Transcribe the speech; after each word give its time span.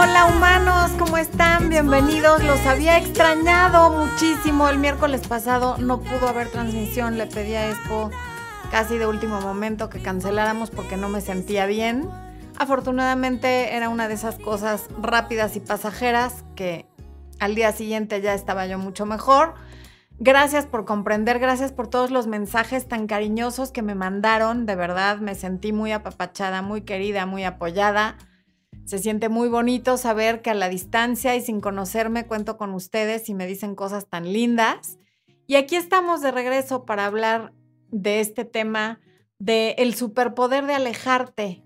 Hola 0.00 0.26
humanos, 0.26 0.92
¿cómo 0.96 1.18
están? 1.18 1.70
Bienvenidos. 1.70 2.44
Los 2.44 2.64
había 2.66 2.98
extrañado 2.98 3.90
muchísimo. 3.90 4.68
El 4.68 4.78
miércoles 4.78 5.26
pasado 5.26 5.76
no 5.78 5.98
pudo 5.98 6.28
haber 6.28 6.52
transmisión. 6.52 7.18
Le 7.18 7.26
pedí 7.26 7.56
a 7.56 7.68
Expo 7.68 8.08
casi 8.70 8.96
de 8.96 9.08
último 9.08 9.40
momento 9.40 9.90
que 9.90 10.00
canceláramos 10.00 10.70
porque 10.70 10.96
no 10.96 11.08
me 11.08 11.20
sentía 11.20 11.66
bien. 11.66 12.08
Afortunadamente 12.56 13.74
era 13.74 13.88
una 13.88 14.06
de 14.06 14.14
esas 14.14 14.38
cosas 14.38 14.86
rápidas 15.02 15.56
y 15.56 15.60
pasajeras 15.60 16.44
que 16.54 16.86
al 17.40 17.56
día 17.56 17.72
siguiente 17.72 18.20
ya 18.20 18.34
estaba 18.34 18.68
yo 18.68 18.78
mucho 18.78 19.04
mejor. 19.04 19.54
Gracias 20.20 20.64
por 20.64 20.84
comprender, 20.84 21.40
gracias 21.40 21.72
por 21.72 21.88
todos 21.88 22.12
los 22.12 22.28
mensajes 22.28 22.86
tan 22.86 23.08
cariñosos 23.08 23.72
que 23.72 23.82
me 23.82 23.96
mandaron. 23.96 24.64
De 24.64 24.76
verdad 24.76 25.18
me 25.18 25.34
sentí 25.34 25.72
muy 25.72 25.90
apapachada, 25.90 26.62
muy 26.62 26.82
querida, 26.82 27.26
muy 27.26 27.42
apoyada. 27.42 28.16
Se 28.88 28.96
siente 28.96 29.28
muy 29.28 29.50
bonito 29.50 29.98
saber 29.98 30.40
que 30.40 30.48
a 30.48 30.54
la 30.54 30.70
distancia 30.70 31.36
y 31.36 31.42
sin 31.42 31.60
conocerme 31.60 32.26
cuento 32.26 32.56
con 32.56 32.72
ustedes 32.72 33.28
y 33.28 33.34
me 33.34 33.46
dicen 33.46 33.74
cosas 33.74 34.06
tan 34.06 34.32
lindas. 34.32 34.98
Y 35.46 35.56
aquí 35.56 35.76
estamos 35.76 36.22
de 36.22 36.30
regreso 36.30 36.86
para 36.86 37.04
hablar 37.04 37.52
de 37.90 38.20
este 38.20 38.46
tema 38.46 38.98
de 39.38 39.76
superpoder 39.94 40.64
de 40.64 40.72
alejarte, 40.72 41.62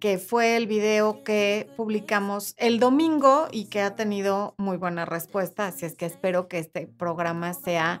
que 0.00 0.16
fue 0.16 0.56
el 0.56 0.66
video 0.66 1.22
que 1.22 1.68
publicamos 1.76 2.54
el 2.56 2.80
domingo 2.80 3.46
y 3.52 3.66
que 3.66 3.82
ha 3.82 3.94
tenido 3.94 4.54
muy 4.56 4.78
buena 4.78 5.04
respuesta. 5.04 5.66
Así 5.66 5.84
es 5.84 5.94
que 5.96 6.06
espero 6.06 6.48
que 6.48 6.60
este 6.60 6.86
programa 6.86 7.52
sea 7.52 8.00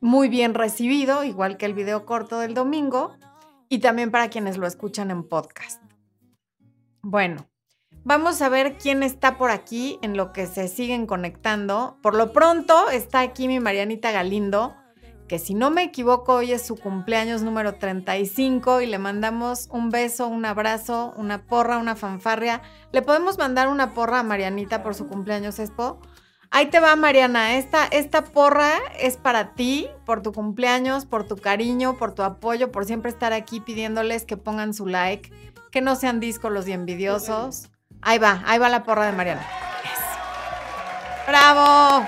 muy 0.00 0.28
bien 0.28 0.54
recibido, 0.54 1.24
igual 1.24 1.56
que 1.56 1.66
el 1.66 1.74
video 1.74 2.06
corto 2.06 2.38
del 2.38 2.54
domingo, 2.54 3.16
y 3.68 3.80
también 3.80 4.12
para 4.12 4.30
quienes 4.30 4.58
lo 4.58 4.68
escuchan 4.68 5.10
en 5.10 5.24
podcast. 5.24 5.85
Bueno, 7.08 7.48
vamos 8.02 8.42
a 8.42 8.48
ver 8.48 8.78
quién 8.78 9.04
está 9.04 9.38
por 9.38 9.52
aquí 9.52 9.96
en 10.02 10.16
lo 10.16 10.32
que 10.32 10.48
se 10.48 10.66
siguen 10.66 11.06
conectando. 11.06 12.00
Por 12.02 12.16
lo 12.16 12.32
pronto 12.32 12.90
está 12.90 13.20
aquí 13.20 13.46
mi 13.46 13.60
Marianita 13.60 14.10
Galindo 14.10 14.74
que 15.28 15.38
si 15.38 15.54
no 15.54 15.70
me 15.70 15.84
equivoco 15.84 16.34
hoy 16.34 16.50
es 16.50 16.66
su 16.66 16.74
cumpleaños 16.74 17.42
número 17.42 17.76
35 17.76 18.80
y 18.80 18.86
le 18.86 18.98
mandamos 18.98 19.68
un 19.70 19.90
beso, 19.90 20.26
un 20.26 20.44
abrazo, 20.46 21.14
una 21.16 21.46
porra, 21.46 21.78
una 21.78 21.94
fanfarria. 21.94 22.60
¿Le 22.90 23.02
podemos 23.02 23.38
mandar 23.38 23.68
una 23.68 23.94
porra 23.94 24.18
a 24.18 24.24
Marianita 24.24 24.82
por 24.82 24.96
su 24.96 25.06
cumpleaños, 25.06 25.60
Expo? 25.60 26.00
Ahí 26.50 26.66
te 26.66 26.80
va, 26.80 26.96
Mariana. 26.96 27.56
Esta, 27.56 27.86
esta 27.86 28.24
porra 28.24 28.72
es 28.98 29.16
para 29.16 29.54
ti, 29.54 29.88
por 30.04 30.22
tu 30.22 30.32
cumpleaños, 30.32 31.06
por 31.06 31.24
tu 31.24 31.36
cariño, 31.36 31.98
por 31.98 32.14
tu 32.14 32.24
apoyo, 32.24 32.72
por 32.72 32.84
siempre 32.84 33.12
estar 33.12 33.32
aquí 33.32 33.60
pidiéndoles 33.60 34.24
que 34.24 34.36
pongan 34.36 34.74
su 34.74 34.86
like, 34.86 35.30
que 35.76 35.82
no 35.82 35.94
sean 35.94 36.20
discos 36.20 36.66
y 36.66 36.72
envidiosos. 36.72 37.68
Ahí 38.00 38.16
va, 38.16 38.42
ahí 38.46 38.58
va 38.58 38.70
la 38.70 38.82
porra 38.82 39.04
de 39.04 39.12
Mariana. 39.12 39.46
¡Bravo! 41.28 42.06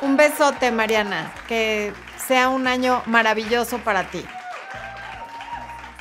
Un 0.00 0.16
besote, 0.16 0.70
Mariana. 0.70 1.32
Que 1.48 1.92
sea 2.24 2.50
un 2.50 2.68
año 2.68 3.02
maravilloso 3.06 3.78
para 3.78 4.04
ti. 4.04 4.24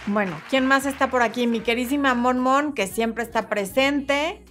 Bueno, 0.06 0.40
¿quién 0.52 0.68
más 0.68 0.86
está 0.86 1.10
por 1.10 1.24
aquí? 1.24 1.48
Mi 1.48 1.62
querísima 1.62 2.14
Mon 2.14 2.38
Mon, 2.38 2.74
que 2.74 2.86
siempre 2.86 3.24
está 3.24 3.50
presente. 3.50 4.46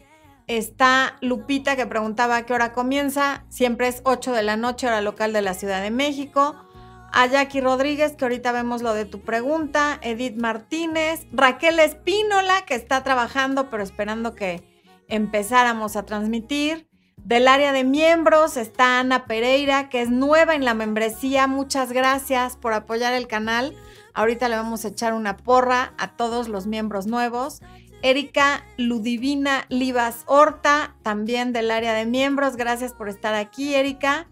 Está 0.48 1.18
Lupita, 1.20 1.76
que 1.76 1.86
preguntaba 1.86 2.38
a 2.38 2.42
qué 2.44 2.54
hora 2.54 2.72
comienza. 2.72 3.44
Siempre 3.50 3.86
es 3.86 4.02
8 4.04 4.32
de 4.32 4.42
la 4.42 4.56
noche, 4.56 4.88
hora 4.88 5.00
local 5.00 5.32
de 5.32 5.42
la 5.42 5.54
Ciudad 5.54 5.80
de 5.80 5.92
México. 5.92 6.56
A 7.14 7.26
Jackie 7.26 7.60
Rodríguez, 7.60 8.12
que 8.16 8.24
ahorita 8.24 8.52
vemos 8.52 8.80
lo 8.80 8.94
de 8.94 9.04
tu 9.04 9.20
pregunta. 9.20 9.98
Edith 10.00 10.36
Martínez. 10.36 11.26
Raquel 11.30 11.78
Espínola, 11.78 12.64
que 12.64 12.74
está 12.74 13.04
trabajando, 13.04 13.68
pero 13.68 13.82
esperando 13.82 14.34
que 14.34 14.64
empezáramos 15.08 15.96
a 15.96 16.04
transmitir. 16.04 16.88
Del 17.18 17.48
área 17.48 17.72
de 17.72 17.84
miembros 17.84 18.56
está 18.56 18.98
Ana 18.98 19.26
Pereira, 19.26 19.90
que 19.90 20.00
es 20.00 20.08
nueva 20.10 20.54
en 20.54 20.64
la 20.64 20.72
membresía. 20.72 21.46
Muchas 21.46 21.92
gracias 21.92 22.56
por 22.56 22.72
apoyar 22.72 23.12
el 23.12 23.28
canal. 23.28 23.76
Ahorita 24.14 24.48
le 24.48 24.56
vamos 24.56 24.86
a 24.86 24.88
echar 24.88 25.12
una 25.12 25.36
porra 25.36 25.92
a 25.98 26.16
todos 26.16 26.48
los 26.48 26.66
miembros 26.66 27.06
nuevos. 27.06 27.60
Erika 28.00 28.64
Ludivina 28.78 29.66
Livas 29.68 30.24
Horta, 30.26 30.96
también 31.02 31.52
del 31.52 31.70
área 31.70 31.92
de 31.92 32.06
miembros. 32.06 32.56
Gracias 32.56 32.94
por 32.94 33.10
estar 33.10 33.34
aquí, 33.34 33.74
Erika. 33.74 34.28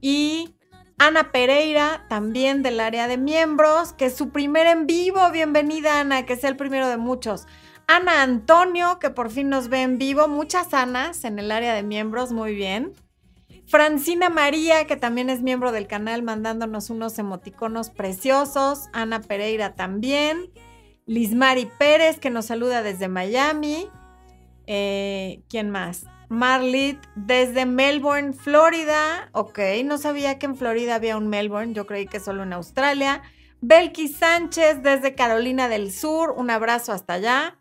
Y 0.00 0.53
Ana 0.98 1.32
Pereira, 1.32 2.06
también 2.08 2.62
del 2.62 2.78
área 2.78 3.08
de 3.08 3.18
miembros, 3.18 3.92
que 3.92 4.06
es 4.06 4.16
su 4.16 4.30
primer 4.30 4.68
en 4.68 4.86
vivo. 4.86 5.28
Bienvenida, 5.32 6.00
Ana, 6.00 6.24
que 6.24 6.36
sea 6.36 6.50
el 6.50 6.56
primero 6.56 6.88
de 6.88 6.96
muchos. 6.96 7.46
Ana 7.88 8.22
Antonio, 8.22 8.98
que 9.00 9.10
por 9.10 9.30
fin 9.30 9.48
nos 9.48 9.68
ve 9.68 9.82
en 9.82 9.98
vivo. 9.98 10.28
Muchas 10.28 10.72
Anas 10.72 11.24
en 11.24 11.40
el 11.40 11.50
área 11.50 11.74
de 11.74 11.82
miembros, 11.82 12.30
muy 12.32 12.54
bien. 12.54 12.92
Francina 13.66 14.28
María, 14.28 14.86
que 14.86 14.96
también 14.96 15.30
es 15.30 15.42
miembro 15.42 15.72
del 15.72 15.88
canal, 15.88 16.22
mandándonos 16.22 16.90
unos 16.90 17.18
emoticonos 17.18 17.90
preciosos. 17.90 18.88
Ana 18.92 19.20
Pereira 19.20 19.74
también. 19.74 20.52
Lismari 21.06 21.68
Pérez, 21.78 22.20
que 22.20 22.30
nos 22.30 22.46
saluda 22.46 22.82
desde 22.82 23.08
Miami. 23.08 23.88
Eh, 24.66 25.42
¿Quién 25.48 25.70
más? 25.70 26.06
Marlit 26.28 26.98
desde 27.14 27.66
Melbourne, 27.66 28.32
Florida. 28.32 29.28
Ok, 29.32 29.58
no 29.84 29.98
sabía 29.98 30.38
que 30.38 30.46
en 30.46 30.56
Florida 30.56 30.94
había 30.94 31.16
un 31.16 31.28
Melbourne, 31.28 31.74
yo 31.74 31.86
creí 31.86 32.06
que 32.06 32.20
solo 32.20 32.42
en 32.42 32.52
Australia. 32.52 33.22
Belki 33.60 34.08
Sánchez 34.08 34.82
desde 34.82 35.14
Carolina 35.14 35.68
del 35.68 35.92
Sur, 35.92 36.32
un 36.36 36.50
abrazo 36.50 36.92
hasta 36.92 37.14
allá. 37.14 37.58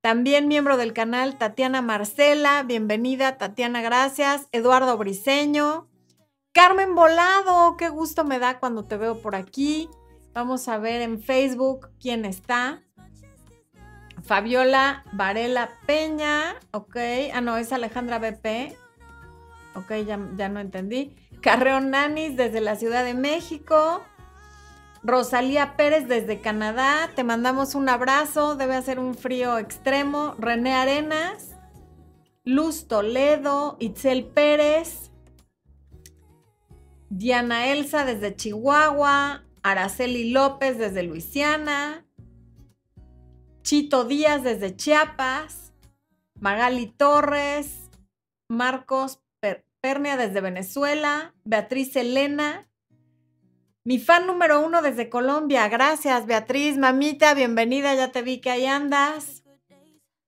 También 0.00 0.48
miembro 0.48 0.76
del 0.76 0.92
canal 0.92 1.38
Tatiana 1.38 1.80
Marcela, 1.80 2.62
bienvenida 2.62 3.38
Tatiana, 3.38 3.80
gracias. 3.80 4.48
Eduardo 4.52 4.98
Briseño. 4.98 5.88
Carmen 6.52 6.94
Volado, 6.94 7.76
qué 7.76 7.88
gusto 7.88 8.22
me 8.24 8.38
da 8.38 8.60
cuando 8.60 8.84
te 8.84 8.96
veo 8.96 9.20
por 9.20 9.34
aquí. 9.34 9.88
Vamos 10.32 10.68
a 10.68 10.78
ver 10.78 11.02
en 11.02 11.20
Facebook 11.20 11.88
quién 11.98 12.24
está. 12.24 12.83
Fabiola 14.24 15.04
Varela 15.12 15.70
Peña, 15.86 16.56
ok. 16.72 16.96
Ah, 17.32 17.40
no, 17.40 17.56
es 17.56 17.72
Alejandra 17.72 18.18
BP. 18.18 18.76
Ok, 19.74 19.92
ya, 20.06 20.18
ya 20.36 20.48
no 20.48 20.60
entendí. 20.60 21.14
Carreón 21.42 21.90
Nanis 21.90 22.36
desde 22.36 22.60
la 22.60 22.76
Ciudad 22.76 23.04
de 23.04 23.14
México. 23.14 24.02
Rosalía 25.02 25.76
Pérez 25.76 26.08
desde 26.08 26.40
Canadá, 26.40 27.10
te 27.14 27.24
mandamos 27.24 27.74
un 27.74 27.90
abrazo, 27.90 28.56
debe 28.56 28.74
hacer 28.74 28.98
un 28.98 29.14
frío 29.14 29.58
extremo. 29.58 30.34
René 30.38 30.72
Arenas, 30.72 31.50
Luz 32.42 32.88
Toledo, 32.88 33.76
Itzel 33.80 34.24
Pérez, 34.24 35.10
Diana 37.10 37.66
Elsa 37.66 38.06
desde 38.06 38.34
Chihuahua, 38.34 39.44
Araceli 39.62 40.30
López 40.30 40.78
desde 40.78 41.02
Luisiana, 41.02 42.06
Chito 43.64 44.04
Díaz 44.04 44.42
desde 44.42 44.76
Chiapas, 44.76 45.72
Magali 46.38 46.86
Torres, 46.86 47.88
Marcos 48.46 49.22
Pernia 49.80 50.18
desde 50.18 50.42
Venezuela, 50.42 51.34
Beatriz 51.44 51.96
Elena, 51.96 52.68
mi 53.82 53.98
fan 53.98 54.26
número 54.26 54.60
uno 54.60 54.82
desde 54.82 55.08
Colombia. 55.08 55.66
Gracias, 55.68 56.26
Beatriz, 56.26 56.76
mamita, 56.76 57.32
bienvenida. 57.32 57.94
Ya 57.94 58.12
te 58.12 58.20
vi 58.20 58.42
que 58.42 58.50
ahí 58.50 58.66
andas. 58.66 59.44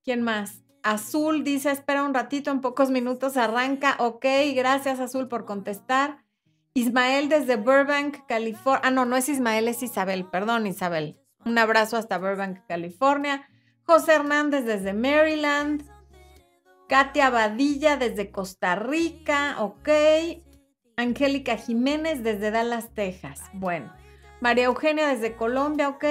¿Quién 0.03 0.23
más? 0.23 0.63
Azul 0.83 1.45
dice, 1.45 1.71
espera 1.71 2.05
un 2.05 2.15
ratito, 2.15 2.51
en 2.51 2.63
pocos 2.63 2.89
minutos 2.89 3.37
arranca. 3.37 3.97
Ok, 3.99 4.25
gracias 4.55 4.99
Azul 4.99 5.29
por 5.29 5.45
contestar. 5.45 6.25
Ismael 6.73 7.29
desde 7.29 7.57
Burbank, 7.57 8.27
California. 8.27 8.81
Ah, 8.83 8.91
no, 8.91 9.05
no 9.05 9.15
es 9.15 9.29
Ismael, 9.29 9.69
es 9.69 9.83
Isabel. 9.83 10.25
Perdón, 10.25 10.67
Isabel. 10.67 11.21
Un 11.47 11.59
abrazo 11.59 11.97
hasta 11.97 12.19
Burbank, 12.19 12.59
California. 12.67 13.49
José 13.85 14.15
Hernández 14.15 14.65
desde 14.65 14.93
Maryland. 14.93 15.89
Katia 16.89 17.31
Badilla 17.31 17.97
desde 17.97 18.33
Costa 18.33 18.75
Rica. 18.75 19.57
Ok. 19.61 19.89
Angélica 20.97 21.57
Jiménez 21.57 22.25
desde 22.25 22.51
Dallas, 22.51 22.93
Texas. 22.95 23.43
Bueno, 23.53 23.93
María 24.41 24.65
Eugenia 24.65 25.07
desde 25.07 25.37
Colombia, 25.37 25.89
ok. 25.89 26.05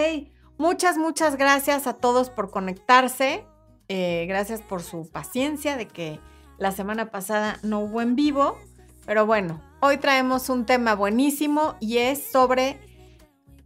Muchas, 0.57 0.97
muchas 0.97 1.35
gracias 1.35 1.85
a 1.85 1.93
todos 1.93 2.29
por 2.29 2.49
conectarse. 2.49 3.45
Eh, 3.89 4.25
gracias 4.29 4.61
por 4.61 4.83
su 4.83 5.11
paciencia 5.11 5.75
de 5.75 5.87
que 5.87 6.19
la 6.57 6.71
semana 6.71 7.11
pasada 7.11 7.59
no 7.61 7.81
hubo 7.81 8.01
en 8.01 8.15
vivo. 8.15 8.57
Pero 9.05 9.25
bueno, 9.25 9.61
hoy 9.81 9.97
traemos 9.97 10.49
un 10.49 10.65
tema 10.65 10.95
buenísimo 10.95 11.75
y 11.81 11.97
es 11.97 12.31
sobre 12.31 12.79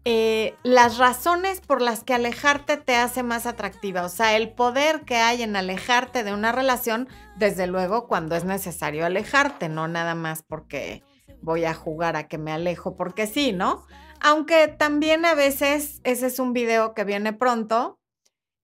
eh, 0.06 0.56
las 0.64 0.98
razones 0.98 1.62
por 1.62 1.82
las 1.82 2.04
que 2.04 2.14
alejarte 2.14 2.78
te 2.78 2.96
hace 2.96 3.22
más 3.24 3.46
atractiva. 3.46 4.04
O 4.04 4.10
sea, 4.10 4.36
el 4.38 4.52
poder 4.52 5.02
que 5.02 5.18
hay 5.18 5.44
en 5.44 5.56
alejarte 5.56 6.24
de 6.24 6.34
una 6.34 6.52
relación, 6.52 7.08
desde 7.38 7.68
luego 7.68 8.08
cuando 8.08 8.36
es 8.36 8.46
necesario 8.46 9.06
alejarte, 9.06 9.70
no 9.70 9.88
nada 9.88 10.16
más 10.16 10.44
porque 10.44 11.04
voy 11.42 11.66
a 11.66 11.74
jugar 11.74 12.16
a 12.16 12.28
que 12.28 12.38
me 12.38 12.52
alejo 12.52 12.96
porque 12.96 13.28
sí, 13.28 13.52
¿no? 13.52 13.86
Aunque 14.22 14.68
también 14.68 15.26
a 15.26 15.34
veces 15.34 16.02
ese 16.04 16.28
es 16.28 16.40
un 16.40 16.54
video 16.54 16.94
que 16.94 17.04
viene 17.04 17.34
pronto. 17.34 18.00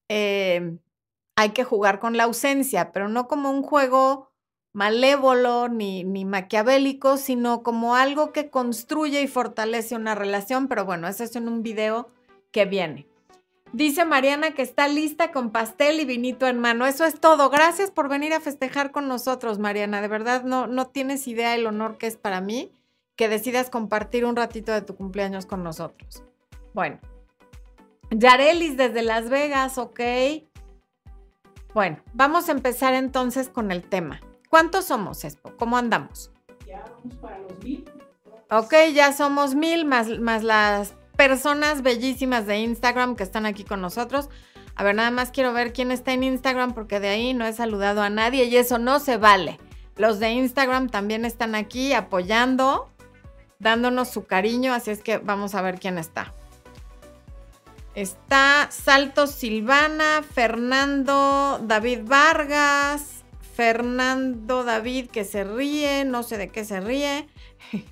Eh, 0.09 0.77
hay 1.35 1.49
que 1.49 1.63
jugar 1.63 1.99
con 1.99 2.17
la 2.17 2.23
ausencia, 2.23 2.91
pero 2.91 3.09
no 3.09 3.27
como 3.27 3.51
un 3.51 3.61
juego 3.61 4.31
malévolo 4.75 5.69
ni, 5.69 6.03
ni 6.03 6.25
maquiavélico, 6.25 7.15
sino 7.15 7.63
como 7.63 7.95
algo 7.95 8.33
que 8.33 8.49
construye 8.49 9.21
y 9.21 9.27
fortalece 9.27 9.95
una 9.95 10.15
relación. 10.15 10.67
Pero 10.67 10.83
bueno, 10.83 11.07
eso 11.07 11.23
es 11.23 11.35
en 11.37 11.47
un 11.47 11.63
video 11.63 12.09
que 12.51 12.65
viene. 12.65 13.07
Dice 13.71 14.03
Mariana 14.03 14.51
que 14.51 14.61
está 14.61 14.89
lista 14.89 15.31
con 15.31 15.51
pastel 15.51 16.01
y 16.01 16.05
vinito 16.05 16.45
en 16.45 16.59
mano. 16.59 16.85
Eso 16.85 17.05
es 17.05 17.21
todo. 17.21 17.49
Gracias 17.49 17.89
por 17.89 18.09
venir 18.09 18.33
a 18.33 18.41
festejar 18.41 18.91
con 18.91 19.07
nosotros, 19.07 19.59
Mariana. 19.59 20.01
De 20.01 20.09
verdad, 20.09 20.43
no, 20.43 20.67
no 20.67 20.87
tienes 20.87 21.25
idea 21.27 21.55
el 21.55 21.65
honor 21.65 21.97
que 21.97 22.07
es 22.07 22.17
para 22.17 22.41
mí 22.41 22.73
que 23.15 23.29
decidas 23.29 23.69
compartir 23.69 24.25
un 24.25 24.35
ratito 24.35 24.73
de 24.73 24.81
tu 24.81 24.97
cumpleaños 24.97 25.45
con 25.45 25.63
nosotros. 25.63 26.21
Bueno, 26.73 26.99
Yarelis 28.11 28.75
desde 28.75 29.03
Las 29.03 29.29
Vegas, 29.29 29.77
ok. 29.77 30.01
Bueno, 31.73 31.97
vamos 32.13 32.49
a 32.49 32.51
empezar 32.51 32.93
entonces 32.93 33.47
con 33.47 33.71
el 33.71 33.83
tema. 33.83 34.19
¿Cuántos 34.55 34.85
somos, 34.85 35.25
Espo? 35.25 35.51
¿Cómo 35.57 35.75
andamos? 35.75 36.31
Ya 36.65 36.81
vamos 36.95 37.17
para 37.17 37.39
los 37.39 37.61
mil. 37.61 37.83
Ok, 38.49 38.73
ya 38.93 39.11
somos 39.11 39.53
mil, 39.53 39.83
más, 39.83 40.07
más 40.19 40.43
las 40.43 40.93
personas 41.17 41.81
bellísimas 41.81 42.47
de 42.47 42.59
Instagram 42.59 43.17
que 43.17 43.23
están 43.23 43.45
aquí 43.45 43.65
con 43.65 43.81
nosotros. 43.81 44.29
A 44.77 44.85
ver, 44.85 44.95
nada 44.95 45.11
más 45.11 45.31
quiero 45.31 45.51
ver 45.51 45.73
quién 45.73 45.91
está 45.91 46.13
en 46.13 46.23
Instagram 46.23 46.73
porque 46.73 47.01
de 47.01 47.09
ahí 47.09 47.33
no 47.33 47.45
he 47.45 47.51
saludado 47.51 48.01
a 48.01 48.09
nadie 48.09 48.45
y 48.45 48.55
eso 48.55 48.77
no 48.77 48.99
se 48.99 49.17
vale. 49.17 49.59
Los 49.97 50.19
de 50.19 50.31
Instagram 50.31 50.87
también 50.87 51.25
están 51.25 51.53
aquí 51.53 51.91
apoyando, 51.91 52.89
dándonos 53.59 54.07
su 54.07 54.25
cariño, 54.25 54.73
así 54.73 54.89
es 54.89 55.01
que 55.01 55.17
vamos 55.17 55.53
a 55.53 55.61
ver 55.63 55.81
quién 55.81 55.97
está. 55.97 56.33
Está 57.93 58.69
Salto 58.71 59.27
Silvana, 59.27 60.23
Fernando 60.23 61.59
David 61.61 62.03
Vargas, 62.05 63.14
Fernando 63.55 64.65
David 64.65 65.07
que 65.09 65.23
se 65.23 65.45
ríe, 65.45 66.03
no 66.03 66.23
sé 66.23 66.37
de 66.37 66.49
qué 66.49 66.65
se 66.65 66.81
ríe. 66.81 67.27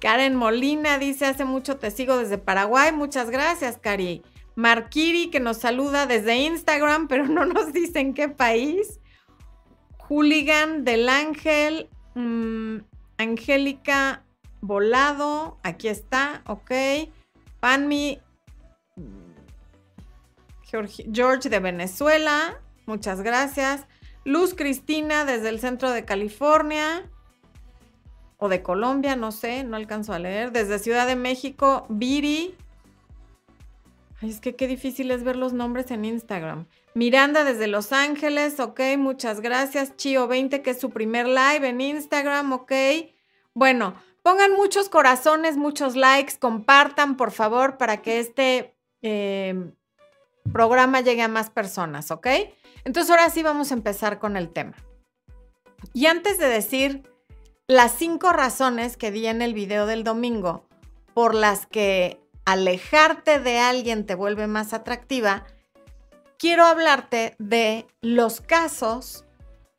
Karen 0.00 0.36
Molina 0.36 0.98
dice, 0.98 1.26
hace 1.26 1.44
mucho 1.44 1.78
te 1.78 1.90
sigo 1.90 2.18
desde 2.18 2.36
Paraguay. 2.36 2.92
Muchas 2.92 3.30
gracias, 3.30 3.78
Cari. 3.78 4.22
Marquiri 4.56 5.30
que 5.30 5.40
nos 5.40 5.58
saluda 5.58 6.06
desde 6.06 6.36
Instagram, 6.36 7.08
pero 7.08 7.26
no 7.26 7.46
nos 7.46 7.72
dice 7.72 8.00
en 8.00 8.12
qué 8.12 8.28
país. 8.28 9.00
Hooligan 10.08 10.84
del 10.84 11.08
Ángel. 11.08 11.88
Mm, 12.14 12.78
Angélica 13.16 14.24
Volado, 14.60 15.58
aquí 15.62 15.88
está, 15.88 16.42
ok. 16.46 16.72
Panmi. 17.60 18.20
George 21.12 21.48
de 21.48 21.58
Venezuela, 21.58 22.60
muchas 22.86 23.22
gracias. 23.22 23.86
Luz 24.24 24.54
Cristina 24.54 25.24
desde 25.24 25.48
el 25.48 25.60
centro 25.60 25.90
de 25.90 26.04
California 26.04 27.08
o 28.36 28.48
de 28.48 28.62
Colombia, 28.62 29.16
no 29.16 29.32
sé, 29.32 29.64
no 29.64 29.76
alcanzo 29.76 30.12
a 30.12 30.18
leer. 30.18 30.52
Desde 30.52 30.78
Ciudad 30.78 31.06
de 31.06 31.16
México, 31.16 31.86
Viri. 31.88 32.54
Ay, 34.20 34.30
es 34.30 34.40
que 34.40 34.56
qué 34.56 34.66
difícil 34.66 35.10
es 35.10 35.24
ver 35.24 35.36
los 35.36 35.52
nombres 35.52 35.90
en 35.90 36.04
Instagram. 36.04 36.66
Miranda 36.94 37.44
desde 37.44 37.68
Los 37.68 37.92
Ángeles, 37.92 38.58
ok, 38.60 38.80
muchas 38.98 39.40
gracias. 39.40 39.96
Chio20, 39.96 40.62
que 40.62 40.70
es 40.70 40.80
su 40.80 40.90
primer 40.90 41.26
live 41.26 41.68
en 41.68 41.80
Instagram, 41.80 42.52
ok. 42.52 42.72
Bueno, 43.54 43.94
pongan 44.22 44.52
muchos 44.52 44.88
corazones, 44.88 45.56
muchos 45.56 45.96
likes, 45.96 46.38
compartan, 46.38 47.16
por 47.16 47.30
favor, 47.30 47.78
para 47.78 48.02
que 48.02 48.18
este 48.18 48.74
eh, 49.02 49.54
programa 50.52 51.00
llegue 51.00 51.22
a 51.22 51.28
más 51.28 51.50
personas, 51.50 52.10
¿ok? 52.10 52.26
Entonces 52.84 53.10
ahora 53.10 53.30
sí 53.30 53.42
vamos 53.42 53.70
a 53.70 53.74
empezar 53.74 54.18
con 54.18 54.36
el 54.36 54.50
tema. 54.50 54.76
Y 55.92 56.06
antes 56.06 56.38
de 56.38 56.48
decir 56.48 57.02
las 57.66 57.92
cinco 57.92 58.32
razones 58.32 58.96
que 58.96 59.10
di 59.10 59.26
en 59.26 59.42
el 59.42 59.54
video 59.54 59.86
del 59.86 60.04
domingo 60.04 60.66
por 61.14 61.34
las 61.34 61.66
que 61.66 62.20
alejarte 62.44 63.38
de 63.38 63.58
alguien 63.58 64.06
te 64.06 64.14
vuelve 64.14 64.46
más 64.46 64.72
atractiva, 64.72 65.44
quiero 66.38 66.64
hablarte 66.64 67.36
de 67.38 67.86
los 68.00 68.40
casos 68.40 69.24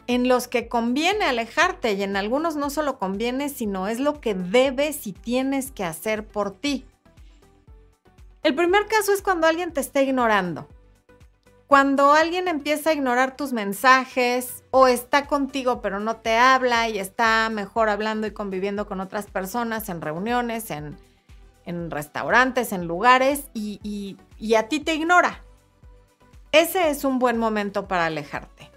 en 0.07 0.27
los 0.27 0.47
que 0.47 0.67
conviene 0.67 1.25
alejarte 1.25 1.93
y 1.93 2.03
en 2.03 2.15
algunos 2.15 2.55
no 2.55 2.69
solo 2.69 2.97
conviene, 2.97 3.49
sino 3.49 3.87
es 3.87 3.99
lo 3.99 4.19
que 4.19 4.33
debes 4.33 5.07
y 5.07 5.13
tienes 5.13 5.71
que 5.71 5.83
hacer 5.83 6.27
por 6.27 6.51
ti. 6.51 6.85
El 8.43 8.55
primer 8.55 8.87
caso 8.87 9.13
es 9.13 9.21
cuando 9.21 9.47
alguien 9.47 9.71
te 9.71 9.81
está 9.81 10.01
ignorando. 10.01 10.67
Cuando 11.71 12.11
alguien 12.11 12.49
empieza 12.49 12.89
a 12.89 12.93
ignorar 12.93 13.37
tus 13.37 13.53
mensajes 13.53 14.65
o 14.71 14.89
está 14.89 15.25
contigo 15.25 15.79
pero 15.79 16.01
no 16.01 16.17
te 16.17 16.35
habla 16.35 16.89
y 16.89 16.99
está 16.99 17.47
mejor 17.49 17.87
hablando 17.87 18.27
y 18.27 18.31
conviviendo 18.31 18.85
con 18.85 18.99
otras 18.99 19.27
personas 19.27 19.87
en 19.87 20.01
reuniones, 20.01 20.69
en, 20.69 20.97
restaurantes, 21.89 22.73
en 22.73 22.87
lugares 22.87 23.45
y, 23.53 24.17
y 24.37 24.55
a 24.55 24.67
ti 24.67 24.81
te 24.81 24.95
ignora. 24.95 25.45
Ese 26.51 26.89
es 26.89 27.05
un 27.05 27.19
buen 27.19 27.37
momento 27.37 27.87
para 27.87 28.07
alejarte. 28.07 28.69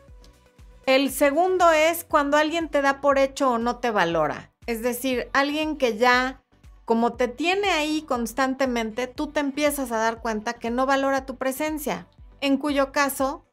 El 0.87 1.11
segundo 1.11 1.73
es 1.73 2.05
cuando 2.05 2.37
alguien 2.37 2.69
te 2.69 2.81
da 2.81 3.01
por 3.01 3.19
hecho 3.19 3.51
o 3.51 3.59
no 3.59 3.79
te 3.79 3.91
valora. 3.91 4.53
Es 4.67 4.83
decir, 4.83 5.29
alguien 5.33 5.79
que 5.79 5.99
ya, 5.99 6.45
como 6.85 7.15
te 7.15 7.27
tiene 7.27 7.71
ahí 7.71 8.03
constantemente, 8.03 9.09
tú 9.09 9.33
te 9.33 9.41
empiezas 9.41 9.91
a 9.91 9.97
dar 9.97 10.21
cuenta 10.21 10.53
que 10.53 10.71
no 10.71 10.87
valora 10.87 11.27
tu 11.27 11.35
presencia 11.35 12.07
en 12.47 12.59
cuyo 12.59 12.93
caso 12.93 13.47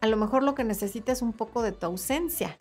a 0.00 0.06
lo 0.06 0.16
mejor 0.16 0.42
lo 0.42 0.54
que 0.54 0.64
necesitas 0.64 1.18
es 1.18 1.22
un 1.22 1.32
poco 1.32 1.62
de 1.62 1.72
tu 1.72 1.86
ausencia. 1.86 2.56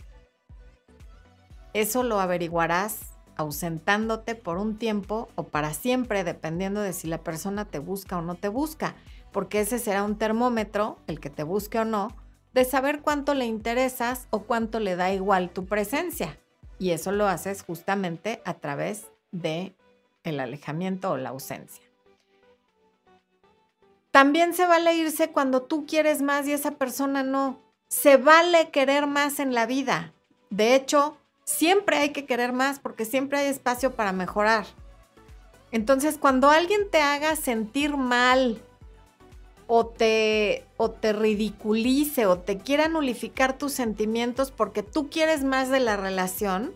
Eso 1.74 2.04
lo 2.04 2.20
averiguarás 2.20 3.14
ausentándote 3.38 4.36
por 4.36 4.58
un 4.58 4.78
tiempo 4.78 5.30
o 5.36 5.44
para 5.44 5.74
siempre, 5.74 6.24
dependiendo 6.24 6.82
de 6.82 6.94
si 6.94 7.08
la 7.08 7.24
persona 7.24 7.66
te 7.66 7.80
busca 7.80 8.18
o 8.18 8.22
no 8.22 8.36
te 8.36 8.50
busca, 8.50 8.96
porque 9.32 9.62
ese 9.62 9.80
será 9.80 10.04
un 10.04 10.18
termómetro, 10.18 10.98
el 11.08 11.20
que 11.20 11.30
te 11.30 11.44
busque 11.44 11.80
o 11.80 11.86
no, 11.86 12.10
de 12.54 12.66
saber 12.66 13.02
cuánto 13.02 13.34
le 13.34 13.46
interesas 13.46 14.28
o 14.30 14.42
cuánto 14.42 14.80
le 14.80 14.98
da 14.98 15.14
igual 15.14 15.52
tu 15.52 15.66
presencia. 15.66 16.38
Y 16.80 16.92
eso 16.92 17.12
lo 17.12 17.28
haces 17.28 17.64
justamente 17.64 18.42
a 18.44 18.56
través 18.56 19.06
de 19.32 19.74
el 20.24 20.42
alejamiento 20.42 21.12
o 21.12 21.18
la 21.18 21.30
ausencia. 21.30 21.91
También 24.12 24.54
se 24.54 24.66
vale 24.66 24.94
irse 24.94 25.32
cuando 25.32 25.64
tú 25.64 25.86
quieres 25.86 26.22
más 26.22 26.48
y 26.48 26.54
esa 26.54 26.72
persona 26.72 27.24
no. 27.24 27.62
Se 27.88 28.18
vale 28.18 28.70
querer 28.70 29.08
más 29.08 29.40
en 29.40 29.54
la 29.54 29.66
vida. 29.66 30.14
De 30.50 30.76
hecho, 30.76 31.18
siempre 31.46 31.98
hay 31.98 32.10
que 32.10 32.26
querer 32.26 32.52
más 32.52 32.80
porque 32.80 33.06
siempre 33.06 33.40
hay 33.40 33.48
espacio 33.48 33.96
para 33.96 34.12
mejorar. 34.12 34.66
Entonces, 35.72 36.18
cuando 36.18 36.50
alguien 36.50 36.90
te 36.90 37.02
haga 37.02 37.38
sentir 37.38 37.96
mal 37.96 38.62
o 39.68 39.86
te, 39.86 40.66
o 40.76 40.92
te 40.92 41.14
ridiculice 41.14 42.26
o 42.26 42.40
te 42.40 42.58
quiera 42.58 42.90
nulificar 42.90 43.58
tus 43.58 43.72
sentimientos 43.72 44.52
porque 44.52 44.84
tú 44.84 45.10
quieres 45.10 45.46
más 45.46 45.70
de 45.70 45.80
la 45.80 45.96
relación 45.96 46.74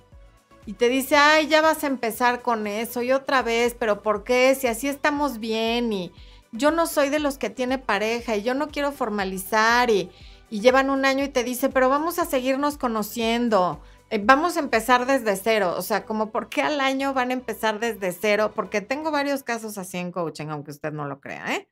y 0.65 0.73
te 0.73 0.87
dice, 0.87 1.17
ay, 1.17 1.47
ya 1.47 1.61
vas 1.61 1.83
a 1.83 1.87
empezar 1.87 2.41
con 2.41 2.65
eso 2.67 3.01
y 3.01 3.11
otra 3.11 3.41
vez, 3.41 3.75
pero 3.77 4.01
¿por 4.01 4.23
qué? 4.23 4.55
Si 4.55 4.67
así 4.67 4.87
estamos 4.87 5.39
bien 5.39 5.91
y 5.91 6.13
yo 6.57 6.71
no 6.71 6.87
soy 6.87 7.09
de 7.09 7.19
los 7.19 7.37
que 7.37 7.49
tiene 7.49 7.77
pareja 7.77 8.35
y 8.35 8.43
yo 8.43 8.53
no 8.53 8.69
quiero 8.69 8.91
formalizar 8.91 9.89
y, 9.89 10.11
llevan 10.49 10.89
un 10.89 11.03
año 11.03 11.25
y 11.25 11.29
te 11.29 11.43
dice, 11.43 11.67
pero 11.69 11.89
vamos 11.89 12.17
a 12.17 12.23
seguirnos 12.23 12.77
conociendo, 12.77 13.81
eh, 14.09 14.21
vamos 14.23 14.55
a 14.55 14.61
empezar 14.61 15.05
desde 15.05 15.35
cero. 15.35 15.75
O 15.77 15.81
sea, 15.81 16.05
como 16.05 16.31
por 16.31 16.47
qué 16.47 16.61
al 16.61 16.79
año 16.79 17.13
van 17.13 17.31
a 17.31 17.33
empezar 17.33 17.79
desde 17.79 18.13
cero, 18.13 18.53
porque 18.55 18.79
tengo 18.79 19.11
varios 19.11 19.43
casos 19.43 19.77
así 19.77 19.97
en 19.97 20.13
coaching, 20.13 20.47
aunque 20.47 20.71
usted 20.71 20.93
no 20.93 21.05
lo 21.07 21.19
crea, 21.19 21.55
¿eh? 21.55 21.69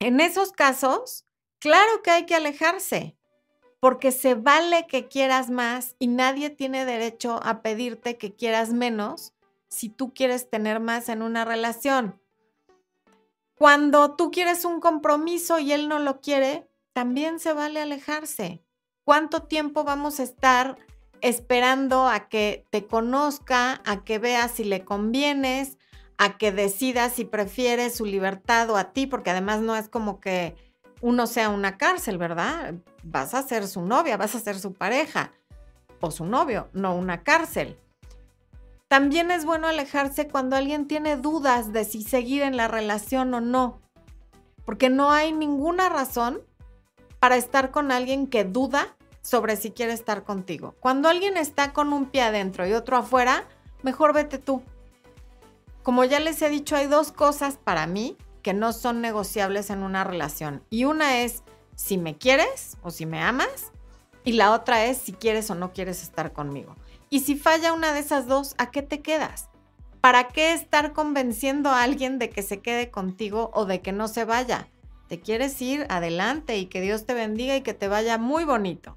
En 0.00 0.20
esos 0.20 0.50
casos, 0.50 1.24
claro 1.60 2.02
que 2.02 2.10
hay 2.10 2.26
que 2.26 2.34
alejarse, 2.34 3.16
porque 3.78 4.10
se 4.10 4.34
vale 4.34 4.86
que 4.88 5.06
quieras 5.06 5.48
más 5.48 5.94
y 5.98 6.08
nadie 6.08 6.50
tiene 6.50 6.84
derecho 6.84 7.40
a 7.44 7.62
pedirte 7.62 8.16
que 8.16 8.34
quieras 8.34 8.72
menos 8.72 9.34
si 9.68 9.88
tú 9.88 10.12
quieres 10.12 10.50
tener 10.50 10.80
más 10.80 11.08
en 11.08 11.22
una 11.22 11.44
relación. 11.44 12.20
Cuando 13.56 14.16
tú 14.16 14.30
quieres 14.30 14.66
un 14.66 14.80
compromiso 14.80 15.58
y 15.58 15.72
él 15.72 15.88
no 15.88 15.98
lo 15.98 16.20
quiere, 16.20 16.68
también 16.92 17.40
se 17.40 17.54
vale 17.54 17.80
alejarse. 17.80 18.62
¿Cuánto 19.02 19.44
tiempo 19.44 19.82
vamos 19.82 20.20
a 20.20 20.24
estar 20.24 20.76
esperando 21.22 22.06
a 22.06 22.28
que 22.28 22.66
te 22.68 22.86
conozca, 22.86 23.80
a 23.86 24.04
que 24.04 24.18
veas 24.18 24.50
si 24.50 24.64
le 24.64 24.84
convienes, 24.84 25.78
a 26.18 26.36
que 26.36 26.52
decidas 26.52 27.14
si 27.14 27.24
prefieres 27.24 27.96
su 27.96 28.04
libertad 28.04 28.68
o 28.68 28.76
a 28.76 28.92
ti? 28.92 29.06
Porque 29.06 29.30
además 29.30 29.62
no 29.62 29.74
es 29.74 29.88
como 29.88 30.20
que 30.20 30.54
uno 31.00 31.26
sea 31.26 31.48
una 31.48 31.78
cárcel, 31.78 32.18
¿verdad? 32.18 32.74
Vas 33.04 33.32
a 33.32 33.42
ser 33.42 33.66
su 33.68 33.80
novia, 33.80 34.18
vas 34.18 34.34
a 34.34 34.40
ser 34.40 34.58
su 34.58 34.74
pareja 34.74 35.32
o 36.00 36.10
su 36.10 36.26
novio, 36.26 36.68
no 36.74 36.94
una 36.94 37.22
cárcel. 37.22 37.78
También 38.88 39.32
es 39.32 39.44
bueno 39.44 39.66
alejarse 39.66 40.28
cuando 40.28 40.54
alguien 40.54 40.86
tiene 40.86 41.16
dudas 41.16 41.72
de 41.72 41.84
si 41.84 42.02
seguir 42.02 42.42
en 42.42 42.56
la 42.56 42.68
relación 42.68 43.34
o 43.34 43.40
no, 43.40 43.80
porque 44.64 44.90
no 44.90 45.10
hay 45.10 45.32
ninguna 45.32 45.88
razón 45.88 46.40
para 47.18 47.36
estar 47.36 47.72
con 47.72 47.90
alguien 47.90 48.28
que 48.28 48.44
duda 48.44 48.96
sobre 49.22 49.56
si 49.56 49.72
quiere 49.72 49.92
estar 49.92 50.22
contigo. 50.22 50.76
Cuando 50.78 51.08
alguien 51.08 51.36
está 51.36 51.72
con 51.72 51.92
un 51.92 52.06
pie 52.06 52.22
adentro 52.22 52.64
y 52.64 52.74
otro 52.74 52.96
afuera, 52.96 53.44
mejor 53.82 54.12
vete 54.12 54.38
tú. 54.38 54.62
Como 55.82 56.04
ya 56.04 56.20
les 56.20 56.40
he 56.42 56.48
dicho, 56.48 56.76
hay 56.76 56.86
dos 56.86 57.10
cosas 57.10 57.56
para 57.56 57.88
mí 57.88 58.16
que 58.42 58.54
no 58.54 58.72
son 58.72 59.00
negociables 59.00 59.70
en 59.70 59.82
una 59.82 60.04
relación. 60.04 60.62
Y 60.70 60.84
una 60.84 61.22
es 61.22 61.42
si 61.74 61.98
me 61.98 62.16
quieres 62.16 62.76
o 62.82 62.92
si 62.92 63.04
me 63.04 63.20
amas. 63.20 63.72
Y 64.22 64.32
la 64.32 64.52
otra 64.52 64.84
es 64.84 64.98
si 64.98 65.12
quieres 65.12 65.50
o 65.50 65.56
no 65.56 65.72
quieres 65.72 66.04
estar 66.04 66.32
conmigo. 66.32 66.76
Y 67.08 67.20
si 67.20 67.36
falla 67.36 67.72
una 67.72 67.92
de 67.92 68.00
esas 68.00 68.26
dos, 68.26 68.54
¿a 68.58 68.70
qué 68.70 68.82
te 68.82 69.00
quedas? 69.00 69.48
¿Para 70.00 70.28
qué 70.28 70.52
estar 70.52 70.92
convenciendo 70.92 71.70
a 71.70 71.82
alguien 71.82 72.18
de 72.18 72.30
que 72.30 72.42
se 72.42 72.60
quede 72.60 72.90
contigo 72.90 73.50
o 73.54 73.64
de 73.64 73.80
que 73.80 73.92
no 73.92 74.08
se 74.08 74.24
vaya? 74.24 74.68
Te 75.08 75.20
quieres 75.20 75.60
ir 75.62 75.86
adelante 75.88 76.56
y 76.58 76.66
que 76.66 76.80
Dios 76.80 77.06
te 77.06 77.14
bendiga 77.14 77.56
y 77.56 77.62
que 77.62 77.74
te 77.74 77.88
vaya 77.88 78.18
muy 78.18 78.44
bonito. 78.44 78.96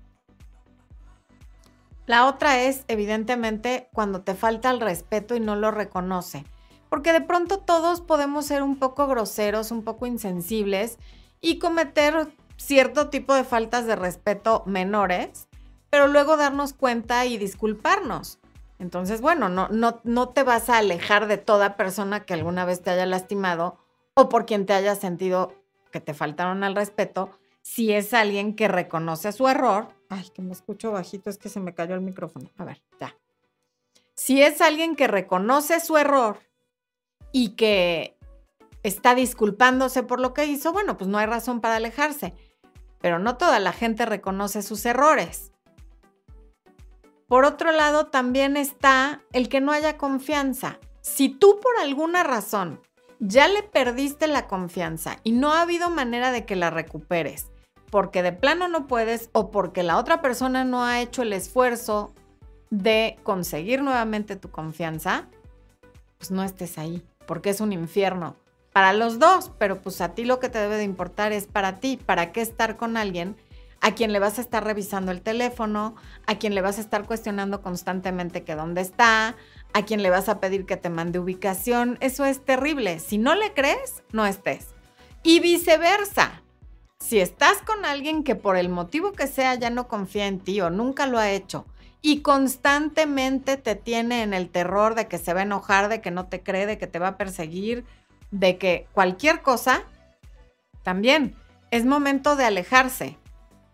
La 2.07 2.25
otra 2.25 2.63
es, 2.63 2.85
evidentemente, 2.87 3.89
cuando 3.93 4.21
te 4.21 4.33
falta 4.33 4.71
el 4.71 4.81
respeto 4.81 5.35
y 5.35 5.39
no 5.39 5.55
lo 5.55 5.69
reconoce. 5.69 6.43
Porque 6.89 7.13
de 7.13 7.21
pronto 7.21 7.59
todos 7.59 8.01
podemos 8.01 8.47
ser 8.47 8.63
un 8.63 8.77
poco 8.77 9.05
groseros, 9.05 9.69
un 9.69 9.83
poco 9.83 10.07
insensibles 10.07 10.97
y 11.39 11.59
cometer 11.59 12.27
cierto 12.57 13.09
tipo 13.09 13.35
de 13.35 13.43
faltas 13.43 13.85
de 13.85 13.95
respeto 13.95 14.63
menores, 14.65 15.48
pero 15.89 16.07
luego 16.07 16.37
darnos 16.37 16.73
cuenta 16.73 17.25
y 17.25 17.37
disculparnos. 17.37 18.39
Entonces, 18.79 19.21
bueno, 19.21 19.49
no, 19.49 19.67
no, 19.69 19.99
no 20.03 20.29
te 20.29 20.43
vas 20.43 20.69
a 20.69 20.77
alejar 20.77 21.27
de 21.27 21.37
toda 21.37 21.75
persona 21.75 22.25
que 22.25 22.33
alguna 22.33 22.65
vez 22.65 22.81
te 22.81 22.89
haya 22.89 23.05
lastimado 23.05 23.77
o 24.13 24.29
por 24.29 24.45
quien 24.45 24.65
te 24.65 24.73
haya 24.73 24.95
sentido 24.95 25.53
que 25.91 25.99
te 25.99 26.13
faltaron 26.13 26.63
al 26.63 26.75
respeto, 26.75 27.31
si 27.61 27.91
es 27.93 28.13
alguien 28.13 28.55
que 28.55 28.67
reconoce 28.67 29.31
su 29.31 29.47
error. 29.47 29.89
Ay, 30.09 30.29
que 30.33 30.41
me 30.41 30.53
escucho 30.53 30.91
bajito, 30.91 31.29
es 31.29 31.37
que 31.37 31.49
se 31.49 31.59
me 31.59 31.73
cayó 31.73 31.95
el 31.95 32.01
micrófono. 32.01 32.49
A 32.57 32.63
ver, 32.63 32.81
ya. 32.99 33.15
Si 34.15 34.41
es 34.41 34.61
alguien 34.61 34.95
que 34.95 35.07
reconoce 35.07 35.79
su 35.79 35.97
error 35.97 36.39
y 37.31 37.55
que 37.55 38.17
está 38.83 39.15
disculpándose 39.15 40.03
por 40.03 40.19
lo 40.19 40.33
que 40.33 40.45
hizo, 40.45 40.73
bueno, 40.73 40.97
pues 40.97 41.09
no 41.09 41.17
hay 41.17 41.25
razón 41.25 41.61
para 41.61 41.75
alejarse. 41.75 42.33
Pero 43.01 43.19
no 43.19 43.37
toda 43.37 43.59
la 43.59 43.71
gente 43.71 44.05
reconoce 44.05 44.61
sus 44.61 44.85
errores. 44.85 45.48
Por 47.29 47.45
otro 47.45 47.71
lado, 47.71 48.07
también 48.07 48.57
está 48.57 49.21
el 49.31 49.49
que 49.49 49.61
no 49.61 49.71
haya 49.71 49.97
confianza. 49.97 50.79
Si 50.99 51.29
tú 51.29 51.59
por 51.61 51.77
alguna 51.79 52.23
razón 52.23 52.81
ya 53.19 53.47
le 53.47 53.61
perdiste 53.61 54.27
la 54.27 54.47
confianza 54.47 55.17
y 55.23 55.31
no 55.31 55.53
ha 55.53 55.61
habido 55.61 55.91
manera 55.91 56.31
de 56.31 56.45
que 56.45 56.55
la 56.55 56.71
recuperes, 56.71 57.51
porque 57.91 58.23
de 58.23 58.31
plano 58.31 58.67
no 58.67 58.87
puedes 58.87 59.29
o 59.31 59.51
porque 59.51 59.83
la 59.83 59.97
otra 59.97 60.21
persona 60.21 60.63
no 60.63 60.83
ha 60.83 61.01
hecho 61.01 61.21
el 61.21 61.33
esfuerzo 61.33 62.13
de 62.71 63.19
conseguir 63.23 63.83
nuevamente 63.83 64.35
tu 64.35 64.49
confianza, 64.49 65.27
pues 66.17 66.31
no 66.31 66.43
estés 66.43 66.77
ahí 66.79 67.05
porque 67.27 67.51
es 67.51 67.61
un 67.61 67.73
infierno 67.73 68.37
para 68.73 68.91
los 68.91 69.19
dos, 69.19 69.51
pero 69.59 69.81
pues 69.83 70.01
a 70.01 70.15
ti 70.15 70.25
lo 70.25 70.39
que 70.39 70.49
te 70.49 70.57
debe 70.57 70.77
de 70.77 70.83
importar 70.83 71.31
es 71.31 71.45
para 71.45 71.79
ti, 71.79 71.97
para 72.03 72.31
qué 72.31 72.41
estar 72.41 72.75
con 72.75 72.97
alguien 72.97 73.35
a 73.81 73.95
quien 73.95 74.11
le 74.11 74.19
vas 74.19 74.37
a 74.37 74.41
estar 74.41 74.63
revisando 74.63 75.11
el 75.11 75.21
teléfono, 75.21 75.95
a 76.27 76.35
quien 76.35 76.55
le 76.55 76.61
vas 76.61 76.77
a 76.77 76.81
estar 76.81 77.05
cuestionando 77.05 77.61
constantemente 77.61 78.43
que 78.43 78.55
dónde 78.55 78.81
está, 78.81 79.35
a 79.73 79.85
quien 79.85 80.03
le 80.03 80.09
vas 80.09 80.29
a 80.29 80.39
pedir 80.39 80.65
que 80.65 80.77
te 80.77 80.89
mande 80.89 81.19
ubicación. 81.19 81.97
Eso 82.01 82.25
es 82.25 82.43
terrible. 82.43 82.99
Si 82.99 83.17
no 83.17 83.35
le 83.35 83.53
crees, 83.53 84.03
no 84.11 84.25
estés. 84.25 84.67
Y 85.23 85.39
viceversa. 85.39 86.41
Si 86.99 87.19
estás 87.19 87.59
con 87.65 87.85
alguien 87.85 88.23
que 88.23 88.35
por 88.35 88.57
el 88.57 88.69
motivo 88.69 89.13
que 89.13 89.27
sea 89.27 89.55
ya 89.55 89.69
no 89.69 89.87
confía 89.87 90.27
en 90.27 90.39
ti 90.39 90.59
o 90.59 90.69
nunca 90.69 91.05
lo 91.05 91.17
ha 91.17 91.31
hecho 91.31 91.65
y 92.01 92.21
constantemente 92.21 93.57
te 93.57 93.75
tiene 93.75 94.21
en 94.21 94.33
el 94.33 94.49
terror 94.49 94.95
de 94.95 95.07
que 95.07 95.17
se 95.17 95.33
va 95.33 95.41
a 95.41 95.43
enojar, 95.43 95.89
de 95.89 96.01
que 96.01 96.11
no 96.11 96.27
te 96.27 96.41
cree, 96.41 96.65
de 96.65 96.77
que 96.77 96.87
te 96.87 96.99
va 96.99 97.09
a 97.09 97.17
perseguir, 97.17 97.85
de 98.31 98.57
que 98.57 98.87
cualquier 98.93 99.41
cosa, 99.41 99.83
también 100.83 101.35
es 101.71 101.85
momento 101.85 102.35
de 102.35 102.45
alejarse. 102.45 103.17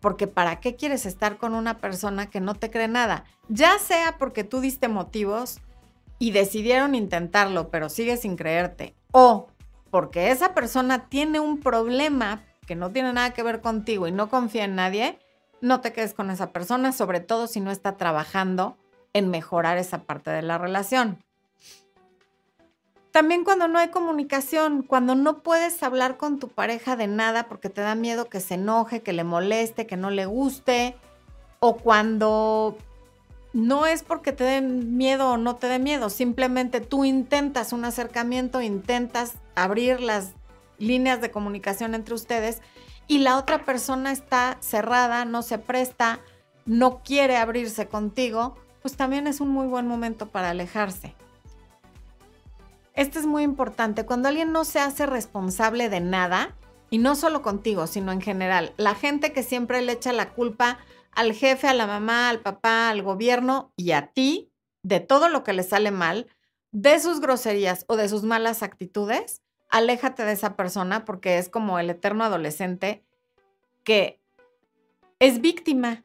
Porque 0.05 0.27
¿para 0.27 0.59
qué 0.59 0.75
quieres 0.75 1.07
estar 1.07 1.39
con 1.39 1.55
una 1.55 1.79
persona 1.79 2.29
que 2.29 2.39
no 2.39 2.53
te 2.53 2.69
cree 2.69 2.87
nada? 2.87 3.23
Ya 3.49 3.79
sea 3.79 4.19
porque 4.19 4.43
tú 4.43 4.59
diste 4.59 4.87
motivos 4.87 5.61
y 6.19 6.29
decidieron 6.29 6.93
intentarlo, 6.93 7.71
pero 7.71 7.89
sigue 7.89 8.15
sin 8.15 8.35
creerte. 8.35 8.93
O 9.13 9.47
porque 9.89 10.29
esa 10.29 10.53
persona 10.53 11.09
tiene 11.09 11.39
un 11.39 11.59
problema 11.59 12.43
que 12.67 12.75
no 12.75 12.91
tiene 12.91 13.13
nada 13.13 13.31
que 13.31 13.41
ver 13.41 13.61
contigo 13.61 14.07
y 14.07 14.11
no 14.11 14.29
confía 14.29 14.65
en 14.65 14.75
nadie 14.75 15.17
no 15.59 15.81
te 15.81 15.91
quedes 15.91 16.13
con 16.13 16.29
esa 16.29 16.51
persona, 16.51 16.91
sobre 16.91 17.19
todo 17.19 17.47
si 17.47 17.59
no 17.59 17.71
está 17.71 17.97
trabajando 17.97 18.77
en 19.13 19.31
mejorar 19.31 19.79
esa 19.79 20.03
parte 20.03 20.29
de 20.29 20.43
la 20.43 20.59
relación. 20.59 21.24
También 23.15 23.45
cuando 23.45 23.69
no 23.69 23.79
hay 23.79 23.91
comunicación, 23.91 24.83
cuando 24.83 25.15
no 25.15 25.41
puedes 25.41 25.81
hablar 25.83 26.17
con 26.17 26.37
tu 26.37 26.49
pareja 26.49 26.97
de 26.97 27.07
nada 27.07 27.47
porque 27.47 27.69
te 27.69 27.79
da 27.79 27.95
miedo 27.95 28.27
que 28.27 28.41
se 28.41 28.55
enoje, 28.55 29.03
que 29.03 29.13
le 29.13 29.23
moleste, 29.23 29.87
que 29.87 29.95
no 29.95 30.09
le 30.09 30.25
guste, 30.25 30.97
o 31.61 31.77
cuando 31.77 32.77
no 33.53 33.85
es 33.85 34.03
porque 34.03 34.33
te 34.33 34.43
den 34.43 34.97
miedo 34.97 35.29
o 35.29 35.37
no 35.37 35.55
te 35.55 35.67
dé 35.67 35.79
miedo, 35.79 36.09
simplemente 36.09 36.81
tú 36.81 37.05
intentas 37.05 37.71
un 37.71 37.85
acercamiento, 37.85 38.61
intentas 38.61 39.35
abrir 39.55 40.01
las 40.01 40.33
líneas 40.77 41.21
de 41.21 41.31
comunicación 41.31 41.95
entre 41.95 42.15
ustedes 42.15 42.61
y 43.07 43.19
la 43.19 43.37
otra 43.37 43.63
persona 43.63 44.11
está 44.11 44.57
cerrada, 44.59 45.23
no 45.23 45.41
se 45.41 45.57
presta, 45.57 46.19
no 46.65 47.01
quiere 47.01 47.37
abrirse 47.37 47.87
contigo, 47.87 48.57
pues 48.81 48.97
también 48.97 49.25
es 49.25 49.39
un 49.39 49.51
muy 49.51 49.67
buen 49.67 49.87
momento 49.87 50.27
para 50.27 50.49
alejarse. 50.49 51.15
Esto 52.95 53.19
es 53.19 53.25
muy 53.25 53.43
importante. 53.43 54.05
Cuando 54.05 54.29
alguien 54.29 54.51
no 54.51 54.63
se 54.63 54.79
hace 54.79 55.05
responsable 55.05 55.89
de 55.89 55.99
nada, 55.99 56.55
y 56.89 56.97
no 56.97 57.15
solo 57.15 57.41
contigo, 57.41 57.87
sino 57.87 58.11
en 58.11 58.21
general, 58.21 58.73
la 58.77 58.95
gente 58.95 59.33
que 59.33 59.43
siempre 59.43 59.81
le 59.81 59.93
echa 59.93 60.13
la 60.13 60.33
culpa 60.33 60.79
al 61.11 61.33
jefe, 61.33 61.67
a 61.67 61.73
la 61.73 61.87
mamá, 61.87 62.29
al 62.29 62.39
papá, 62.39 62.89
al 62.89 63.01
gobierno 63.01 63.73
y 63.75 63.91
a 63.91 64.07
ti 64.13 64.51
de 64.83 64.99
todo 64.99 65.29
lo 65.29 65.43
que 65.43 65.53
le 65.53 65.63
sale 65.63 65.91
mal, 65.91 66.27
de 66.71 66.99
sus 66.99 67.19
groserías 67.19 67.85
o 67.87 67.95
de 67.95 68.07
sus 68.07 68.23
malas 68.23 68.63
actitudes, 68.63 69.41
aléjate 69.69 70.23
de 70.23 70.33
esa 70.33 70.55
persona 70.55 71.05
porque 71.05 71.37
es 71.37 71.49
como 71.49 71.79
el 71.79 71.89
eterno 71.89 72.23
adolescente 72.23 73.03
que 73.83 74.21
es 75.19 75.41
víctima. 75.41 76.03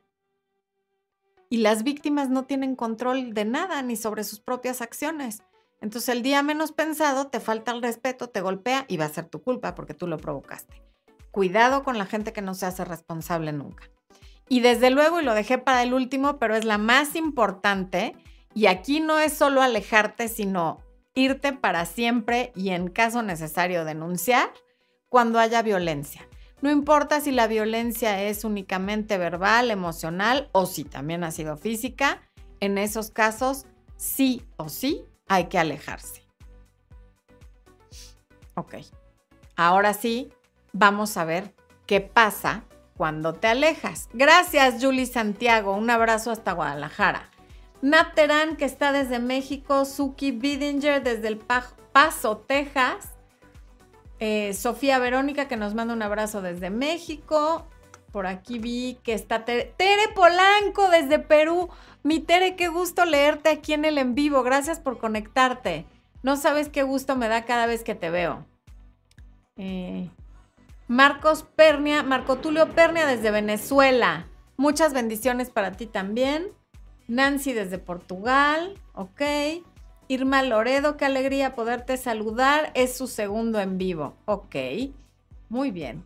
Y 1.50 1.58
las 1.58 1.82
víctimas 1.82 2.30
no 2.30 2.44
tienen 2.44 2.76
control 2.76 3.34
de 3.34 3.44
nada 3.44 3.82
ni 3.82 3.96
sobre 3.96 4.24
sus 4.24 4.40
propias 4.40 4.80
acciones. 4.80 5.42
Entonces 5.80 6.10
el 6.10 6.22
día 6.22 6.42
menos 6.42 6.72
pensado 6.72 7.28
te 7.28 7.40
falta 7.40 7.72
el 7.72 7.82
respeto, 7.82 8.28
te 8.28 8.40
golpea 8.40 8.84
y 8.88 8.96
va 8.96 9.06
a 9.06 9.10
ser 9.10 9.26
tu 9.26 9.42
culpa 9.42 9.74
porque 9.74 9.94
tú 9.94 10.06
lo 10.06 10.18
provocaste. 10.18 10.82
Cuidado 11.30 11.82
con 11.84 11.96
la 11.96 12.06
gente 12.06 12.32
que 12.32 12.42
no 12.42 12.54
se 12.54 12.66
hace 12.66 12.84
responsable 12.84 13.52
nunca. 13.52 13.88
Y 14.48 14.60
desde 14.60 14.90
luego, 14.90 15.20
y 15.20 15.24
lo 15.24 15.34
dejé 15.34 15.58
para 15.58 15.82
el 15.82 15.94
último, 15.94 16.38
pero 16.38 16.56
es 16.56 16.64
la 16.64 16.76
más 16.76 17.14
importante, 17.14 18.16
y 18.52 18.66
aquí 18.66 18.98
no 18.98 19.20
es 19.20 19.32
solo 19.32 19.62
alejarte, 19.62 20.28
sino 20.28 20.80
irte 21.14 21.52
para 21.52 21.86
siempre 21.86 22.52
y 22.56 22.70
en 22.70 22.88
caso 22.88 23.22
necesario 23.22 23.84
denunciar 23.84 24.52
cuando 25.08 25.38
haya 25.38 25.62
violencia. 25.62 26.26
No 26.62 26.70
importa 26.70 27.20
si 27.20 27.30
la 27.30 27.46
violencia 27.46 28.22
es 28.22 28.44
únicamente 28.44 29.18
verbal, 29.18 29.70
emocional 29.70 30.48
o 30.52 30.66
si 30.66 30.84
también 30.84 31.24
ha 31.24 31.30
sido 31.30 31.56
física, 31.56 32.20
en 32.58 32.76
esos 32.76 33.10
casos 33.10 33.66
sí 33.96 34.44
o 34.56 34.68
sí 34.68 35.04
hay 35.30 35.44
que 35.44 35.60
alejarse. 35.60 36.24
Ok, 38.56 38.74
ahora 39.54 39.94
sí, 39.94 40.32
vamos 40.72 41.16
a 41.16 41.24
ver 41.24 41.54
qué 41.86 42.00
pasa 42.00 42.64
cuando 42.96 43.32
te 43.34 43.46
alejas. 43.46 44.08
Gracias, 44.12 44.82
Julie 44.82 45.06
Santiago. 45.06 45.72
Un 45.74 45.88
abrazo 45.88 46.32
hasta 46.32 46.52
Guadalajara. 46.52 47.30
Nat 47.80 48.14
Terán, 48.14 48.56
que 48.56 48.64
está 48.64 48.90
desde 48.90 49.20
México, 49.20 49.84
Suki 49.84 50.32
Bidinger 50.32 51.00
desde 51.00 51.28
el 51.28 51.38
Paso, 51.38 52.38
Texas, 52.38 53.10
eh, 54.18 54.52
Sofía 54.52 54.98
Verónica, 54.98 55.46
que 55.46 55.56
nos 55.56 55.74
manda 55.74 55.94
un 55.94 56.02
abrazo 56.02 56.42
desde 56.42 56.70
México. 56.70 57.68
Por 58.10 58.26
aquí 58.26 58.58
vi 58.58 58.98
que 59.04 59.14
está 59.14 59.44
Tere, 59.44 59.72
Polanco 60.12 60.90
desde 60.90 61.20
Perú. 61.20 61.70
Mi 62.02 62.20
Tere, 62.20 62.56
qué 62.56 62.68
gusto 62.68 63.04
leerte 63.04 63.50
aquí 63.50 63.72
en 63.72 63.84
el 63.84 63.98
en 63.98 64.14
vivo. 64.14 64.42
Gracias 64.42 64.80
por 64.80 64.98
conectarte. 64.98 65.84
No 66.22 66.36
sabes 66.36 66.68
qué 66.68 66.82
gusto 66.82 67.16
me 67.16 67.28
da 67.28 67.44
cada 67.44 67.66
vez 67.66 67.84
que 67.84 67.94
te 67.94 68.10
veo. 68.10 68.46
Eh, 69.56 70.08
Marcos 70.88 71.42
Pernia, 71.42 72.02
Marco 72.02 72.36
Tulio 72.36 72.70
Pernia 72.70 73.06
desde 73.06 73.30
Venezuela. 73.30 74.26
Muchas 74.56 74.92
bendiciones 74.92 75.50
para 75.50 75.72
ti 75.72 75.86
también. 75.86 76.48
Nancy 77.08 77.52
desde 77.52 77.78
Portugal, 77.78 78.74
ok. 78.94 79.22
Irma 80.08 80.42
Loredo, 80.42 80.96
qué 80.96 81.04
alegría 81.04 81.54
poderte 81.54 81.96
saludar. 81.96 82.70
Es 82.74 82.96
su 82.96 83.06
segundo 83.06 83.60
en 83.60 83.78
vivo, 83.78 84.16
ok. 84.24 84.56
Muy 85.48 85.70
bien. 85.70 86.04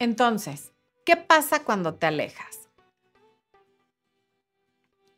Entonces, 0.00 0.72
¿qué 1.04 1.16
pasa 1.16 1.62
cuando 1.62 1.94
te 1.94 2.06
alejas? 2.06 2.70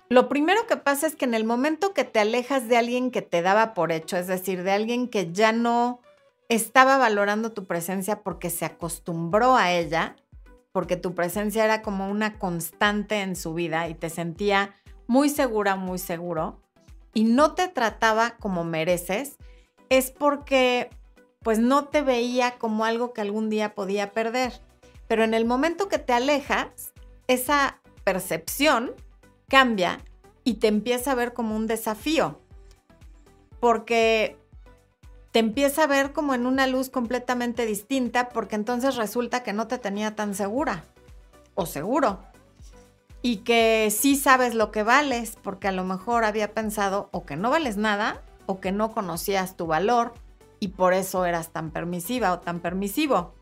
Lo 0.09 0.29
primero 0.29 0.67
que 0.67 0.77
pasa 0.77 1.07
es 1.07 1.15
que 1.15 1.25
en 1.25 1.35
el 1.35 1.45
momento 1.45 1.95
que 1.95 2.03
te 2.03 2.19
alejas 2.19 2.69
de 2.69 2.77
alguien 2.77 3.13
que 3.13 3.23
te 3.23 3.43
daba 3.43 3.75
por 3.75 3.93
hecho, 3.93 4.17
es 4.17 4.27
decir, 4.27 4.65
de 4.65 4.73
alguien 4.73 5.07
que 5.07 5.33
ya 5.33 5.53
no 5.53 6.01
estaba 6.49 6.99
valorando 6.99 7.53
tu 7.53 7.65
presencia 7.65 8.23
porque 8.23 8.51
se 8.51 8.65
acostumbró 8.65 9.57
a 9.57 9.71
ella, 9.71 10.17
porque 10.73 10.97
tu 10.97 11.15
presencia 11.15 11.65
era 11.65 11.81
como 11.81 12.11
una 12.11 12.41
constante 12.41 13.21
en 13.21 13.37
su 13.37 13.55
vida 13.55 13.89
y 13.89 13.95
te 13.95 14.11
sentía 14.11 14.75
muy 15.07 15.29
segura, 15.29 15.77
muy 15.77 15.99
seguro, 15.99 16.61
y 17.15 17.23
no 17.23 17.55
te 17.55 17.69
trataba 17.69 18.37
como 18.37 18.65
mereces, 18.65 19.37
es 19.91 20.11
porque 20.11 20.91
pues 21.39 21.61
no 21.61 21.85
te 21.85 22.03
veía 22.03 22.59
como 22.59 22.85
algo 22.85 23.13
que 23.13 23.21
algún 23.21 23.49
día 23.49 23.77
podía 23.77 24.13
perder. 24.13 24.53
Pero 25.09 25.25
en 25.25 25.35
el 25.35 25.45
momento 25.45 25.89
que 25.89 25.99
te 25.99 26.13
alejas, 26.13 26.93
esa 27.27 27.81
percepción 28.05 28.93
cambia 29.49 30.01
y 30.45 30.55
te 30.55 30.69
empieza 30.69 31.13
a 31.13 31.17
ver 31.17 31.33
como 31.33 31.57
un 31.57 31.67
desafío. 31.67 32.41
Porque 33.61 34.39
te 35.33 35.39
empieza 35.39 35.85
a 35.85 35.87
ver 35.87 36.13
como 36.13 36.35
en 36.35 36.47
una 36.47 36.67
luz 36.67 36.91
completamente 36.91 37.65
distinta 37.65 38.29
porque 38.29 38.55
entonces 38.55 38.97
resulta 38.97 39.43
que 39.43 39.53
no 39.53 39.67
te 39.67 39.79
tenía 39.79 40.15
tan 40.15 40.35
segura 40.35 40.85
o 41.55 41.67
seguro. 41.67 42.21
Y 43.23 43.39
que 43.39 43.89
sí 43.91 44.17
sabes 44.17 44.55
lo 44.55 44.71
que 44.73 44.83
vales 44.83 45.39
porque 45.43 45.69
a 45.69 45.73
lo 45.73 45.85
mejor 45.85 46.25
había 46.25 46.53
pensado 46.53 47.09
o 47.13 47.25
que 47.25 47.37
no 47.37 47.51
vales 47.51 47.77
nada 47.77 48.23
o 48.47 48.61
que 48.61 48.73
no 48.73 48.93
conocías 48.93 49.57
tu 49.57 49.67
valor 49.67 50.13
y 50.61 50.69
por 50.69 50.93
eso 50.93 51.25
eras 51.25 51.51
tan 51.51 51.71
permisiva 51.71 52.33
o 52.33 52.41
tan 52.41 52.61
permisivo. 52.61 53.35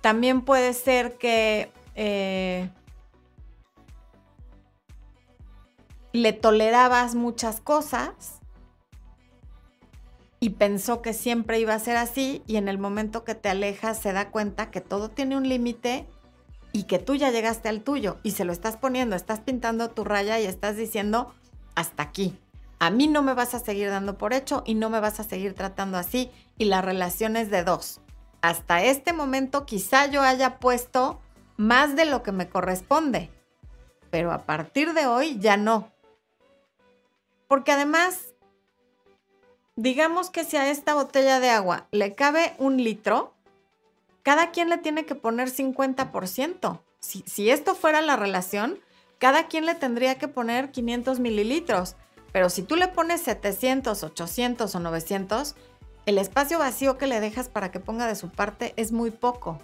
También 0.00 0.42
puede 0.42 0.74
ser 0.74 1.18
que 1.18 1.72
eh, 1.94 2.70
le 6.12 6.32
tolerabas 6.32 7.14
muchas 7.14 7.60
cosas 7.60 8.38
y 10.40 10.50
pensó 10.50 11.02
que 11.02 11.12
siempre 11.12 11.58
iba 11.58 11.74
a 11.74 11.78
ser 11.78 11.96
así 11.96 12.42
y 12.46 12.56
en 12.56 12.68
el 12.68 12.78
momento 12.78 13.24
que 13.24 13.34
te 13.34 13.48
alejas 13.48 13.98
se 13.98 14.12
da 14.12 14.30
cuenta 14.30 14.70
que 14.70 14.80
todo 14.80 15.08
tiene 15.10 15.36
un 15.36 15.48
límite 15.48 16.06
y 16.72 16.84
que 16.84 16.98
tú 16.98 17.14
ya 17.14 17.30
llegaste 17.30 17.68
al 17.68 17.82
tuyo 17.82 18.18
y 18.22 18.32
se 18.32 18.44
lo 18.44 18.52
estás 18.52 18.76
poniendo, 18.76 19.16
estás 19.16 19.40
pintando 19.40 19.90
tu 19.90 20.04
raya 20.04 20.38
y 20.38 20.46
estás 20.46 20.76
diciendo 20.76 21.34
hasta 21.74 22.04
aquí. 22.04 22.38
A 22.78 22.90
mí 22.90 23.08
no 23.08 23.22
me 23.22 23.34
vas 23.34 23.54
a 23.54 23.58
seguir 23.58 23.90
dando 23.90 24.16
por 24.16 24.32
hecho 24.32 24.62
y 24.64 24.74
no 24.74 24.88
me 24.90 25.00
vas 25.00 25.18
a 25.18 25.24
seguir 25.24 25.54
tratando 25.54 25.98
así 25.98 26.30
y 26.56 26.66
la 26.66 26.80
relación 26.82 27.36
es 27.36 27.50
de 27.50 27.64
dos. 27.64 28.00
Hasta 28.40 28.82
este 28.84 29.12
momento 29.12 29.66
quizá 29.66 30.06
yo 30.06 30.22
haya 30.22 30.58
puesto 30.58 31.20
más 31.56 31.96
de 31.96 32.04
lo 32.04 32.22
que 32.22 32.32
me 32.32 32.48
corresponde, 32.48 33.30
pero 34.10 34.32
a 34.32 34.46
partir 34.46 34.94
de 34.94 35.06
hoy 35.06 35.38
ya 35.38 35.56
no. 35.56 35.90
Porque 37.48 37.72
además 37.72 38.34
digamos 39.78 40.28
que 40.30 40.44
si 40.44 40.56
a 40.56 40.68
esta 40.70 40.94
botella 40.94 41.38
de 41.38 41.50
agua 41.50 41.86
le 41.92 42.16
cabe 42.16 42.54
un 42.58 42.82
litro, 42.82 43.32
cada 44.24 44.50
quien 44.50 44.68
le 44.68 44.78
tiene 44.78 45.06
que 45.06 45.14
poner 45.14 45.50
50%. 45.50 46.80
Si, 46.98 47.22
si 47.26 47.50
esto 47.50 47.76
fuera 47.76 48.02
la 48.02 48.16
relación, 48.16 48.80
cada 49.18 49.46
quien 49.46 49.66
le 49.66 49.76
tendría 49.76 50.16
que 50.16 50.26
poner 50.26 50.72
500 50.72 51.20
mililitros. 51.20 51.94
Pero 52.32 52.50
si 52.50 52.62
tú 52.62 52.74
le 52.74 52.88
pones 52.88 53.22
700, 53.22 54.02
800 54.02 54.74
o 54.74 54.80
900, 54.80 55.54
el 56.08 56.16
espacio 56.16 56.58
vacío 56.58 56.96
que 56.96 57.06
le 57.06 57.20
dejas 57.20 57.50
para 57.50 57.70
que 57.70 57.80
ponga 57.80 58.06
de 58.06 58.14
su 58.14 58.30
parte 58.30 58.72
es 58.76 58.92
muy 58.92 59.10
poco. 59.10 59.58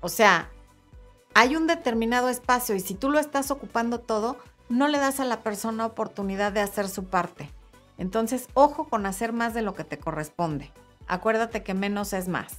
O 0.00 0.08
sea, 0.08 0.50
hay 1.34 1.54
un 1.54 1.68
determinado 1.68 2.28
espacio 2.28 2.74
y 2.74 2.80
si 2.80 2.94
tú 2.94 3.10
lo 3.10 3.20
estás 3.20 3.52
ocupando 3.52 4.00
todo, 4.00 4.38
no 4.68 4.88
le 4.88 4.98
das 4.98 5.20
a 5.20 5.24
la 5.24 5.44
persona 5.44 5.86
oportunidad 5.86 6.50
de 6.50 6.62
hacer 6.62 6.88
su 6.88 7.04
parte. 7.04 7.48
Entonces, 7.96 8.48
ojo 8.54 8.88
con 8.88 9.06
hacer 9.06 9.32
más 9.32 9.54
de 9.54 9.62
lo 9.62 9.74
que 9.74 9.84
te 9.84 9.98
corresponde. 9.98 10.72
Acuérdate 11.06 11.62
que 11.62 11.74
menos 11.74 12.12
es 12.12 12.26
más. 12.26 12.56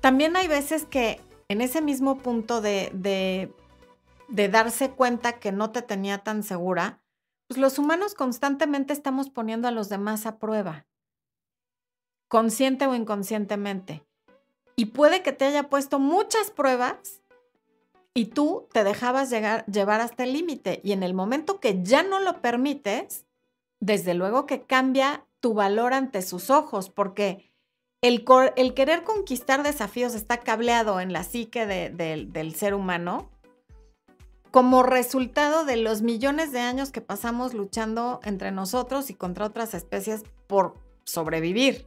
También 0.00 0.36
hay 0.36 0.48
veces 0.48 0.86
que 0.86 1.20
en 1.48 1.60
ese 1.60 1.82
mismo 1.82 2.18
punto 2.18 2.60
de, 2.60 2.90
de, 4.28 4.48
darse 4.48 4.90
cuenta 4.90 5.34
que 5.34 5.52
no 5.52 5.70
te 5.70 5.82
tenía 5.82 6.18
tan 6.18 6.42
segura, 6.42 6.99
pues 7.50 7.58
los 7.58 7.80
humanos 7.80 8.14
constantemente 8.14 8.92
estamos 8.92 9.28
poniendo 9.28 9.66
a 9.66 9.72
los 9.72 9.88
demás 9.88 10.24
a 10.24 10.38
prueba, 10.38 10.86
consciente 12.28 12.86
o 12.86 12.94
inconscientemente. 12.94 14.06
Y 14.76 14.86
puede 14.86 15.24
que 15.24 15.32
te 15.32 15.46
haya 15.46 15.68
puesto 15.68 15.98
muchas 15.98 16.52
pruebas 16.52 17.22
y 18.14 18.26
tú 18.26 18.68
te 18.72 18.84
dejabas 18.84 19.30
llegar, 19.30 19.66
llevar 19.66 20.00
hasta 20.00 20.22
el 20.22 20.32
límite. 20.32 20.80
Y 20.84 20.92
en 20.92 21.02
el 21.02 21.12
momento 21.12 21.58
que 21.58 21.82
ya 21.82 22.04
no 22.04 22.20
lo 22.20 22.40
permites, 22.40 23.26
desde 23.80 24.14
luego 24.14 24.46
que 24.46 24.62
cambia 24.62 25.26
tu 25.40 25.52
valor 25.52 25.92
ante 25.92 26.22
sus 26.22 26.50
ojos, 26.50 26.88
porque 26.88 27.52
el, 28.00 28.24
el 28.54 28.74
querer 28.74 29.02
conquistar 29.02 29.64
desafíos 29.64 30.14
está 30.14 30.38
cableado 30.38 31.00
en 31.00 31.12
la 31.12 31.24
psique 31.24 31.66
del 31.66 32.54
ser 32.54 32.74
humano 32.74 33.28
como 34.50 34.82
resultado 34.82 35.64
de 35.64 35.76
los 35.76 36.02
millones 36.02 36.52
de 36.52 36.60
años 36.60 36.90
que 36.90 37.00
pasamos 37.00 37.54
luchando 37.54 38.20
entre 38.24 38.50
nosotros 38.50 39.10
y 39.10 39.14
contra 39.14 39.46
otras 39.46 39.74
especies 39.74 40.24
por 40.46 40.74
sobrevivir. 41.04 41.86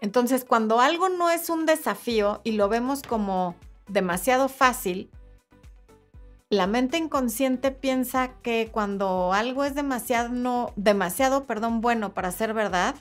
Entonces, 0.00 0.44
cuando 0.44 0.80
algo 0.80 1.08
no 1.08 1.30
es 1.30 1.48
un 1.48 1.66
desafío 1.66 2.40
y 2.44 2.52
lo 2.52 2.68
vemos 2.68 3.02
como 3.02 3.54
demasiado 3.88 4.48
fácil, 4.48 5.10
la 6.50 6.66
mente 6.66 6.98
inconsciente 6.98 7.70
piensa 7.70 8.32
que 8.42 8.68
cuando 8.70 9.32
algo 9.32 9.64
es 9.64 9.74
demasiado, 9.74 10.28
no, 10.28 10.72
demasiado 10.76 11.46
perdón, 11.46 11.80
bueno 11.80 12.14
para 12.14 12.30
ser 12.30 12.52
verdad, 12.52 12.96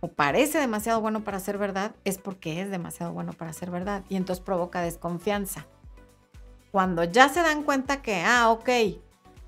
o 0.00 0.08
parece 0.08 0.58
demasiado 0.58 1.00
bueno 1.00 1.22
para 1.24 1.38
ser 1.40 1.58
verdad, 1.58 1.94
es 2.04 2.18
porque 2.18 2.62
es 2.62 2.70
demasiado 2.70 3.12
bueno 3.12 3.32
para 3.32 3.52
ser 3.52 3.70
verdad. 3.70 4.02
Y 4.08 4.16
entonces 4.16 4.42
provoca 4.44 4.80
desconfianza. 4.80 5.66
Cuando 6.70 7.04
ya 7.04 7.28
se 7.28 7.42
dan 7.42 7.62
cuenta 7.62 8.02
que, 8.02 8.22
ah, 8.22 8.50
ok, 8.50 8.68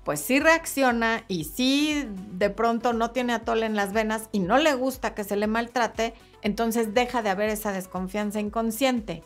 pues 0.03 0.19
sí 0.19 0.39
reacciona 0.39 1.23
y 1.27 1.45
sí 1.45 2.07
de 2.31 2.49
pronto 2.49 2.93
no 2.93 3.11
tiene 3.11 3.33
atole 3.33 3.65
en 3.65 3.75
las 3.75 3.93
venas 3.93 4.29
y 4.31 4.39
no 4.39 4.57
le 4.57 4.73
gusta 4.73 5.15
que 5.15 5.23
se 5.23 5.37
le 5.37 5.47
maltrate, 5.47 6.13
entonces 6.41 6.93
deja 6.93 7.21
de 7.21 7.29
haber 7.29 7.49
esa 7.49 7.71
desconfianza 7.71 8.39
inconsciente. 8.39 9.23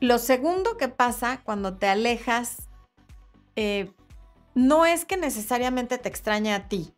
Lo 0.00 0.18
segundo 0.18 0.76
que 0.76 0.88
pasa 0.88 1.40
cuando 1.44 1.76
te 1.76 1.86
alejas 1.86 2.68
eh, 3.54 3.92
no 4.54 4.86
es 4.86 5.04
que 5.04 5.16
necesariamente 5.16 5.98
te 5.98 6.08
extrañe 6.08 6.52
a 6.52 6.68
ti, 6.68 6.92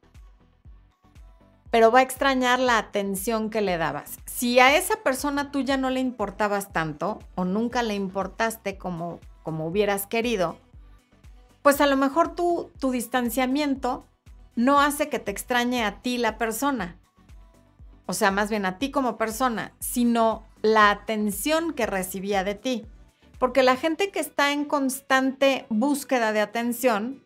pero 1.72 1.90
va 1.90 2.00
a 2.00 2.02
extrañar 2.02 2.61
la 2.61 2.76
atención 2.76 3.48
que 3.48 3.62
le 3.62 3.78
dabas. 3.78 4.18
Si 4.26 4.61
a 4.61 4.76
esa 4.76 4.96
persona 4.96 5.50
tú 5.50 5.62
ya 5.62 5.78
no 5.78 5.88
le 5.88 6.00
importabas 6.00 6.70
tanto 6.70 7.18
o 7.35 7.46
nunca 7.46 7.82
le 7.82 7.94
importaste 7.94 8.76
como, 8.76 9.20
como 9.42 9.66
hubieras 9.66 10.06
querido, 10.06 10.58
pues 11.62 11.80
a 11.80 11.87
lo 11.87 11.96
mejor 11.96 12.35
tu 12.35 12.70
distanciamiento 12.78 14.04
no 14.54 14.82
hace 14.82 15.08
que 15.08 15.18
te 15.18 15.30
extrañe 15.30 15.82
a 15.82 16.02
ti 16.02 16.18
la 16.18 16.37
persona, 16.37 16.98
o 18.04 18.12
sea, 18.12 18.30
más 18.30 18.50
bien 18.50 18.66
a 18.66 18.78
ti 18.78 18.90
como 18.90 19.16
persona, 19.16 19.72
sino 19.78 20.44
la 20.61 20.90
atención 20.90 21.72
que 21.72 21.87
recibía 21.87 22.44
de 22.44 22.54
ti. 22.54 22.87
Porque 23.38 23.62
la 23.62 23.76
gente 23.76 24.11
que 24.11 24.20
está 24.20 24.52
en 24.52 24.66
constante 24.66 25.64
búsqueda 25.70 26.32
de 26.32 26.42
atención 26.42 27.24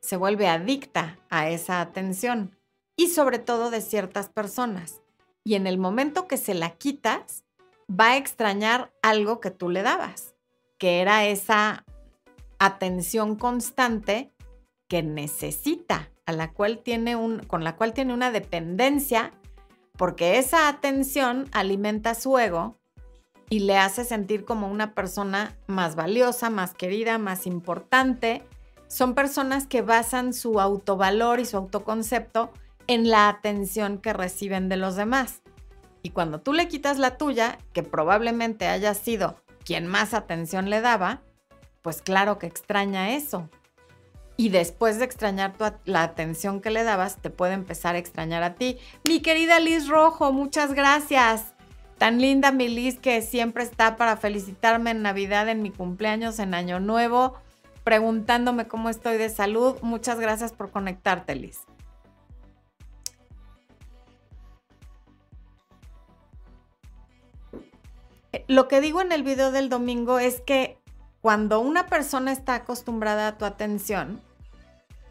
se 0.00 0.16
vuelve 0.16 0.48
adicta 0.48 1.20
a 1.30 1.48
esa 1.48 1.80
atención 1.80 2.56
y 2.96 3.08
sobre 3.08 3.38
todo 3.38 3.70
de 3.70 3.80
ciertas 3.80 4.28
personas. 4.28 5.00
Y 5.44 5.54
en 5.54 5.66
el 5.66 5.78
momento 5.78 6.28
que 6.28 6.36
se 6.36 6.54
la 6.54 6.70
quitas, 6.70 7.44
va 7.88 8.10
a 8.12 8.16
extrañar 8.16 8.92
algo 9.02 9.40
que 9.40 9.50
tú 9.50 9.68
le 9.68 9.82
dabas, 9.82 10.34
que 10.78 11.00
era 11.00 11.26
esa 11.26 11.84
atención 12.58 13.36
constante 13.36 14.32
que 14.88 15.02
necesita, 15.02 16.10
a 16.26 16.32
la 16.32 16.52
cual 16.52 16.78
tiene 16.78 17.16
un, 17.16 17.40
con 17.40 17.64
la 17.64 17.76
cual 17.76 17.92
tiene 17.92 18.14
una 18.14 18.30
dependencia 18.30 19.32
porque 19.96 20.38
esa 20.38 20.68
atención 20.68 21.48
alimenta 21.52 22.14
su 22.14 22.38
ego 22.38 22.76
y 23.50 23.60
le 23.60 23.76
hace 23.76 24.04
sentir 24.04 24.44
como 24.44 24.70
una 24.70 24.94
persona 24.94 25.56
más 25.66 25.94
valiosa, 25.94 26.48
más 26.48 26.72
querida, 26.72 27.18
más 27.18 27.46
importante. 27.46 28.42
Son 28.88 29.14
personas 29.14 29.66
que 29.66 29.82
basan 29.82 30.32
su 30.32 30.60
autovalor 30.60 31.40
y 31.40 31.44
su 31.44 31.56
autoconcepto 31.56 32.50
en 32.86 33.08
la 33.08 33.28
atención 33.28 33.98
que 33.98 34.12
reciben 34.12 34.68
de 34.68 34.76
los 34.76 34.96
demás. 34.96 35.42
Y 36.02 36.10
cuando 36.10 36.40
tú 36.40 36.52
le 36.52 36.68
quitas 36.68 36.98
la 36.98 37.16
tuya, 37.16 37.58
que 37.72 37.82
probablemente 37.82 38.66
haya 38.66 38.94
sido 38.94 39.36
quien 39.64 39.86
más 39.86 40.14
atención 40.14 40.68
le 40.68 40.80
daba, 40.80 41.22
pues 41.82 42.02
claro 42.02 42.38
que 42.38 42.46
extraña 42.46 43.14
eso. 43.14 43.48
y 44.36 44.48
después 44.48 44.98
de 44.98 45.04
extrañar 45.04 45.56
tu, 45.56 45.64
la 45.84 46.02
atención 46.02 46.60
que 46.60 46.70
le 46.70 46.82
dabas, 46.82 47.18
te 47.18 47.30
puede 47.30 47.52
empezar 47.52 47.94
a 47.94 47.98
extrañar 47.98 48.42
a 48.42 48.54
ti. 48.54 48.78
Mi 49.06 49.20
querida 49.20 49.60
Liz 49.60 49.86
Rojo, 49.88 50.32
muchas 50.32 50.72
gracias. 50.74 51.54
Tan 51.98 52.20
linda 52.20 52.50
mi 52.50 52.66
Liz 52.68 52.98
que 52.98 53.22
siempre 53.22 53.62
está 53.62 53.96
para 53.96 54.16
felicitarme 54.16 54.90
en 54.90 55.02
Navidad, 55.02 55.48
en 55.48 55.62
mi 55.62 55.70
cumpleaños, 55.70 56.40
en 56.40 56.54
Año 56.54 56.80
Nuevo, 56.80 57.34
preguntándome 57.84 58.66
cómo 58.66 58.88
estoy 58.88 59.18
de 59.18 59.28
salud. 59.28 59.76
Muchas 59.82 60.18
gracias 60.18 60.52
por 60.52 60.70
conectarte, 60.70 61.36
Liz. 61.36 61.60
Lo 68.48 68.68
que 68.68 68.80
digo 68.80 69.00
en 69.00 69.12
el 69.12 69.22
video 69.22 69.50
del 69.50 69.68
domingo 69.68 70.18
es 70.18 70.40
que 70.40 70.78
cuando 71.20 71.60
una 71.60 71.86
persona 71.86 72.32
está 72.32 72.54
acostumbrada 72.54 73.28
a 73.28 73.38
tu 73.38 73.44
atención, 73.44 74.20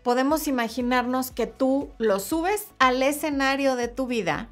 podemos 0.03 0.47
imaginarnos 0.47 1.31
que 1.31 1.47
tú 1.47 1.89
lo 1.97 2.19
subes 2.19 2.67
al 2.79 3.01
escenario 3.03 3.75
de 3.75 3.88
tu 3.88 4.07
vida, 4.07 4.49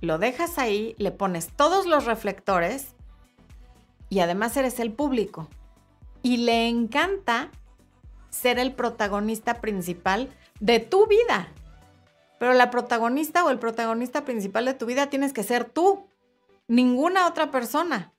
lo 0.00 0.18
dejas 0.18 0.58
ahí, 0.58 0.94
le 0.98 1.10
pones 1.10 1.48
todos 1.48 1.86
los 1.86 2.04
reflectores 2.04 2.94
y 4.08 4.20
además 4.20 4.56
eres 4.56 4.80
el 4.80 4.92
público. 4.92 5.48
Y 6.22 6.38
le 6.38 6.68
encanta 6.68 7.50
ser 8.30 8.58
el 8.58 8.72
protagonista 8.74 9.60
principal 9.60 10.28
de 10.60 10.80
tu 10.80 11.06
vida. 11.06 11.48
Pero 12.38 12.52
la 12.52 12.70
protagonista 12.70 13.44
o 13.44 13.50
el 13.50 13.58
protagonista 13.58 14.24
principal 14.24 14.64
de 14.64 14.74
tu 14.74 14.86
vida 14.86 15.08
tienes 15.08 15.32
que 15.32 15.42
ser 15.42 15.64
tú, 15.64 16.06
ninguna 16.68 17.26
otra 17.26 17.50
persona. 17.50 18.12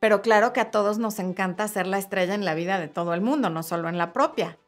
Pero 0.00 0.20
claro 0.20 0.52
que 0.52 0.60
a 0.60 0.70
todos 0.70 0.98
nos 0.98 1.18
encanta 1.18 1.68
ser 1.68 1.86
la 1.86 1.98
estrella 1.98 2.34
en 2.34 2.44
la 2.44 2.54
vida 2.54 2.78
de 2.78 2.88
todo 2.88 3.14
el 3.14 3.20
mundo, 3.20 3.50
no 3.50 3.62
solo 3.62 3.88
en 3.88 3.98
la 3.98 4.12
propia. 4.12 4.58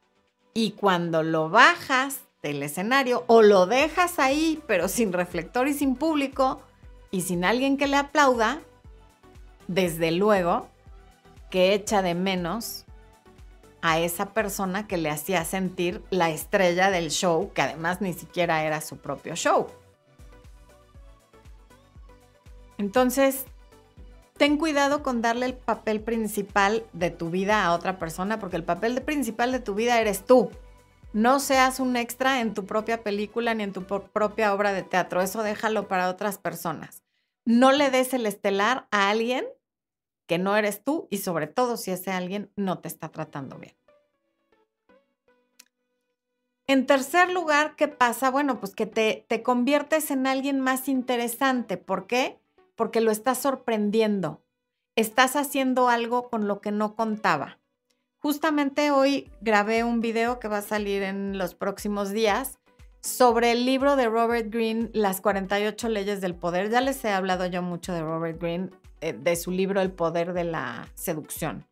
Y 0.52 0.72
cuando 0.72 1.22
lo 1.22 1.50
bajas 1.50 2.20
del 2.42 2.62
escenario 2.62 3.24
o 3.26 3.42
lo 3.42 3.66
dejas 3.66 4.18
ahí, 4.18 4.62
pero 4.68 4.86
sin 4.86 5.12
reflector 5.12 5.66
y 5.66 5.74
sin 5.74 5.96
público 5.96 6.62
y 7.10 7.22
sin 7.22 7.44
alguien 7.44 7.76
que 7.76 7.88
le 7.88 7.96
aplauda, 7.96 8.60
desde 9.66 10.12
luego 10.12 10.68
que 11.50 11.74
echa 11.74 12.02
de 12.02 12.14
menos 12.14 12.84
a 13.82 13.98
esa 13.98 14.32
persona 14.32 14.86
que 14.86 14.96
le 14.96 15.10
hacía 15.10 15.44
sentir 15.44 16.02
la 16.10 16.30
estrella 16.30 16.90
del 16.90 17.10
show, 17.10 17.52
que 17.52 17.62
además 17.62 18.00
ni 18.00 18.12
siquiera 18.12 18.62
era 18.64 18.80
su 18.80 18.98
propio 18.98 19.34
show. 19.34 19.66
Entonces, 22.78 23.46
ten 24.36 24.56
cuidado 24.56 25.02
con 25.02 25.22
darle 25.22 25.46
el 25.46 25.54
papel 25.54 26.00
principal 26.00 26.84
de 26.92 27.10
tu 27.10 27.30
vida 27.30 27.64
a 27.64 27.72
otra 27.72 27.98
persona, 27.98 28.38
porque 28.38 28.56
el 28.56 28.64
papel 28.64 29.00
principal 29.02 29.52
de 29.52 29.60
tu 29.60 29.74
vida 29.74 30.00
eres 30.00 30.24
tú. 30.24 30.50
No 31.12 31.38
seas 31.38 31.78
un 31.78 31.96
extra 31.96 32.40
en 32.40 32.54
tu 32.54 32.66
propia 32.66 33.04
película 33.04 33.54
ni 33.54 33.62
en 33.62 33.72
tu 33.72 33.84
propia 33.84 34.52
obra 34.52 34.72
de 34.72 34.82
teatro. 34.82 35.22
Eso 35.22 35.44
déjalo 35.44 35.86
para 35.86 36.10
otras 36.10 36.38
personas. 36.38 37.04
No 37.44 37.70
le 37.70 37.90
des 37.90 38.14
el 38.14 38.26
estelar 38.26 38.88
a 38.90 39.10
alguien 39.10 39.46
que 40.26 40.38
no 40.38 40.56
eres 40.56 40.82
tú 40.82 41.06
y 41.10 41.18
sobre 41.18 41.46
todo 41.46 41.76
si 41.76 41.92
ese 41.92 42.10
alguien 42.10 42.50
no 42.56 42.80
te 42.80 42.88
está 42.88 43.10
tratando 43.10 43.58
bien. 43.58 43.76
En 46.66 46.86
tercer 46.86 47.30
lugar, 47.30 47.76
¿qué 47.76 47.88
pasa? 47.88 48.30
Bueno, 48.30 48.58
pues 48.58 48.74
que 48.74 48.86
te, 48.86 49.26
te 49.28 49.42
conviertes 49.42 50.10
en 50.10 50.26
alguien 50.26 50.60
más 50.60 50.88
interesante. 50.88 51.76
¿Por 51.76 52.06
qué? 52.06 52.40
Porque 52.76 53.00
lo 53.00 53.10
estás 53.10 53.38
sorprendiendo. 53.38 54.42
Estás 54.96 55.36
haciendo 55.36 55.88
algo 55.88 56.30
con 56.30 56.46
lo 56.46 56.60
que 56.60 56.70
no 56.70 56.94
contaba. 56.94 57.58
Justamente 58.18 58.90
hoy 58.90 59.30
grabé 59.40 59.84
un 59.84 60.00
video 60.00 60.38
que 60.38 60.48
va 60.48 60.58
a 60.58 60.62
salir 60.62 61.02
en 61.02 61.36
los 61.36 61.54
próximos 61.54 62.10
días 62.10 62.58
sobre 63.02 63.52
el 63.52 63.66
libro 63.66 63.96
de 63.96 64.08
Robert 64.08 64.50
Greene, 64.50 64.88
Las 64.94 65.20
48 65.20 65.88
leyes 65.90 66.20
del 66.22 66.34
poder. 66.34 66.70
Ya 66.70 66.80
les 66.80 67.04
he 67.04 67.10
hablado 67.10 67.44
yo 67.46 67.60
mucho 67.60 67.92
de 67.92 68.00
Robert 68.00 68.40
Greene, 68.40 68.70
eh, 69.02 69.12
de 69.12 69.36
su 69.36 69.50
libro 69.50 69.82
El 69.82 69.92
poder 69.92 70.32
de 70.32 70.44
la 70.44 70.88
seducción. 70.94 71.66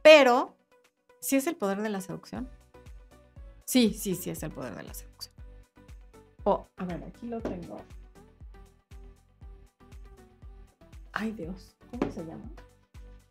Pero, 0.00 0.54
¿sí 1.20 1.36
es 1.36 1.46
el 1.46 1.56
poder 1.56 1.82
de 1.82 1.90
la 1.90 2.00
seducción? 2.00 2.48
Sí, 3.66 3.92
sí, 3.92 4.14
sí 4.14 4.30
es 4.30 4.42
el 4.42 4.50
poder 4.50 4.74
de 4.74 4.84
la 4.84 4.94
seducción. 4.94 5.34
Oh, 6.44 6.66
a 6.78 6.84
ver, 6.86 7.04
aquí 7.04 7.26
lo 7.26 7.40
tengo. 7.42 7.76
Ay 11.20 11.32
Dios, 11.32 11.76
¿cómo 11.90 12.10
se 12.10 12.24
llama? 12.24 12.50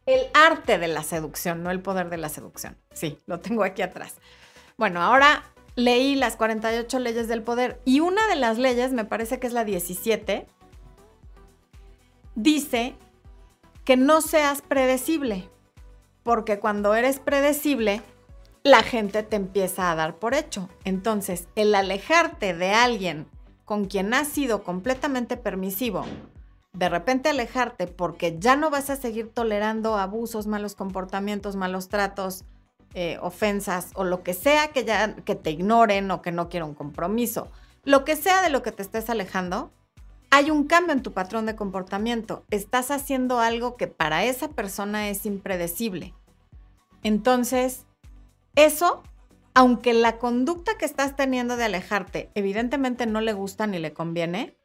El 0.05 0.27
arte 0.35 0.77
de 0.77 0.87
la 0.87 1.01
seducción, 1.01 1.63
no 1.63 1.71
el 1.71 1.81
poder 1.81 2.11
de 2.11 2.17
la 2.17 2.29
seducción. 2.29 2.77
Sí, 2.93 3.17
lo 3.25 3.39
tengo 3.39 3.63
aquí 3.63 3.81
atrás. 3.81 4.17
Bueno, 4.77 5.01
ahora 5.01 5.43
leí 5.73 6.13
las 6.13 6.35
48 6.35 6.99
leyes 6.99 7.27
del 7.27 7.41
poder 7.41 7.81
y 7.85 8.01
una 8.01 8.27
de 8.27 8.35
las 8.35 8.59
leyes, 8.59 8.93
me 8.93 9.05
parece 9.05 9.39
que 9.39 9.47
es 9.47 9.53
la 9.53 9.65
17, 9.65 10.45
dice 12.35 12.95
que 13.85 13.97
no 13.97 14.21
seas 14.21 14.61
predecible, 14.61 15.49
porque 16.21 16.59
cuando 16.59 16.93
eres 16.93 17.19
predecible, 17.19 18.03
la 18.61 18.83
gente 18.83 19.23
te 19.23 19.35
empieza 19.35 19.91
a 19.91 19.95
dar 19.95 20.19
por 20.19 20.35
hecho. 20.35 20.69
Entonces, 20.83 21.47
el 21.55 21.73
alejarte 21.73 22.53
de 22.53 22.69
alguien 22.69 23.25
con 23.65 23.85
quien 23.85 24.13
has 24.13 24.27
sido 24.27 24.63
completamente 24.63 25.37
permisivo, 25.37 26.05
de 26.79 26.87
repente 26.87 27.27
alejarte 27.27 27.87
porque 27.87 28.37
ya 28.39 28.55
no 28.55 28.69
vas 28.69 28.89
a 28.89 28.95
seguir 28.95 29.29
tolerando 29.29 29.97
abusos, 29.97 30.47
malos 30.47 30.75
comportamientos, 30.75 31.57
malos 31.57 31.89
tratos, 31.89 32.45
eh, 32.93 33.17
ofensas 33.21 33.89
o 33.95 34.05
lo 34.05 34.23
que 34.23 34.33
sea 34.33 34.69
que 34.69 34.85
ya 34.85 35.13
que 35.13 35.35
te 35.35 35.51
ignoren 35.51 36.09
o 36.09 36.21
que 36.21 36.31
no 36.31 36.47
quiera 36.47 36.65
un 36.65 36.73
compromiso, 36.73 37.49
lo 37.83 38.05
que 38.05 38.15
sea 38.15 38.41
de 38.41 38.49
lo 38.49 38.63
que 38.63 38.71
te 38.71 38.81
estés 38.81 39.09
alejando, 39.09 39.71
hay 40.31 40.51
un 40.51 40.67
cambio 40.67 40.93
en 40.93 41.03
tu 41.03 41.11
patrón 41.11 41.45
de 41.45 41.57
comportamiento. 41.57 42.45
Estás 42.49 42.91
haciendo 42.91 43.41
algo 43.41 43.75
que 43.75 43.87
para 43.87 44.23
esa 44.23 44.47
persona 44.47 45.09
es 45.09 45.25
impredecible. 45.25 46.13
Entonces, 47.03 47.87
eso, 48.55 49.03
aunque 49.53 49.93
la 49.93 50.17
conducta 50.17 50.77
que 50.77 50.85
estás 50.85 51.17
teniendo 51.17 51.57
de 51.57 51.65
alejarte 51.65 52.29
evidentemente 52.35 53.05
no 53.05 53.19
le 53.19 53.33
gusta 53.33 53.67
ni 53.67 53.79
le 53.79 53.91
conviene, 53.91 54.58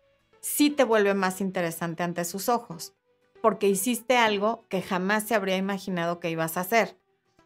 sí 0.45 0.69
te 0.69 0.85
vuelve 0.85 1.15
más 1.15 1.41
interesante 1.41 2.03
ante 2.03 2.25
sus 2.27 2.51
ojos, 2.51 2.93
porque 3.41 3.67
hiciste 3.67 4.19
algo 4.19 4.67
que 4.69 4.83
jamás 4.83 5.25
se 5.25 5.35
habría 5.35 5.57
imaginado 5.57 6.21
que 6.21 6.29
ibas 6.29 6.59
a 6.59 6.61
hacer. 6.61 6.99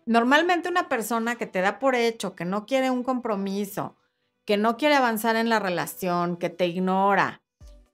Normalmente 0.05 0.69
una 0.69 0.89
persona 0.89 1.37
que 1.37 1.47
te 1.47 1.61
da 1.61 1.79
por 1.79 1.95
hecho, 1.95 2.35
que 2.35 2.45
no 2.45 2.67
quiere 2.67 2.91
un 2.91 3.05
compromiso, 3.05 3.95
que 4.45 4.57
no 4.57 4.77
quiere 4.77 4.97
avanzar 4.97 5.37
en 5.37 5.49
la 5.49 5.61
relación, 5.61 6.37
que 6.37 6.51
te 6.51 6.67
ignora, 6.67 7.41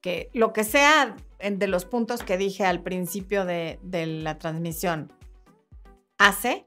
que 0.01 0.31
lo 0.33 0.55
que 0.55 0.65
sea 0.65 1.17
de 1.39 1.67
los 1.67 1.85
puntos 1.85 2.23
que 2.23 2.39
dije 2.39 2.65
al 2.65 2.83
principio 2.83 3.45
de, 3.45 3.79
de 3.83 4.07
la 4.07 4.39
transmisión, 4.39 5.13
hace, 6.17 6.67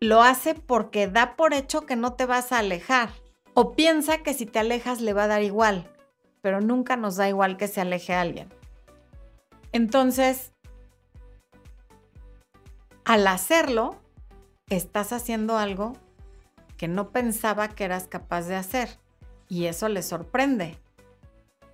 lo 0.00 0.22
hace 0.22 0.54
porque 0.54 1.06
da 1.06 1.36
por 1.36 1.52
hecho 1.52 1.82
que 1.82 1.96
no 1.96 2.14
te 2.14 2.24
vas 2.24 2.50
a 2.52 2.60
alejar 2.60 3.10
o 3.52 3.72
piensa 3.72 4.22
que 4.22 4.32
si 4.32 4.46
te 4.46 4.58
alejas 4.58 5.02
le 5.02 5.12
va 5.12 5.24
a 5.24 5.28
dar 5.28 5.42
igual 5.42 5.90
pero 6.46 6.60
nunca 6.60 6.94
nos 6.94 7.16
da 7.16 7.28
igual 7.28 7.56
que 7.56 7.66
se 7.66 7.80
aleje 7.80 8.14
alguien. 8.14 8.48
Entonces, 9.72 10.52
al 13.04 13.26
hacerlo, 13.26 13.96
estás 14.70 15.12
haciendo 15.12 15.58
algo 15.58 15.94
que 16.76 16.86
no 16.86 17.10
pensaba 17.10 17.66
que 17.66 17.82
eras 17.82 18.06
capaz 18.06 18.42
de 18.42 18.54
hacer 18.54 19.00
y 19.48 19.64
eso 19.64 19.88
le 19.88 20.04
sorprende. 20.04 20.78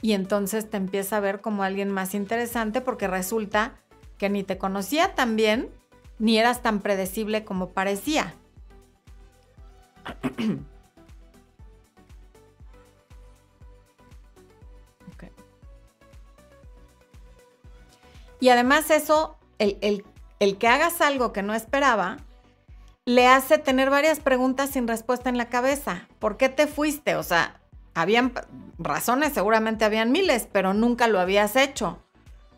Y 0.01 0.15
entonces 0.15 0.71
te 0.71 0.79
empieza 0.79 1.19
a 1.19 1.21
ver 1.21 1.43
como 1.43 1.65
alguien 1.65 1.91
más 1.91 2.15
interesante 2.15 2.81
porque 2.81 3.09
resulta 3.09 3.75
que 4.17 4.31
ni 4.31 4.43
te 4.43 4.57
conocía 4.57 5.15
tan 5.15 5.37
bien 5.37 5.69
ni 6.19 6.39
eras 6.39 6.63
tan 6.63 6.81
predecible 6.81 7.45
como 7.45 7.69
parecía. 7.75 8.37
Y 18.42 18.48
además 18.48 18.90
eso, 18.90 19.37
el, 19.61 20.05
que 20.59 20.66
hagas 20.66 21.00
algo 21.00 21.33
que 21.33 21.44
no 21.44 21.55
esperaba, 21.55 22.16
le 23.05 23.28
hace 23.28 23.57
tener 23.57 23.88
varias 23.88 24.18
preguntas 24.18 24.70
sin 24.70 24.88
respuesta 24.88 25.28
en 25.28 25.38
la 25.38 25.48
cabeza. 25.48 26.09
¿Por 26.18 26.37
qué 26.37 26.48
te 26.48 26.66
fuiste? 26.66 27.14
O 27.14 27.22
sea, 27.22 27.61
habían 27.94 28.33
razones, 28.78 29.33
seguramente 29.33 29.85
habían 29.85 30.11
miles, 30.11 30.48
pero 30.50 30.74
nunca 30.74 31.07
lo 31.07 31.20
habías 31.20 31.55
hecho. 31.55 32.02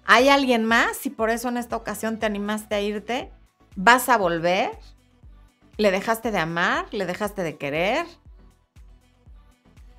¿Hay 0.06 0.30
alguien 0.30 0.64
más 0.64 1.04
y 1.04 1.10
por 1.10 1.28
eso 1.28 1.50
en 1.50 1.58
esta 1.58 1.76
ocasión 1.76 2.18
te 2.18 2.24
animaste 2.24 2.76
a 2.76 2.80
irte? 2.80 3.30
¿Vas 3.76 4.08
a 4.08 4.16
volver? 4.16 4.70
¿Le 5.76 5.90
dejaste 5.90 6.30
de 6.30 6.38
amar? 6.38 6.86
¿Le 6.92 7.04
dejaste 7.04 7.42
de 7.42 7.58
querer? 7.58 8.06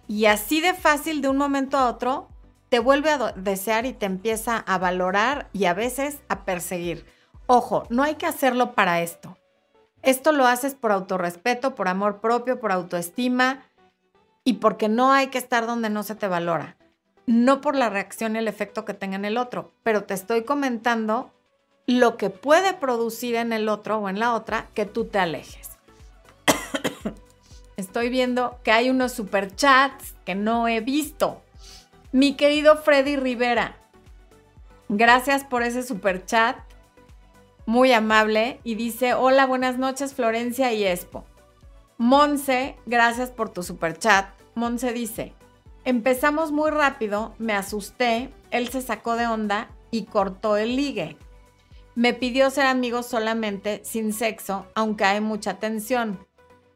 Y 0.08 0.26
así 0.26 0.62
de 0.62 0.74
fácil 0.74 1.22
de 1.22 1.30
un 1.30 1.38
momento 1.38 1.78
a 1.78 1.90
otro 1.90 2.28
te 2.76 2.80
vuelve 2.80 3.10
a 3.10 3.32
desear 3.38 3.86
y 3.86 3.94
te 3.94 4.06
empieza 4.06 4.58
a 4.58 4.78
valorar 4.78 5.48
y 5.54 5.64
a 5.64 5.74
veces 5.74 6.18
a 6.28 6.44
perseguir. 6.44 7.06
Ojo, 7.48 7.84
no 7.90 8.04
hay 8.04 8.16
que 8.16 8.26
hacerlo 8.26 8.74
para 8.74 9.00
esto. 9.02 9.38
Esto 10.02 10.34
lo 10.34 10.46
haces 10.46 10.76
por 10.76 10.92
autorrespeto, 10.92 11.74
por 11.74 11.88
amor 11.88 12.20
propio, 12.20 12.60
por 12.60 12.74
autoestima 12.74 13.64
y 14.44 14.56
porque 14.56 14.90
no 14.90 15.14
hay 15.14 15.28
que 15.28 15.38
estar 15.38 15.66
donde 15.66 15.90
no 15.90 16.04
se 16.04 16.16
te 16.16 16.28
valora. 16.28 16.76
No 17.26 17.62
por 17.62 17.78
la 17.78 17.90
reacción 17.90 18.36
y 18.36 18.40
el 18.40 18.50
efecto 18.50 18.84
que 18.84 18.94
tenga 18.94 19.16
en 19.16 19.24
el 19.24 19.38
otro, 19.38 19.72
pero 19.84 20.04
te 20.04 20.14
estoy 20.14 20.44
comentando 20.44 21.32
lo 21.88 22.18
que 22.18 22.30
puede 22.30 22.74
producir 22.74 23.36
en 23.36 23.54
el 23.54 23.70
otro 23.70 24.00
o 24.00 24.10
en 24.10 24.20
la 24.20 24.34
otra 24.34 24.68
que 24.74 24.86
tú 24.86 25.06
te 25.06 25.20
alejes. 25.20 25.78
Estoy 27.78 28.10
viendo 28.10 28.60
que 28.66 28.74
hay 28.74 28.90
unos 28.90 29.14
superchats 29.14 30.14
que 30.26 30.36
no 30.36 30.68
he 30.68 30.82
visto. 30.82 31.42
Mi 32.16 32.38
querido 32.38 32.78
Freddy 32.78 33.18
Rivera, 33.18 33.76
gracias 34.88 35.44
por 35.44 35.64
ese 35.64 35.84
superchat 35.84 36.56
muy 37.66 37.92
amable 37.92 38.62
y 38.64 38.76
dice, 38.76 39.14
hola, 39.14 39.46
buenas 39.46 39.78
noches 39.78 40.14
Florencia 40.14 40.72
y 40.72 40.86
Expo. 40.86 41.26
Monse, 41.98 42.78
gracias 42.86 43.32
por 43.32 43.50
tu 43.50 43.64
super 43.64 44.00
chat. 44.00 44.30
Monse 44.54 44.94
dice, 44.94 45.34
empezamos 45.84 46.54
muy 46.54 46.72
rápido, 46.72 47.36
me 47.38 47.52
asusté, 47.52 48.34
él 48.50 48.70
se 48.70 48.82
sacó 48.82 49.18
de 49.18 49.28
onda 49.28 49.68
y 49.92 50.06
cortó 50.06 50.56
el 50.56 50.78
ligue. 50.78 51.18
Me 51.96 52.14
pidió 52.14 52.50
ser 52.50 52.66
amigos 52.66 53.08
solamente, 53.08 53.82
sin 53.84 54.14
sexo, 54.14 54.68
aunque 54.74 55.04
hay 55.04 55.20
mucha 55.20 55.60
tensión. 55.60 56.26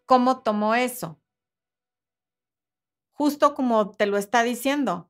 ¿Cómo 0.05 0.39
tomó 0.39 0.75
eso? 0.75 1.17
Justo 3.13 3.55
como 3.55 3.91
te 3.91 4.05
lo 4.05 4.17
está 4.17 4.43
diciendo. 4.43 5.08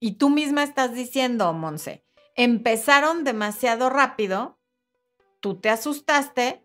Y 0.00 0.18
tú 0.18 0.30
misma 0.30 0.62
estás 0.62 0.94
diciendo, 0.94 1.52
Monse, 1.52 2.04
empezaron 2.34 3.24
demasiado 3.24 3.90
rápido 3.90 4.56
tú 5.46 5.60
te 5.60 5.70
asustaste, 5.70 6.64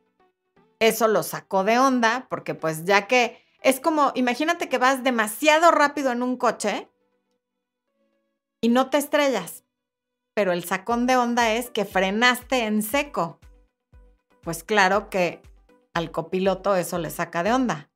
eso 0.79 1.07
lo 1.07 1.21
sacó 1.21 1.63
de 1.63 1.77
onda, 1.77 2.25
porque 2.31 2.55
pues 2.55 2.83
ya 2.83 3.05
que 3.05 3.45
es 3.61 3.79
como, 3.79 4.11
imagínate 4.15 4.69
que 4.69 4.79
vas 4.79 5.03
demasiado 5.03 5.69
rápido 5.69 6.11
en 6.11 6.23
un 6.23 6.35
coche 6.35 6.89
y 8.59 8.69
no 8.69 8.89
te 8.89 8.97
estrellas, 8.97 9.63
pero 10.33 10.51
el 10.51 10.63
sacón 10.63 11.05
de 11.05 11.15
onda 11.15 11.53
es 11.53 11.69
que 11.69 11.85
frenaste 11.85 12.65
en 12.65 12.81
seco. 12.81 13.39
Pues 14.41 14.63
claro 14.63 15.11
que 15.11 15.43
al 15.93 16.09
copiloto 16.09 16.75
eso 16.75 16.97
le 16.97 17.11
saca 17.11 17.43
de 17.43 17.53
onda. 17.53 17.91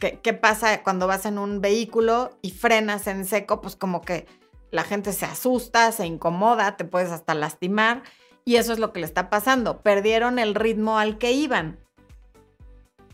¿Qué, 0.00 0.18
¿Qué, 0.18 0.34
pasa 0.34 0.82
cuando 0.82 1.06
vas 1.06 1.26
en 1.26 1.38
un 1.38 1.60
vehículo 1.60 2.36
y 2.42 2.50
frenas 2.50 3.06
en 3.06 3.24
seco? 3.24 3.60
Pues 3.60 3.76
como 3.76 4.00
que 4.00 4.26
la 4.74 4.82
gente 4.82 5.12
se 5.12 5.24
asusta, 5.24 5.92
se 5.92 6.04
incomoda, 6.04 6.76
te 6.76 6.84
puedes 6.84 7.12
hasta 7.12 7.32
lastimar. 7.36 8.02
Y 8.44 8.56
eso 8.56 8.72
es 8.72 8.80
lo 8.80 8.92
que 8.92 8.98
le 8.98 9.06
está 9.06 9.30
pasando. 9.30 9.82
Perdieron 9.82 10.40
el 10.40 10.56
ritmo 10.56 10.98
al 10.98 11.16
que 11.16 11.30
iban. 11.30 11.78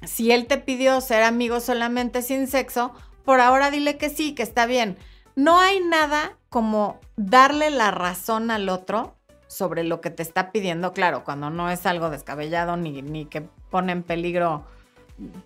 Si 0.02 0.32
él 0.32 0.46
te 0.46 0.56
pidió 0.56 0.98
ser 1.02 1.22
amigo 1.22 1.60
solamente 1.60 2.22
sin 2.22 2.46
sexo, 2.46 2.94
por 3.26 3.40
ahora 3.40 3.70
dile 3.70 3.98
que 3.98 4.08
sí, 4.08 4.34
que 4.34 4.42
está 4.42 4.64
bien. 4.64 4.96
No 5.36 5.60
hay 5.60 5.80
nada 5.80 6.38
como 6.48 6.98
darle 7.16 7.68
la 7.68 7.90
razón 7.90 8.50
al 8.50 8.70
otro 8.70 9.18
sobre 9.46 9.84
lo 9.84 10.00
que 10.00 10.08
te 10.08 10.22
está 10.22 10.52
pidiendo, 10.52 10.94
claro, 10.94 11.24
cuando 11.24 11.50
no 11.50 11.68
es 11.68 11.84
algo 11.84 12.08
descabellado 12.08 12.78
ni, 12.78 13.02
ni 13.02 13.26
que 13.26 13.42
pone 13.42 13.92
en 13.92 14.02
peligro 14.02 14.64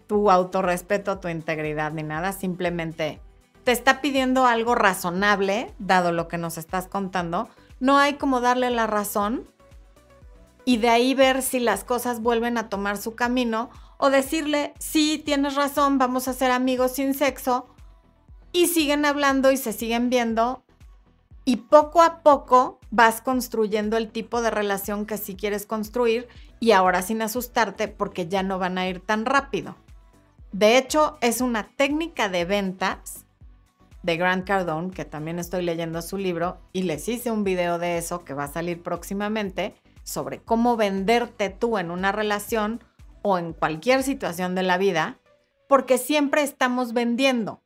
tu 0.06 0.30
autorrespeto, 0.30 1.18
tu 1.18 1.26
integridad 1.26 1.90
ni 1.90 2.04
nada, 2.04 2.30
simplemente 2.30 3.20
te 3.64 3.72
está 3.72 4.00
pidiendo 4.00 4.46
algo 4.46 4.74
razonable, 4.74 5.74
dado 5.78 6.12
lo 6.12 6.28
que 6.28 6.38
nos 6.38 6.58
estás 6.58 6.86
contando. 6.86 7.48
No 7.80 7.98
hay 7.98 8.14
como 8.14 8.40
darle 8.40 8.70
la 8.70 8.86
razón 8.86 9.48
y 10.64 10.76
de 10.76 10.90
ahí 10.90 11.14
ver 11.14 11.42
si 11.42 11.60
las 11.60 11.82
cosas 11.82 12.20
vuelven 12.20 12.58
a 12.58 12.68
tomar 12.68 12.98
su 12.98 13.14
camino 13.14 13.70
o 13.96 14.10
decirle, 14.10 14.74
sí, 14.78 15.22
tienes 15.24 15.54
razón, 15.54 15.98
vamos 15.98 16.28
a 16.28 16.34
ser 16.34 16.50
amigos 16.50 16.92
sin 16.92 17.14
sexo 17.14 17.66
y 18.52 18.68
siguen 18.68 19.04
hablando 19.04 19.50
y 19.50 19.56
se 19.56 19.72
siguen 19.72 20.10
viendo 20.10 20.62
y 21.44 21.56
poco 21.56 22.02
a 22.02 22.22
poco 22.22 22.80
vas 22.90 23.20
construyendo 23.20 23.96
el 23.96 24.10
tipo 24.10 24.40
de 24.42 24.50
relación 24.50 25.06
que 25.06 25.18
sí 25.18 25.36
quieres 25.36 25.66
construir 25.66 26.28
y 26.60 26.72
ahora 26.72 27.02
sin 27.02 27.20
asustarte 27.22 27.88
porque 27.88 28.28
ya 28.28 28.42
no 28.42 28.58
van 28.58 28.78
a 28.78 28.88
ir 28.88 29.00
tan 29.00 29.26
rápido. 29.26 29.76
De 30.52 30.78
hecho, 30.78 31.18
es 31.20 31.40
una 31.40 31.68
técnica 31.76 32.28
de 32.28 32.44
ventas 32.44 33.23
de 34.04 34.18
Grant 34.18 34.46
Cardone, 34.46 34.90
que 34.90 35.06
también 35.06 35.38
estoy 35.38 35.64
leyendo 35.64 36.02
su 36.02 36.18
libro 36.18 36.58
y 36.74 36.82
les 36.82 37.08
hice 37.08 37.30
un 37.30 37.42
video 37.42 37.78
de 37.78 37.96
eso 37.96 38.22
que 38.22 38.34
va 38.34 38.44
a 38.44 38.52
salir 38.52 38.82
próximamente 38.82 39.74
sobre 40.02 40.42
cómo 40.42 40.76
venderte 40.76 41.48
tú 41.48 41.78
en 41.78 41.90
una 41.90 42.12
relación 42.12 42.84
o 43.22 43.38
en 43.38 43.54
cualquier 43.54 44.02
situación 44.02 44.54
de 44.54 44.62
la 44.62 44.76
vida, 44.76 45.18
porque 45.70 45.96
siempre 45.96 46.42
estamos 46.42 46.92
vendiendo. 46.92 47.62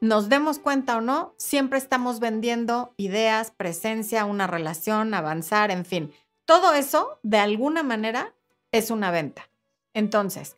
Nos 0.00 0.30
demos 0.30 0.58
cuenta 0.58 0.96
o 0.96 1.00
no, 1.02 1.34
siempre 1.36 1.78
estamos 1.78 2.18
vendiendo 2.18 2.94
ideas, 2.96 3.50
presencia, 3.50 4.24
una 4.24 4.46
relación, 4.46 5.12
avanzar, 5.12 5.70
en 5.70 5.84
fin. 5.84 6.12
Todo 6.46 6.72
eso, 6.72 7.18
de 7.22 7.38
alguna 7.38 7.82
manera, 7.82 8.32
es 8.72 8.90
una 8.90 9.10
venta. 9.10 9.50
Entonces, 9.92 10.56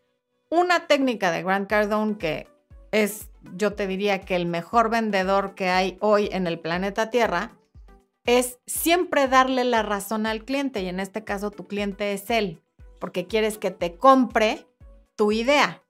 una 0.50 0.86
técnica 0.86 1.32
de 1.32 1.42
Grant 1.42 1.68
Cardone 1.68 2.16
que 2.16 2.46
es, 2.92 3.28
yo 3.56 3.74
te 3.74 3.86
diría 3.86 4.20
que 4.20 4.36
el 4.36 4.46
mejor 4.46 4.90
vendedor 4.90 5.54
que 5.54 5.68
hay 5.68 5.96
hoy 6.00 6.28
en 6.32 6.46
el 6.46 6.58
planeta 6.58 7.10
Tierra, 7.10 7.52
es 8.24 8.58
siempre 8.66 9.28
darle 9.28 9.64
la 9.64 9.82
razón 9.82 10.26
al 10.26 10.44
cliente 10.44 10.82
y 10.82 10.88
en 10.88 11.00
este 11.00 11.24
caso 11.24 11.50
tu 11.50 11.66
cliente 11.66 12.12
es 12.12 12.30
él, 12.30 12.62
porque 12.98 13.26
quieres 13.26 13.58
que 13.58 13.70
te 13.70 13.96
compre 13.96 14.66
tu 15.16 15.32
idea. 15.32 15.82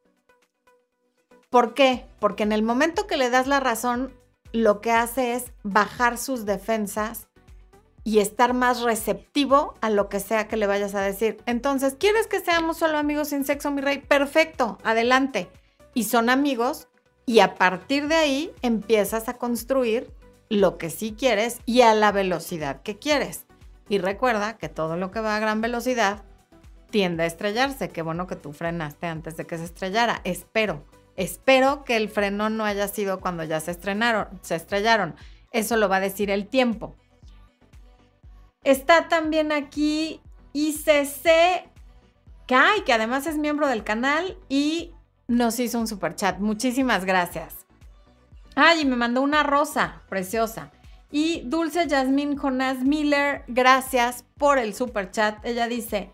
¿Por 1.51 1.75
qué? 1.75 2.07
Porque 2.21 2.45
en 2.45 2.53
el 2.53 2.63
momento 2.63 3.07
que 3.07 3.17
le 3.17 3.31
das 3.31 3.47
la 3.47 3.61
razón, 3.61 4.15
lo 4.53 4.81
que 4.81 4.93
hace 4.93 5.35
es 5.35 5.53
bajar 5.63 6.19
sus 6.19 6.45
defensas 6.45 7.29
y 8.05 8.21
estar 8.21 8.55
más 8.55 8.83
receptivo 8.83 9.75
a 9.81 9.91
lo 9.91 10.09
que 10.09 10.21
sea 10.21 10.49
que 10.49 10.57
le 10.57 10.67
vayas 10.67 10.95
a 10.95 11.03
decir. 11.03 11.39
Entonces, 11.47 11.97
¿quieres 11.99 12.27
que 12.27 12.41
seamos 12.41 12.79
solo 12.79 12.97
amigos 12.97 13.29
sin 13.29 13.45
sexo, 13.45 13.71
mi 13.71 13.81
rey? 13.81 13.99
Perfecto, 13.99 14.79
adelante. 14.85 15.51
Y 15.93 16.05
son 16.05 16.31
amigos 16.31 16.89
y 17.31 17.39
a 17.39 17.55
partir 17.55 18.09
de 18.09 18.17
ahí 18.17 18.53
empiezas 18.61 19.29
a 19.29 19.35
construir 19.35 20.11
lo 20.49 20.79
que 20.79 20.91
sí 20.91 21.15
quieres 21.17 21.61
y 21.65 21.83
a 21.83 21.95
la 21.95 22.11
velocidad 22.11 22.83
que 22.83 22.99
quieres. 22.99 23.47
Y 23.89 23.99
recuerda 23.99 24.59
que 24.59 24.69
todo 24.69 24.97
lo 24.97 25.13
que 25.13 25.21
va 25.21 25.37
a 25.37 25.39
gran 25.39 25.61
velocidad 25.61 26.25
tiende 26.91 27.23
a 27.23 27.27
estrellarse. 27.27 27.91
Qué 27.91 28.03
bueno 28.03 28.27
que 28.27 28.35
tú 28.35 28.53
frenaste 28.53 29.07
antes 29.07 29.37
de 29.37 29.47
que 29.47 29.59
se 29.59 29.63
estrellara. 29.63 30.21
Espero, 30.25 30.85
espero 31.15 31.85
que 31.85 31.95
el 31.95 32.09
freno 32.09 32.51
no 32.51 32.65
haya 32.65 32.89
sido 32.89 33.21
cuando 33.21 33.45
ya 33.45 33.61
se 33.61 33.71
estrenaron, 33.71 34.27
se 34.43 34.57
estrellaron. 34.57 35.15
Eso 35.53 35.77
lo 35.77 35.89
va 35.89 35.99
a 35.99 36.01
decir 36.01 36.33
el 36.33 36.49
tiempo. 36.49 36.97
Está 38.65 39.07
también 39.07 39.53
aquí 39.53 40.21
ICC 40.53 41.71
Kai, 42.49 42.83
que 42.85 42.93
además 42.93 43.29
es 43.29 43.39
miembro 43.39 43.69
del 43.69 43.85
canal 43.85 44.37
y 44.49 44.95
nos 45.31 45.61
hizo 45.61 45.79
un 45.79 45.87
super 45.87 46.17
chat. 46.17 46.41
Muchísimas 46.41 47.05
gracias. 47.05 47.65
Ay, 48.57 48.85
me 48.85 48.97
mandó 48.97 49.23
una 49.23 49.45
rosa 49.45 50.03
preciosa. 50.09 50.73
Y 51.13 51.43
Dulce 51.43 51.89
Jasmine 51.89 52.37
Jonás 52.37 52.83
Miller, 52.83 53.45
gracias 53.47 54.25
por 54.39 54.59
el 54.59 54.75
super 54.75 55.13
chat. 55.13 55.39
Ella 55.45 55.69
dice, 55.69 56.11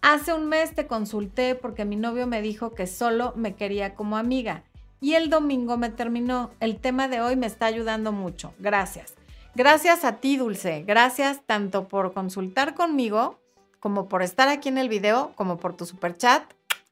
hace 0.00 0.32
un 0.32 0.48
mes 0.48 0.76
te 0.76 0.86
consulté 0.86 1.56
porque 1.56 1.84
mi 1.84 1.96
novio 1.96 2.28
me 2.28 2.40
dijo 2.40 2.72
que 2.72 2.86
solo 2.86 3.32
me 3.34 3.56
quería 3.56 3.96
como 3.96 4.16
amiga. 4.16 4.62
Y 5.00 5.14
el 5.14 5.28
domingo 5.28 5.76
me 5.76 5.90
terminó. 5.90 6.52
El 6.60 6.78
tema 6.78 7.08
de 7.08 7.20
hoy 7.20 7.34
me 7.34 7.46
está 7.46 7.66
ayudando 7.66 8.12
mucho. 8.12 8.54
Gracias. 8.60 9.14
Gracias 9.56 10.04
a 10.04 10.18
ti, 10.18 10.36
Dulce. 10.36 10.84
Gracias 10.86 11.40
tanto 11.44 11.88
por 11.88 12.12
consultar 12.12 12.74
conmigo, 12.76 13.40
como 13.80 14.08
por 14.08 14.22
estar 14.22 14.48
aquí 14.48 14.68
en 14.68 14.78
el 14.78 14.88
video, 14.88 15.32
como 15.34 15.56
por 15.56 15.76
tu 15.76 15.84
super 15.84 16.16
chat. 16.16 16.44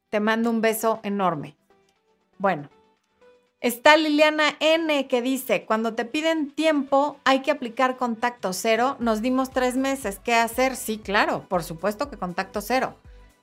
Te 0.09 0.19
mando 0.19 0.49
un 0.49 0.59
beso 0.59 0.99
enorme. 1.03 1.55
Bueno, 2.41 2.69
Está 3.59 3.95
Liliana 3.95 4.55
N 4.59 5.07
que 5.07 5.21
dice, 5.21 5.65
cuando 5.65 5.93
te 5.93 6.03
piden 6.03 6.49
tiempo 6.49 7.19
hay 7.23 7.43
que 7.43 7.51
aplicar 7.51 7.95
contacto 7.95 8.53
cero. 8.53 8.95
Nos 8.97 9.21
dimos 9.21 9.51
tres 9.51 9.77
meses. 9.77 10.19
¿Qué 10.23 10.33
hacer? 10.33 10.75
Sí, 10.75 10.97
claro, 10.97 11.45
por 11.47 11.63
supuesto 11.63 12.09
que 12.09 12.17
contacto 12.17 12.59
cero. 12.61 12.95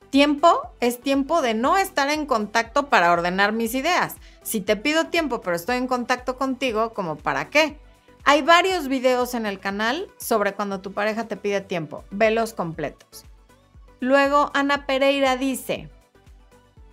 Tiempo 0.09 0.73
es 0.81 0.99
tiempo 0.99 1.41
de 1.41 1.53
no 1.53 1.77
estar 1.77 2.09
en 2.09 2.25
contacto 2.25 2.89
para 2.89 3.13
ordenar 3.13 3.53
mis 3.53 3.73
ideas. 3.73 4.17
Si 4.43 4.59
te 4.59 4.75
pido 4.75 5.05
tiempo 5.05 5.39
pero 5.39 5.55
estoy 5.55 5.77
en 5.77 5.87
contacto 5.87 6.35
contigo, 6.35 6.93
¿como 6.93 7.15
para 7.15 7.49
qué? 7.49 7.79
Hay 8.25 8.41
varios 8.41 8.89
videos 8.89 9.33
en 9.35 9.45
el 9.45 9.61
canal 9.61 10.09
sobre 10.17 10.53
cuando 10.53 10.81
tu 10.81 10.91
pareja 10.91 11.29
te 11.29 11.37
pide 11.37 11.61
tiempo. 11.61 12.03
Velos 12.11 12.51
completos. 12.51 13.23
Luego 14.01 14.51
Ana 14.53 14.85
Pereira 14.85 15.37
dice, 15.37 15.87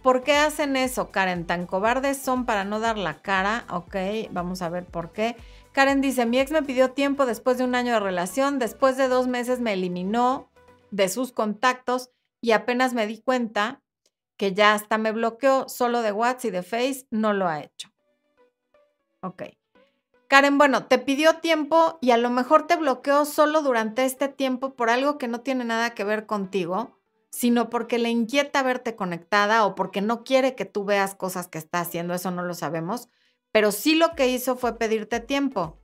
¿Por 0.06 0.22
qué 0.22 0.36
hacen 0.36 0.76
eso, 0.76 1.10
Karen? 1.10 1.48
¿Tan 1.48 1.66
cobardes 1.66 2.16
son 2.16 2.46
para 2.46 2.64
no 2.64 2.78
dar 2.78 2.96
la 2.96 3.22
cara? 3.22 3.66
Ok, 3.70 3.96
vamos 4.30 4.62
a 4.62 4.68
ver 4.68 4.86
por 4.86 5.10
qué. 5.10 5.34
Karen 5.72 6.00
dice, 6.00 6.26
mi 6.26 6.38
ex 6.38 6.52
me 6.52 6.62
pidió 6.62 6.92
tiempo 6.92 7.26
después 7.26 7.58
de 7.58 7.64
un 7.64 7.74
año 7.74 7.94
de 7.94 7.98
relación, 7.98 8.60
después 8.60 8.96
de 8.96 9.08
dos 9.08 9.26
meses 9.26 9.58
me 9.58 9.72
eliminó 9.72 10.48
de 10.92 11.08
sus 11.08 11.32
contactos 11.32 12.12
y 12.40 12.52
apenas 12.52 12.94
me 12.94 13.08
di 13.08 13.20
cuenta 13.20 13.82
que 14.36 14.54
ya 14.54 14.74
hasta 14.74 14.96
me 14.96 15.10
bloqueó 15.10 15.68
solo 15.68 16.02
de 16.02 16.12
WhatsApp 16.12 16.44
y 16.44 16.50
de 16.52 16.62
Face, 16.62 17.08
no 17.10 17.32
lo 17.32 17.48
ha 17.48 17.62
hecho. 17.62 17.90
Ok. 19.22 19.42
Karen, 20.28 20.56
bueno, 20.56 20.86
te 20.86 20.98
pidió 20.98 21.38
tiempo 21.38 21.98
y 22.00 22.12
a 22.12 22.16
lo 22.16 22.30
mejor 22.30 22.68
te 22.68 22.76
bloqueó 22.76 23.24
solo 23.24 23.60
durante 23.60 24.04
este 24.04 24.28
tiempo 24.28 24.74
por 24.74 24.88
algo 24.88 25.18
que 25.18 25.26
no 25.26 25.40
tiene 25.40 25.64
nada 25.64 25.94
que 25.94 26.04
ver 26.04 26.26
contigo, 26.26 26.95
sino 27.36 27.68
porque 27.68 27.98
le 27.98 28.08
inquieta 28.08 28.62
verte 28.62 28.96
conectada 28.96 29.66
o 29.66 29.74
porque 29.74 30.00
no 30.00 30.24
quiere 30.24 30.54
que 30.54 30.64
tú 30.64 30.86
veas 30.86 31.14
cosas 31.14 31.48
que 31.48 31.58
está 31.58 31.80
haciendo, 31.80 32.14
eso 32.14 32.30
no 32.30 32.42
lo 32.42 32.54
sabemos, 32.54 33.10
pero 33.52 33.72
sí 33.72 33.94
lo 33.94 34.14
que 34.14 34.28
hizo 34.28 34.56
fue 34.56 34.78
pedirte 34.78 35.20
tiempo. 35.20 35.76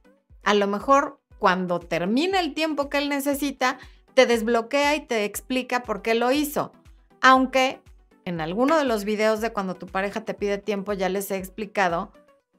A 0.45 0.55
lo 0.55 0.67
mejor 0.67 1.21
cuando 1.39 1.79
termina 1.79 2.41
el 2.41 2.55
tiempo 2.55 2.89
que 2.89 2.97
él 2.97 3.11
necesita, 3.11 3.79
te 4.15 4.25
desbloquea 4.25 4.97
y 4.97 5.03
te 5.05 5.27
explica 5.27 5.83
por 5.83 6.01
qué 6.01 6.15
lo 6.15 6.33
hizo. 6.33 6.73
Aunque 7.21 7.83
en 8.25 8.41
alguno 8.41 8.79
de 8.79 8.85
los 8.85 9.05
videos 9.05 9.43
de 9.43 9.53
cuando 9.53 9.75
tu 9.75 9.87
pareja 9.87 10.25
te 10.25 10.33
pide 10.33 10.57
tiempo 10.57 10.95
ya 10.95 11.11
les 11.11 11.31
he 11.31 11.37
explicado 11.37 12.13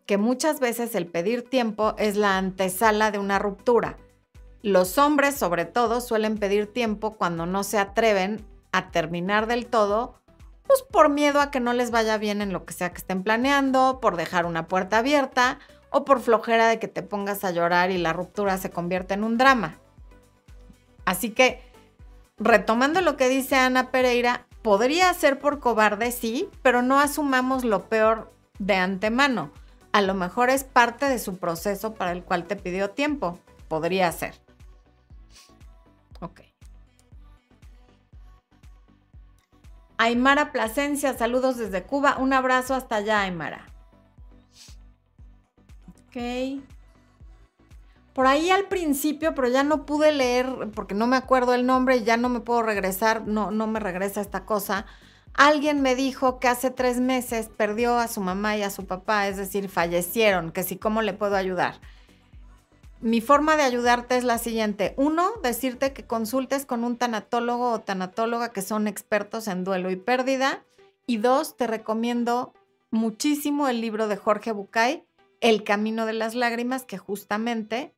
que 0.06 0.19
muchas 0.19 0.60
veces 0.60 0.93
el 0.93 1.08
pedir 1.08 1.49
tiempo 1.49 1.95
es 1.97 2.15
la 2.15 2.38
antesala 2.38 3.10
de 3.10 3.17
una 3.17 3.39
ruptura. 3.39 3.97
Los 4.62 4.99
hombres, 4.99 5.34
sobre 5.34 5.65
todo, 5.65 5.99
suelen 5.99 6.38
pedir 6.38 6.71
tiempo 6.71 7.15
cuando 7.15 7.47
no 7.47 7.63
se 7.63 7.79
atreven 7.79 8.52
a 8.73 8.91
terminar 8.91 9.47
del 9.47 9.67
todo, 9.67 10.19
pues 10.67 10.81
por 10.81 11.07
miedo 11.07 11.39
a 11.39 11.51
que 11.51 11.62
no 11.62 11.71
les 11.71 11.91
vaya 11.91 12.17
bien 12.17 12.41
en 12.41 12.51
lo 12.51 12.65
que 12.65 12.73
sea 12.73 12.91
que 12.91 12.97
estén 12.97 13.23
planeando, 13.23 13.99
por 14.01 14.17
dejar 14.17 14.45
una 14.45 14.67
puerta 14.67 14.97
abierta 14.97 15.59
o 15.89 16.03
por 16.03 16.19
flojera 16.19 16.67
de 16.67 16.79
que 16.79 16.88
te 16.89 17.03
pongas 17.03 17.43
a 17.45 17.51
llorar 17.51 17.91
y 17.91 17.97
la 17.97 18.12
ruptura 18.12 18.57
se 18.57 18.71
convierta 18.71 19.13
en 19.13 19.23
un 19.23 19.38
drama. 19.38 19.77
Así 21.05 21.29
que, 21.29 21.62
retomando 22.38 22.99
lo 23.01 23.15
que 23.15 23.29
dice 23.29 23.55
Ana 23.55 23.91
Pereira, 23.91 24.47
podría 24.63 25.13
ser 25.13 25.39
por 25.39 25.59
cobarde, 25.59 26.12
sí, 26.12 26.49
pero 26.62 26.81
no 26.81 26.99
asumamos 26.99 27.63
lo 27.63 27.88
peor 27.89 28.33
de 28.57 28.75
antemano. 28.75 29.51
A 29.91 30.01
lo 30.01 30.15
mejor 30.15 30.49
es 30.49 30.63
parte 30.63 31.07
de 31.07 31.19
su 31.19 31.38
proceso 31.38 31.93
para 31.93 32.12
el 32.12 32.23
cual 32.23 32.45
te 32.45 32.55
pidió 32.55 32.89
tiempo. 32.89 33.38
Podría 33.67 34.12
ser. 34.12 34.42
Aymara 39.97 40.51
Plasencia, 40.51 41.17
saludos 41.17 41.58
desde 41.58 41.84
Cuba. 41.84 42.17
Un 42.17 42.34
abrazo 42.34 42.75
hasta 42.75 42.97
allá, 42.97 43.21
Aymara. 43.21 43.65
Ok. 46.08 46.62
Por 48.13 48.27
ahí 48.27 48.51
al 48.51 48.65
principio, 48.65 49.34
pero 49.34 49.47
ya 49.47 49.63
no 49.63 49.86
pude 49.86 50.12
leer 50.12 50.69
porque 50.75 50.93
no 50.93 51.08
me 51.08 51.15
acuerdo 51.15 51.56
el 51.56 51.65
nombre 51.65 51.97
y 51.97 52.03
ya 52.03 52.15
no 52.15 52.29
me 52.29 52.41
puedo 52.41 52.62
regresar, 52.62 53.27
no, 53.27 53.49
no 53.49 53.65
me 53.65 53.79
regresa 53.79 54.21
esta 54.21 54.45
cosa. 54.45 54.86
Alguien 55.34 55.82
me 55.82 55.95
dijo 55.95 56.39
que 56.39 56.47
hace 56.47 56.69
tres 56.69 56.99
meses 56.99 57.49
perdió 57.49 57.97
a 57.97 58.08
su 58.08 58.21
mamá 58.21 58.56
y 58.56 58.62
a 58.62 58.69
su 58.69 58.86
papá, 58.86 59.27
es 59.27 59.38
decir, 59.38 59.67
fallecieron, 59.67 60.51
que 60.51 60.62
sí, 60.62 60.77
¿cómo 60.77 61.01
le 61.01 61.13
puedo 61.13 61.36
ayudar? 61.36 61.79
Mi 63.03 63.19
forma 63.19 63.57
de 63.57 63.63
ayudarte 63.63 64.15
es 64.15 64.23
la 64.23 64.37
siguiente. 64.37 64.93
Uno, 64.95 65.29
decirte 65.43 65.91
que 65.91 66.05
consultes 66.07 66.65
con 66.65 66.85
un 66.85 66.95
tanatólogo 66.95 67.71
o 67.71 67.81
tanatóloga 67.81 68.53
que 68.53 68.61
son 68.61 68.87
expertos 68.87 69.49
en 69.49 69.65
duelo 69.65 69.91
y 69.91 69.97
pérdida. 69.97 70.63
Y 71.05 71.17
dos, 71.17 71.57
te 71.57 71.67
recomiendo 71.67 72.53
muchísimo 72.91 73.67
el 73.67 73.81
libro 73.81 74.07
de 74.07 74.15
Jorge 74.15 74.53
Bucay, 74.53 75.03
El 75.41 75.65
Camino 75.65 76.05
de 76.05 76.13
las 76.13 76.33
Lágrimas, 76.33 76.85
que 76.85 76.97
justamente 76.97 77.93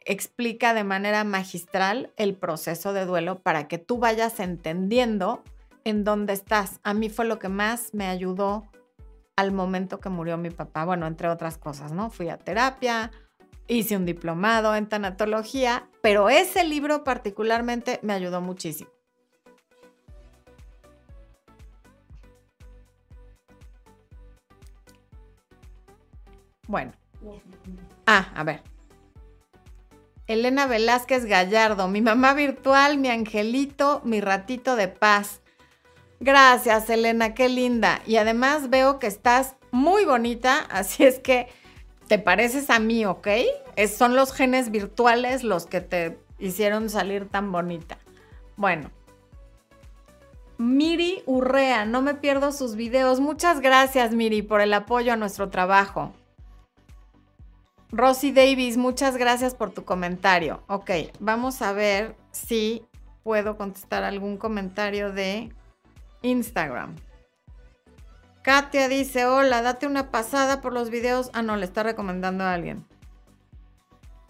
explica 0.00 0.72
de 0.72 0.82
manera 0.82 1.24
magistral 1.24 2.10
el 2.16 2.34
proceso 2.34 2.94
de 2.94 3.04
duelo 3.04 3.40
para 3.40 3.68
que 3.68 3.76
tú 3.76 3.98
vayas 3.98 4.40
entendiendo 4.40 5.42
en 5.84 6.04
dónde 6.04 6.32
estás. 6.32 6.80
A 6.84 6.94
mí 6.94 7.10
fue 7.10 7.26
lo 7.26 7.38
que 7.38 7.50
más 7.50 7.92
me 7.92 8.06
ayudó 8.06 8.66
al 9.36 9.52
momento 9.52 10.00
que 10.00 10.08
murió 10.08 10.38
mi 10.38 10.48
papá. 10.48 10.86
Bueno, 10.86 11.06
entre 11.06 11.28
otras 11.28 11.58
cosas, 11.58 11.92
¿no? 11.92 12.08
Fui 12.08 12.30
a 12.30 12.38
terapia, 12.38 13.12
hice 13.68 13.96
un 13.96 14.06
diplomado 14.06 14.74
en 14.74 14.88
tanatología, 14.88 15.88
pero 16.02 16.30
ese 16.30 16.64
libro 16.64 17.04
particularmente 17.04 18.00
me 18.02 18.14
ayudó 18.14 18.40
muchísimo. 18.40 18.90
Bueno. 26.66 26.92
Ah, 28.06 28.30
a 28.34 28.44
ver. 28.44 28.62
Elena 30.26 30.66
Velázquez 30.66 31.24
Gallardo, 31.24 31.88
mi 31.88 32.02
mamá 32.02 32.34
virtual, 32.34 32.98
mi 32.98 33.08
angelito, 33.08 34.02
mi 34.04 34.20
ratito 34.20 34.76
de 34.76 34.88
paz. 34.88 35.40
Gracias, 36.20 36.90
Elena, 36.90 37.32
qué 37.32 37.48
linda. 37.48 38.02
Y 38.06 38.16
además 38.16 38.68
veo 38.68 38.98
que 38.98 39.06
estás 39.06 39.56
muy 39.70 40.04
bonita, 40.04 40.58
así 40.70 41.04
es 41.04 41.18
que 41.18 41.48
te 42.08 42.18
pareces 42.18 42.70
a 42.70 42.78
mí, 42.78 43.04
¿ok? 43.04 43.28
son 43.94 44.16
los 44.16 44.32
genes 44.32 44.70
virtuales 44.70 45.44
los 45.44 45.66
que 45.66 45.80
te 45.80 46.18
hicieron 46.38 46.90
salir 46.90 47.28
tan 47.28 47.52
bonita. 47.52 47.98
Bueno. 48.56 48.90
Miri 50.56 51.22
Urrea, 51.26 51.84
no 51.84 52.02
me 52.02 52.14
pierdo 52.14 52.50
sus 52.50 52.74
videos. 52.74 53.20
Muchas 53.20 53.60
gracias, 53.60 54.12
Miri, 54.12 54.42
por 54.42 54.60
el 54.60 54.74
apoyo 54.74 55.12
a 55.12 55.16
nuestro 55.16 55.50
trabajo. 55.50 56.12
Rosy 57.92 58.32
Davis, 58.32 58.76
muchas 58.76 59.16
gracias 59.16 59.54
por 59.54 59.70
tu 59.70 59.84
comentario. 59.84 60.62
Ok, 60.66 60.90
vamos 61.20 61.62
a 61.62 61.72
ver 61.72 62.16
si 62.32 62.82
puedo 63.22 63.56
contestar 63.56 64.02
algún 64.02 64.36
comentario 64.36 65.12
de 65.12 65.52
Instagram. 66.22 66.96
Katia 68.42 68.88
dice, 68.88 69.26
hola, 69.26 69.62
date 69.62 69.86
una 69.86 70.10
pasada 70.10 70.60
por 70.60 70.72
los 70.72 70.90
videos. 70.90 71.30
Ah, 71.32 71.42
no, 71.42 71.56
le 71.56 71.64
está 71.64 71.82
recomendando 71.82 72.44
a 72.44 72.54
alguien. 72.54 72.86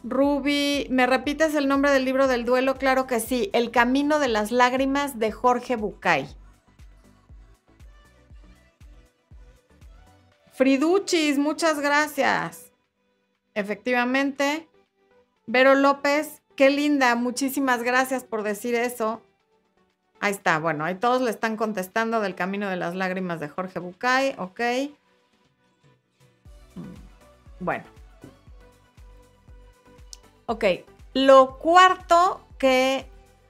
Ruby, 0.05 0.87
¿me 0.90 1.07
repites 1.07 1.55
el 1.55 1.68
nombre 1.68 1.90
del 1.90 2.05
libro 2.05 2.29
del 2.29 2.44
duelo? 2.44 2.77
Claro 2.77 3.07
que 3.07 3.21
sí, 3.21 3.51
El 3.53 3.71
Camino 3.71 4.18
de 4.18 4.29
las 4.29 4.53
Lágrimas 4.53 5.18
de 5.18 5.33
Jorge 5.33 5.77
Bucay. 5.77 6.29
Friduchis, 10.53 11.38
muchas 11.38 11.81
gracias. 11.81 12.73
Efectivamente. 13.55 14.68
Vero 15.47 15.75
López, 15.75 16.42
qué 16.57 16.71
linda, 16.71 17.14
muchísimas 17.14 17.83
gracias 17.83 18.25
por 18.25 18.42
decir 18.42 18.75
eso. 18.75 19.23
Ahí 20.20 20.33
está, 20.33 20.59
bueno, 20.59 20.85
ahí 20.85 20.96
todos 20.96 21.22
le 21.22 21.31
están 21.31 21.57
contestando 21.57 22.20
del 22.20 22.35
Camino 22.35 22.68
de 22.68 22.76
las 22.76 22.94
Lágrimas 22.94 23.38
de 23.38 23.48
Jorge 23.48 23.78
Bucay, 23.78 24.35
ok. 24.38 24.61
Bueno. 27.61 27.85
Ok, 30.46 30.64
lo 31.14 31.59
cuarto 31.59 32.46
que 32.59 33.07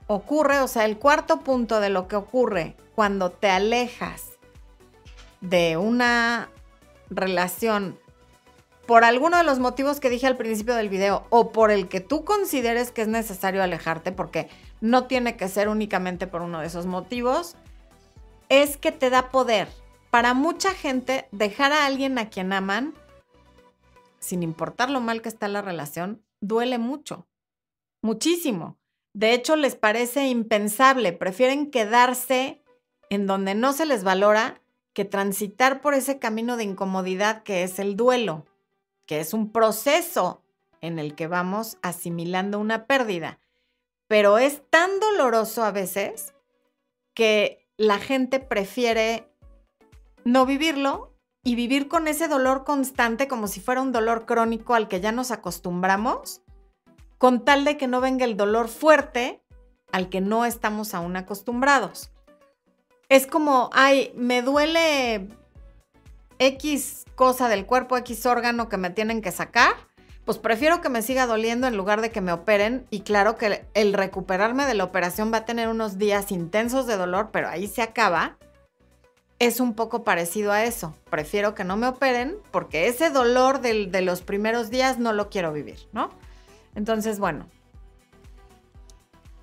ocurre, 0.09 0.61
o 0.61 0.69
sea, 0.69 0.85
el 0.85 0.99
cuarto 0.99 1.41
punto 1.41 1.81
de 1.81 1.91
lo 1.91 2.09
que 2.09 2.17
ocurre 2.17 2.77
cuando 2.95 3.31
te 3.31 3.49
alejas 3.49 4.25
de 5.41 5.77
una 5.77 6.51
relación 7.11 7.99
por 8.87 9.05
alguno 9.05 9.37
de 9.37 9.45
los 9.45 9.59
motivos 9.59 10.01
que 10.01 10.11
dije 10.11 10.27
al 10.27 10.37
principio 10.37 10.75
del 10.75 10.89
video 10.89 11.27
o 11.29 11.53
por 11.53 11.71
el 11.71 11.89
que 11.89 12.01
tú 12.01 12.25
consideres 12.25 12.91
que 12.91 13.03
es 13.03 13.09
necesario 13.09 13.63
alejarte, 13.63 14.13
porque 14.13 14.49
no 14.81 15.07
tiene 15.07 15.37
que 15.37 15.49
ser 15.49 15.69
únicamente 15.69 16.27
por 16.27 16.43
uno 16.43 16.61
de 16.61 16.67
esos 16.67 16.87
motivos, 16.87 17.57
es 18.49 18.77
que 18.77 18.93
te 18.93 19.11
da 19.11 19.31
poder. 19.31 19.69
Para 20.11 20.35
mucha 20.35 20.73
gente, 20.73 21.29
dejar 21.33 21.73
a 21.73 21.87
alguien 21.87 22.19
a 22.19 22.31
quien 22.31 22.53
aman, 22.53 22.95
sin 24.19 24.43
importar 24.43 24.91
lo 24.91 25.01
mal 25.01 25.23
que 25.23 25.29
está 25.29 25.49
la 25.49 25.63
relación, 25.63 26.23
duele 26.41 26.79
mucho, 26.79 27.27
muchísimo. 28.03 28.79
De 29.13 29.35
hecho, 29.35 29.57
les 29.57 29.75
parece 29.75 30.29
impensable, 30.29 31.13
prefieren 31.13 31.71
quedarse 31.71 32.63
en 33.11 33.27
donde 33.27 33.55
no 33.55 33.73
se 33.73 33.87
les 33.87 34.05
valora 34.05 34.61
que 34.93 35.05
transitar 35.05 35.81
por 35.81 35.95
ese 35.95 36.19
camino 36.19 36.57
de 36.57 36.65
incomodidad 36.65 37.43
que 37.43 37.63
es 37.63 37.79
el 37.79 37.97
duelo 37.97 38.47
que 39.09 39.21
es 39.21 39.33
un 39.33 39.51
proceso 39.51 40.45
en 40.83 40.99
el 40.99 41.15
que 41.15 41.27
vamos 41.27 41.79
asimilando 41.81 42.61
una 42.61 42.87
pérdida. 42.87 43.41
Pero 44.09 44.39
es 44.39 44.63
tan 44.71 44.99
doloroso 45.01 45.63
a 45.63 45.71
veces 45.71 46.35
que 47.15 47.69
la 47.77 47.99
gente 47.99 48.41
prefiere 48.41 49.31
no 50.25 50.47
vivirlo 50.47 51.15
y 51.45 51.55
vivir 51.55 51.89
con 51.89 52.09
ese 52.09 52.29
dolor 52.29 52.65
constante 52.65 53.29
como 53.29 53.47
si 53.47 53.61
fuera 53.61 53.81
un 53.81 53.93
dolor 53.93 54.27
crónico 54.27 54.75
al 54.75 54.89
que 54.89 55.01
ya 55.01 55.13
nos 55.13 55.31
acostumbramos, 55.31 56.43
con 57.17 57.45
tal 57.45 57.65
de 57.65 57.77
que 57.77 57.87
no 57.87 58.01
venga 58.01 58.25
el 58.25 58.37
dolor 58.37 58.69
fuerte 58.69 59.43
al 59.93 60.09
que 60.09 60.21
no 60.21 60.45
estamos 60.45 60.95
aún 60.95 61.17
acostumbrados. 61.17 62.11
Es 63.09 63.27
como, 63.27 63.71
ay, 63.73 64.13
me 64.15 64.43
duele 64.43 65.29
X 66.39 67.07
cosa 67.15 67.49
del 67.49 67.67
cuerpo, 67.67 67.97
X 67.97 68.27
órgano 68.27 68.69
que 68.69 68.77
me 68.77 68.91
tienen 68.91 69.23
que 69.23 69.33
sacar, 69.33 69.75
pues 70.29 70.37
prefiero 70.37 70.83
que 70.83 70.91
me 70.91 71.01
siga 71.01 71.27
doliendo 71.27 71.67
en 71.67 71.75
lugar 71.79 72.03
de 72.03 72.11
que 72.11 72.21
me 72.21 72.33
operen. 72.33 72.87
Y 72.91 73.01
claro 73.01 73.39
que 73.39 73.65
el 73.73 73.95
recuperarme 73.95 74.67
de 74.67 74.75
la 74.75 74.85
operación 74.85 75.33
va 75.33 75.39
a 75.39 75.45
tener 75.47 75.69
unos 75.69 75.97
días 75.97 76.33
intensos 76.33 76.87
de 76.87 76.99
dolor, 76.99 77.31
pero 77.33 77.49
ahí 77.49 77.67
se 77.67 77.81
acaba. 77.81 78.37
es 79.39 79.59
un 79.59 79.73
poco 79.73 80.05
parecido 80.05 80.53
a 80.53 80.65
eso. 80.65 80.95
Prefiero 81.09 81.55
que 81.55 81.65
no 81.65 81.79
me 81.79 81.87
operen 81.87 82.37
porque 82.51 82.89
ese 82.89 83.09
dolor 83.09 83.63
de 83.63 84.03
los 84.03 84.21
primeros 84.21 84.69
días 84.69 84.99
no 84.99 85.15
lo 85.15 85.31
quiero 85.31 85.51
vivir, 85.51 85.79
¿no? 85.95 86.11
Entonces, 86.75 87.19
bueno, 87.19 87.47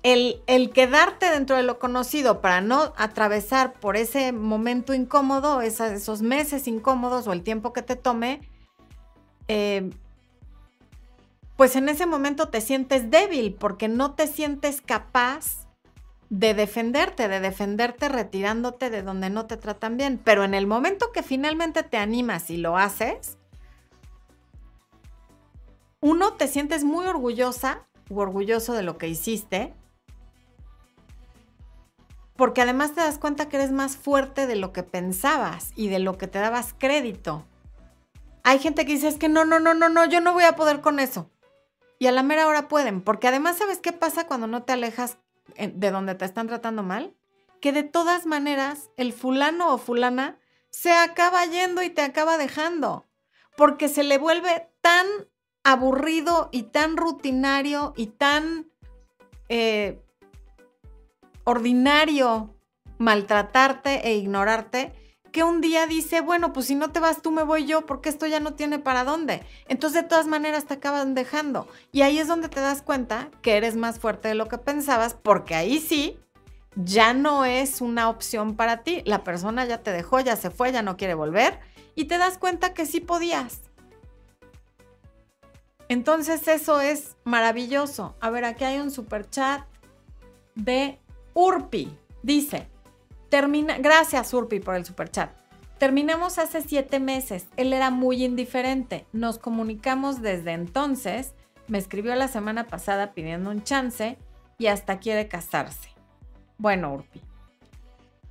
el, 0.04 0.40
el, 0.46 0.70
quedarte 0.70 1.28
dentro 1.30 1.56
de 1.56 1.64
lo 1.64 1.80
conocido 1.80 2.40
para 2.40 2.60
no 2.60 2.92
atravesar 2.96 3.72
por 3.72 3.96
ese 3.96 4.30
momento 4.30 4.94
incómodo, 4.94 5.62
esos 5.62 6.22
meses 6.22 6.68
incómodos 6.68 7.26
o 7.26 7.32
el 7.32 7.42
tiempo 7.42 7.72
que 7.72 7.82
te 7.82 7.96
tome, 7.96 8.48
eh, 9.48 9.90
pues 11.56 11.74
en 11.76 11.88
ese 11.88 12.06
momento 12.06 12.48
te 12.48 12.60
sientes 12.60 13.10
débil 13.10 13.54
porque 13.54 13.88
no 13.88 14.14
te 14.14 14.26
sientes 14.26 14.80
capaz 14.82 15.66
de 16.28 16.54
defenderte, 16.54 17.28
de 17.28 17.40
defenderte 17.40 18.08
retirándote 18.08 18.90
de 18.90 19.02
donde 19.02 19.30
no 19.30 19.46
te 19.46 19.56
tratan 19.56 19.96
bien. 19.96 20.20
Pero 20.22 20.44
en 20.44 20.54
el 20.54 20.66
momento 20.66 21.12
que 21.12 21.22
finalmente 21.22 21.82
te 21.82 21.96
animas 21.96 22.50
y 22.50 22.56
lo 22.56 22.76
haces, 22.76 23.38
uno, 26.00 26.34
te 26.34 26.46
sientes 26.46 26.84
muy 26.84 27.06
orgullosa 27.06 27.86
u 28.10 28.20
orgulloso 28.20 28.74
de 28.74 28.82
lo 28.82 28.98
que 28.98 29.08
hiciste, 29.08 29.74
porque 32.36 32.60
además 32.60 32.92
te 32.92 33.00
das 33.00 33.18
cuenta 33.18 33.48
que 33.48 33.56
eres 33.56 33.72
más 33.72 33.96
fuerte 33.96 34.46
de 34.46 34.56
lo 34.56 34.72
que 34.72 34.82
pensabas 34.82 35.72
y 35.74 35.88
de 35.88 35.98
lo 35.98 36.18
que 36.18 36.26
te 36.26 36.38
dabas 36.38 36.74
crédito. 36.78 37.46
Hay 38.44 38.58
gente 38.58 38.84
que 38.84 38.92
dice, 38.92 39.08
es 39.08 39.16
que 39.16 39.28
no, 39.28 39.44
no, 39.44 39.58
no, 39.58 39.74
no, 39.74 39.88
no, 39.88 40.04
yo 40.04 40.20
no 40.20 40.34
voy 40.34 40.44
a 40.44 40.54
poder 40.54 40.80
con 40.80 41.00
eso. 41.00 41.30
Y 41.98 42.06
a 42.06 42.12
la 42.12 42.22
mera 42.22 42.46
hora 42.46 42.68
pueden, 42.68 43.02
porque 43.02 43.28
además, 43.28 43.56
¿sabes 43.56 43.78
qué 43.78 43.92
pasa 43.92 44.26
cuando 44.26 44.46
no 44.46 44.64
te 44.64 44.72
alejas 44.72 45.18
de 45.56 45.90
donde 45.90 46.14
te 46.14 46.24
están 46.24 46.46
tratando 46.46 46.82
mal? 46.82 47.16
Que 47.60 47.72
de 47.72 47.82
todas 47.84 48.26
maneras 48.26 48.90
el 48.96 49.12
fulano 49.12 49.72
o 49.72 49.78
fulana 49.78 50.38
se 50.70 50.92
acaba 50.92 51.44
yendo 51.46 51.82
y 51.82 51.88
te 51.88 52.02
acaba 52.02 52.36
dejando, 52.36 53.06
porque 53.56 53.88
se 53.88 54.04
le 54.04 54.18
vuelve 54.18 54.68
tan 54.82 55.06
aburrido 55.64 56.50
y 56.52 56.64
tan 56.64 56.96
rutinario 56.96 57.94
y 57.96 58.08
tan 58.08 58.70
eh, 59.48 60.02
ordinario 61.44 62.54
maltratarte 62.98 64.06
e 64.08 64.16
ignorarte 64.16 64.92
que 65.36 65.44
un 65.44 65.60
día 65.60 65.86
dice, 65.86 66.22
bueno, 66.22 66.54
pues 66.54 66.64
si 66.64 66.74
no 66.74 66.92
te 66.92 66.98
vas 66.98 67.20
tú 67.20 67.30
me 67.30 67.42
voy 67.42 67.66
yo 67.66 67.84
porque 67.84 68.08
esto 68.08 68.26
ya 68.26 68.40
no 68.40 68.54
tiene 68.54 68.78
para 68.78 69.04
dónde. 69.04 69.42
Entonces 69.68 70.00
de 70.00 70.08
todas 70.08 70.26
maneras 70.26 70.64
te 70.64 70.72
acaban 70.72 71.12
dejando. 71.12 71.68
Y 71.92 72.00
ahí 72.00 72.18
es 72.18 72.26
donde 72.26 72.48
te 72.48 72.60
das 72.60 72.80
cuenta 72.80 73.28
que 73.42 73.58
eres 73.58 73.76
más 73.76 73.98
fuerte 73.98 74.28
de 74.28 74.34
lo 74.34 74.48
que 74.48 74.56
pensabas 74.56 75.12
porque 75.12 75.54
ahí 75.54 75.78
sí 75.78 76.18
ya 76.74 77.12
no 77.12 77.44
es 77.44 77.82
una 77.82 78.08
opción 78.08 78.56
para 78.56 78.82
ti. 78.82 79.02
La 79.04 79.24
persona 79.24 79.66
ya 79.66 79.82
te 79.82 79.92
dejó, 79.92 80.20
ya 80.20 80.36
se 80.36 80.48
fue, 80.48 80.72
ya 80.72 80.80
no 80.80 80.96
quiere 80.96 81.12
volver 81.12 81.60
y 81.94 82.06
te 82.06 82.16
das 82.16 82.38
cuenta 82.38 82.72
que 82.72 82.86
sí 82.86 83.00
podías. 83.00 83.60
Entonces 85.90 86.48
eso 86.48 86.80
es 86.80 87.18
maravilloso. 87.24 88.16
A 88.20 88.30
ver, 88.30 88.46
aquí 88.46 88.64
hay 88.64 88.78
un 88.78 88.90
super 88.90 89.28
chat 89.28 89.66
de 90.54 90.98
Urpi. 91.34 91.94
Dice, 92.22 92.70
Termina, 93.28 93.78
gracias 93.78 94.32
Urpi 94.32 94.60
por 94.60 94.76
el 94.76 94.84
superchat. 94.84 95.30
Terminamos 95.78 96.38
hace 96.38 96.62
siete 96.62 97.00
meses. 97.00 97.46
Él 97.56 97.72
era 97.72 97.90
muy 97.90 98.24
indiferente. 98.24 99.06
Nos 99.12 99.38
comunicamos 99.38 100.22
desde 100.22 100.52
entonces. 100.52 101.34
Me 101.68 101.78
escribió 101.78 102.14
la 102.14 102.28
semana 102.28 102.66
pasada 102.66 103.12
pidiendo 103.12 103.50
un 103.50 103.62
chance 103.62 104.16
y 104.58 104.68
hasta 104.68 104.98
quiere 104.98 105.28
casarse. 105.28 105.90
Bueno, 106.58 106.94
Urpi. 106.94 107.20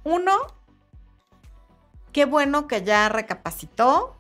Uno, 0.04 0.32
qué 2.12 2.26
bueno 2.26 2.68
que 2.68 2.84
ya 2.84 3.10
recapacitó. 3.10 4.16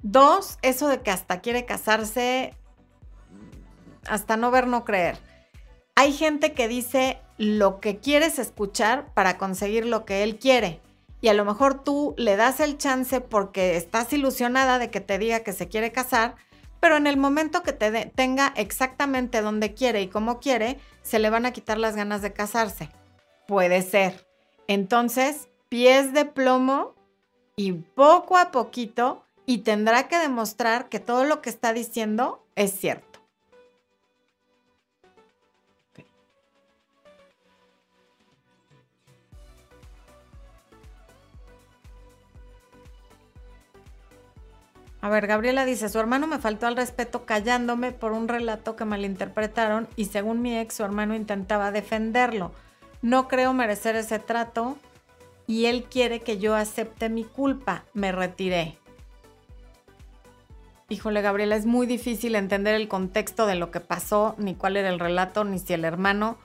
Dos, 0.00 0.58
eso 0.62 0.88
de 0.88 1.02
que 1.02 1.10
hasta 1.10 1.40
quiere 1.40 1.64
casarse, 1.64 2.54
hasta 4.08 4.36
no 4.36 4.50
ver, 4.50 4.68
no 4.68 4.84
creer. 4.84 5.18
Hay 6.00 6.12
gente 6.12 6.52
que 6.52 6.68
dice, 6.68 7.18
lo 7.38 7.80
que 7.80 7.98
quieres 7.98 8.38
escuchar 8.38 9.12
para 9.14 9.36
conseguir 9.36 9.84
lo 9.84 10.04
que 10.04 10.22
él 10.22 10.38
quiere. 10.38 10.80
Y 11.20 11.26
a 11.26 11.34
lo 11.34 11.44
mejor 11.44 11.82
tú 11.82 12.14
le 12.16 12.36
das 12.36 12.60
el 12.60 12.78
chance 12.78 13.20
porque 13.20 13.76
estás 13.76 14.12
ilusionada 14.12 14.78
de 14.78 14.90
que 14.90 15.00
te 15.00 15.18
diga 15.18 15.40
que 15.40 15.52
se 15.52 15.66
quiere 15.66 15.90
casar, 15.90 16.36
pero 16.78 16.96
en 16.96 17.08
el 17.08 17.16
momento 17.16 17.64
que 17.64 17.72
te 17.72 17.90
tenga 18.14 18.52
exactamente 18.54 19.40
donde 19.40 19.74
quiere 19.74 20.00
y 20.00 20.06
cómo 20.06 20.38
quiere, 20.38 20.78
se 21.02 21.18
le 21.18 21.30
van 21.30 21.46
a 21.46 21.52
quitar 21.52 21.78
las 21.78 21.96
ganas 21.96 22.22
de 22.22 22.32
casarse. 22.32 22.90
Puede 23.48 23.82
ser. 23.82 24.24
Entonces, 24.68 25.48
pies 25.68 26.12
de 26.12 26.26
plomo 26.26 26.94
y 27.56 27.72
poco 27.72 28.36
a 28.36 28.52
poquito, 28.52 29.24
y 29.46 29.58
tendrá 29.58 30.06
que 30.06 30.18
demostrar 30.18 30.88
que 30.88 31.00
todo 31.00 31.24
lo 31.24 31.42
que 31.42 31.50
está 31.50 31.72
diciendo 31.72 32.46
es 32.54 32.70
cierto. 32.70 33.07
A 45.08 45.10
ver, 45.10 45.26
Gabriela 45.26 45.64
dice, 45.64 45.88
su 45.88 45.98
hermano 45.98 46.26
me 46.26 46.38
faltó 46.38 46.66
al 46.66 46.76
respeto 46.76 47.24
callándome 47.24 47.92
por 47.92 48.12
un 48.12 48.28
relato 48.28 48.76
que 48.76 48.84
malinterpretaron 48.84 49.88
y 49.96 50.04
según 50.04 50.42
mi 50.42 50.58
ex, 50.58 50.74
su 50.74 50.84
hermano 50.84 51.14
intentaba 51.14 51.72
defenderlo. 51.72 52.52
No 53.00 53.26
creo 53.26 53.54
merecer 53.54 53.96
ese 53.96 54.18
trato 54.18 54.76
y 55.46 55.64
él 55.64 55.84
quiere 55.84 56.20
que 56.20 56.36
yo 56.36 56.54
acepte 56.54 57.08
mi 57.08 57.24
culpa. 57.24 57.84
Me 57.94 58.12
retiré. 58.12 58.76
Híjole, 60.90 61.22
Gabriela, 61.22 61.56
es 61.56 61.64
muy 61.64 61.86
difícil 61.86 62.34
entender 62.34 62.74
el 62.74 62.86
contexto 62.86 63.46
de 63.46 63.54
lo 63.54 63.70
que 63.70 63.80
pasó, 63.80 64.34
ni 64.36 64.56
cuál 64.56 64.76
era 64.76 64.90
el 64.90 64.98
relato, 64.98 65.42
ni 65.42 65.58
si 65.58 65.72
el 65.72 65.86
hermano 65.86 66.36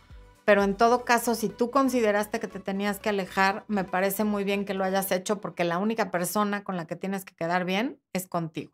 pero 0.46 0.64
en 0.64 0.76
todo 0.76 1.06
caso, 1.06 1.36
si 1.36 1.50
tú 1.50 1.72
consideraste 1.72 2.40
que 2.40 2.48
te 2.48 2.60
tenías 2.60 3.00
que 3.00 3.10
alejar, 3.10 3.64
me 3.68 3.84
parece 3.84 4.24
muy 4.24 4.44
bien 4.44 4.66
que 4.66 4.74
lo 4.74 4.84
hayas 4.84 5.12
hecho 5.12 5.40
porque 5.40 5.64
la 5.64 5.78
única 5.78 6.12
persona 6.12 6.64
con 6.64 6.78
la 6.78 6.86
que 6.86 6.96
tienes 6.96 7.26
que 7.26 7.36
quedar 7.36 7.66
bien 7.66 8.00
es 8.14 8.28
contigo. 8.28 8.74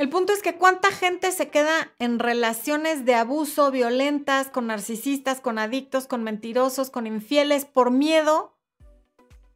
El 0.00 0.08
punto 0.08 0.32
es 0.32 0.40
que 0.40 0.56
cuánta 0.56 0.90
gente 0.90 1.30
se 1.30 1.50
queda 1.50 1.92
en 1.98 2.18
relaciones 2.18 3.04
de 3.04 3.14
abuso, 3.14 3.70
violentas, 3.70 4.48
con 4.48 4.68
narcisistas, 4.68 5.42
con 5.42 5.58
adictos, 5.58 6.06
con 6.06 6.22
mentirosos, 6.22 6.88
con 6.88 7.06
infieles, 7.06 7.66
por 7.66 7.90
miedo 7.90 8.56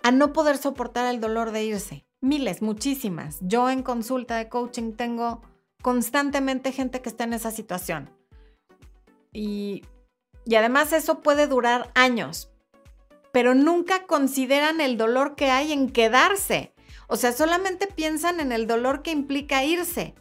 a 0.04 0.10
no 0.10 0.34
poder 0.34 0.58
soportar 0.58 1.06
el 1.12 1.18
dolor 1.18 1.50
de 1.50 1.64
irse. 1.64 2.04
Miles, 2.20 2.60
muchísimas. 2.60 3.38
Yo 3.40 3.70
en 3.70 3.82
consulta 3.82 4.36
de 4.36 4.50
coaching 4.50 4.92
tengo 4.92 5.40
constantemente 5.80 6.72
gente 6.72 7.00
que 7.00 7.08
está 7.08 7.24
en 7.24 7.32
esa 7.32 7.50
situación. 7.50 8.10
Y, 9.32 9.82
y 10.44 10.56
además 10.56 10.92
eso 10.92 11.20
puede 11.20 11.46
durar 11.46 11.90
años, 11.94 12.50
pero 13.32 13.54
nunca 13.54 14.06
consideran 14.06 14.82
el 14.82 14.98
dolor 14.98 15.36
que 15.36 15.50
hay 15.50 15.72
en 15.72 15.88
quedarse. 15.88 16.74
O 17.08 17.16
sea, 17.16 17.32
solamente 17.32 17.86
piensan 17.86 18.40
en 18.40 18.52
el 18.52 18.66
dolor 18.66 19.00
que 19.00 19.10
implica 19.10 19.64
irse, 19.64 20.14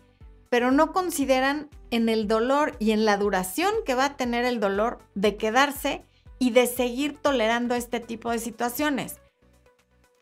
pero 0.49 0.71
no 0.71 0.93
consideran 0.93 1.69
en 1.91 2.07
el 2.07 2.29
dolor 2.29 2.77
y 2.79 2.91
en 2.91 3.03
la 3.03 3.17
duración 3.17 3.73
que 3.85 3.95
va 3.95 4.05
a 4.05 4.15
tener 4.15 4.45
el 4.45 4.61
dolor 4.61 4.99
de 5.13 5.35
quedarse 5.35 6.05
y 6.39 6.51
de 6.51 6.67
seguir 6.67 7.17
tolerando 7.17 7.75
este 7.75 7.99
tipo 7.99 8.31
de 8.31 8.39
situaciones. 8.39 9.19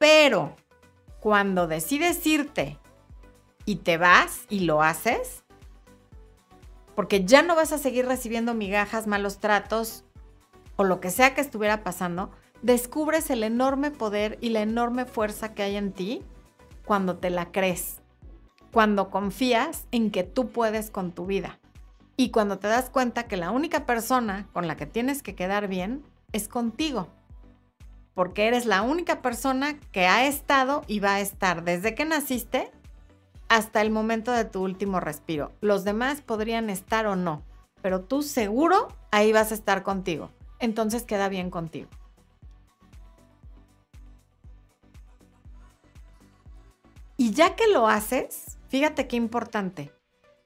Pero 0.02 0.56
cuando 1.20 1.68
decides 1.68 2.26
irte 2.26 2.80
y 3.66 3.76
te 3.76 3.98
vas 3.98 4.46
y 4.50 4.62
lo 4.62 4.82
haces, 4.82 5.44
porque 6.96 7.24
ya 7.24 7.44
no 7.44 7.56
vas 7.56 7.72
a 7.72 7.78
seguir 7.78 8.08
recibiendo 8.08 8.56
migajas, 8.56 9.06
malos 9.06 9.38
tratos 9.38 10.04
o 10.76 10.86
lo 10.86 11.00
que 11.02 11.12
sea 11.12 11.36
que 11.36 11.42
estuviera 11.42 11.84
pasando, 11.84 12.32
descubres 12.64 13.30
el 13.30 13.44
enorme 13.44 13.92
poder 13.92 14.40
y 14.42 14.50
la 14.50 14.62
enorme 14.62 15.06
fuerza 15.06 15.54
que 15.54 15.62
hay 15.62 15.76
en 15.76 15.92
ti 15.92 16.24
cuando 16.84 17.18
te 17.18 17.30
la 17.30 17.52
crees, 17.52 18.02
cuando 18.74 19.12
confías 19.12 19.86
en 19.92 20.10
que 20.10 20.24
tú 20.24 20.50
puedes 20.50 20.90
con 20.90 21.12
tu 21.12 21.28
vida. 21.28 21.60
Y 22.18 22.32
cuando 22.32 22.58
te 22.58 22.68
das 22.68 22.90
cuenta 22.90 23.28
que 23.28 23.38
la 23.38 23.52
única 23.52 23.86
persona 23.86 24.48
con 24.52 24.68
la 24.68 24.78
que 24.78 24.88
tienes 24.88 25.22
que 25.22 25.36
quedar 25.36 25.68
bien 25.68 26.04
es 26.32 26.48
contigo 26.48 27.08
porque 28.14 28.48
eres 28.48 28.66
la 28.66 28.82
única 28.82 29.22
persona 29.22 29.80
que 29.92 30.08
ha 30.08 30.26
estado 30.26 30.84
y 30.88 31.00
va 31.00 31.16
a 31.16 31.20
estar 31.22 31.64
desde 31.64 31.96
que 31.96 32.06
naciste 32.06 32.72
hasta 33.50 33.82
el 33.82 33.92
momento 33.92 34.32
de 34.32 34.46
tu 34.46 34.62
último 34.62 35.00
respiro. 35.00 35.52
Los 35.62 35.84
demás 35.84 36.22
podrían 36.22 36.70
estar 36.70 37.06
o 37.08 37.16
no, 37.16 37.44
pero 37.82 38.02
tú 38.02 38.22
seguro 38.22 38.88
ahí 39.12 39.32
vas 39.32 39.52
a 39.52 39.56
estar 39.56 39.84
contigo. 39.84 40.32
Entonces 40.60 41.04
queda 41.04 41.30
bien 41.30 41.50
contigo. 41.50 41.90
Y 47.18 47.34
ya 47.34 47.56
que 47.56 47.68
lo 47.68 47.88
haces, 47.88 48.58
fíjate 48.70 49.08
qué 49.08 49.16
importante. 49.16 49.94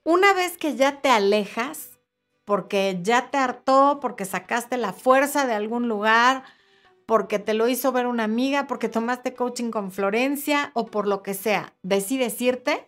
Una 0.03 0.34
vez 0.34 0.57
que 0.57 0.76
ya 0.76 1.01
te 1.01 1.09
alejas, 1.09 1.99
porque 2.43 2.99
ya 3.01 3.32
te 3.32 3.38
hartó, 3.38 3.99
porque 4.01 4.26
sacaste 4.26 4.78
la 4.78 4.93
fuerza 4.93 5.47
de 5.47 5.53
algún 5.53 5.88
lugar, 5.88 6.43
porque 7.06 7.39
te 7.39 7.53
lo 7.53 7.68
hizo 7.68 7.91
ver 7.91 8.08
una 8.08 8.24
amiga, 8.24 8.68
porque 8.68 8.89
tomaste 8.89 9.34
coaching 9.34 9.72
con 9.72 9.91
Florencia 9.91 10.72
o 10.74 10.88
por 10.88 11.08
lo 11.08 11.24
que 11.24 11.34
sea, 11.34 11.74
decides 11.84 12.41
irte, 12.41 12.88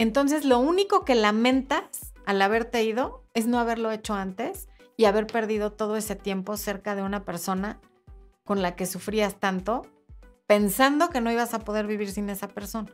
entonces 0.00 0.46
lo 0.46 0.58
único 0.58 1.04
que 1.04 1.14
lamentas 1.14 2.14
al 2.24 2.40
haberte 2.40 2.82
ido 2.82 3.22
es 3.34 3.46
no 3.46 3.58
haberlo 3.58 3.90
hecho 3.90 4.14
antes 4.14 4.66
y 4.96 5.04
haber 5.04 5.26
perdido 5.26 5.72
todo 5.72 5.98
ese 5.98 6.16
tiempo 6.16 6.56
cerca 6.56 6.94
de 6.94 7.02
una 7.02 7.26
persona 7.26 7.78
con 8.44 8.62
la 8.62 8.76
que 8.76 8.86
sufrías 8.86 9.38
tanto, 9.38 9.86
pensando 10.46 11.10
que 11.10 11.20
no 11.20 11.30
ibas 11.30 11.52
a 11.52 11.58
poder 11.60 11.86
vivir 11.86 12.10
sin 12.10 12.30
esa 12.30 12.48
persona. 12.48 12.90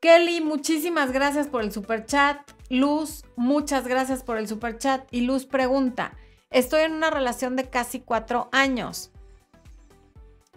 Kelly, 0.00 0.40
muchísimas 0.40 1.10
gracias 1.10 1.48
por 1.48 1.62
el 1.62 1.72
super 1.72 2.06
chat. 2.06 2.38
Luz, 2.68 3.24
muchas 3.34 3.88
gracias 3.88 4.22
por 4.22 4.36
el 4.36 4.46
super 4.46 4.78
chat. 4.78 5.08
Y 5.10 5.22
Luz 5.22 5.44
pregunta, 5.44 6.16
estoy 6.50 6.82
en 6.82 6.92
una 6.92 7.10
relación 7.10 7.56
de 7.56 7.68
casi 7.68 8.00
cuatro 8.00 8.48
años. 8.52 9.10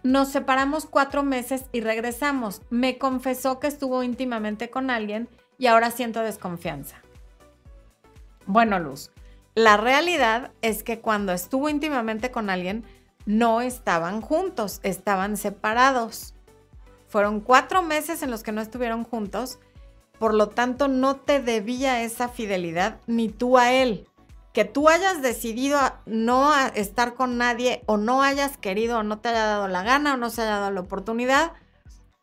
Nos 0.03 0.29
separamos 0.29 0.85
cuatro 0.85 1.23
meses 1.23 1.65
y 1.71 1.81
regresamos. 1.81 2.61
Me 2.69 2.97
confesó 2.97 3.59
que 3.59 3.67
estuvo 3.67 4.03
íntimamente 4.03 4.69
con 4.69 4.89
alguien 4.89 5.27
y 5.57 5.67
ahora 5.67 5.91
siento 5.91 6.21
desconfianza. 6.21 7.01
Bueno, 8.45 8.79
Luz, 8.79 9.11
la 9.55 9.75
realidad 9.75 10.51
es 10.61 10.83
que 10.83 10.99
cuando 10.99 11.33
estuvo 11.33 11.67
íntimamente 11.67 12.31
con 12.31 12.49
alguien, 12.49 12.85
no 13.25 13.61
estaban 13.61 14.21
juntos, 14.21 14.79
estaban 14.83 15.35
separados. 15.35 16.33
Fueron 17.07 17.41
cuatro 17.41 17.81
meses 17.81 18.21
en 18.21 18.31
los 18.31 18.43
que 18.43 18.51
no 18.51 18.61
estuvieron 18.61 19.03
juntos, 19.03 19.59
por 20.19 20.33
lo 20.33 20.49
tanto 20.49 20.87
no 20.87 21.17
te 21.17 21.41
debía 21.41 22.03
esa 22.03 22.29
fidelidad 22.29 22.99
ni 23.07 23.29
tú 23.29 23.57
a 23.57 23.73
él. 23.73 24.07
Que 24.57 24.65
tú 24.65 24.89
hayas 24.89 25.21
decidido 25.21 25.77
no 26.07 26.51
estar 26.73 27.13
con 27.13 27.37
nadie 27.37 27.83
o 27.85 27.97
no 27.97 28.23
hayas 28.23 28.57
querido 28.57 28.97
o 28.97 29.03
no 29.03 29.19
te 29.19 29.29
haya 29.29 29.45
dado 29.45 29.67
la 29.67 29.83
gana 29.83 30.15
o 30.15 30.17
no 30.17 30.31
se 30.31 30.41
haya 30.41 30.57
dado 30.57 30.71
la 30.71 30.81
oportunidad, 30.81 31.51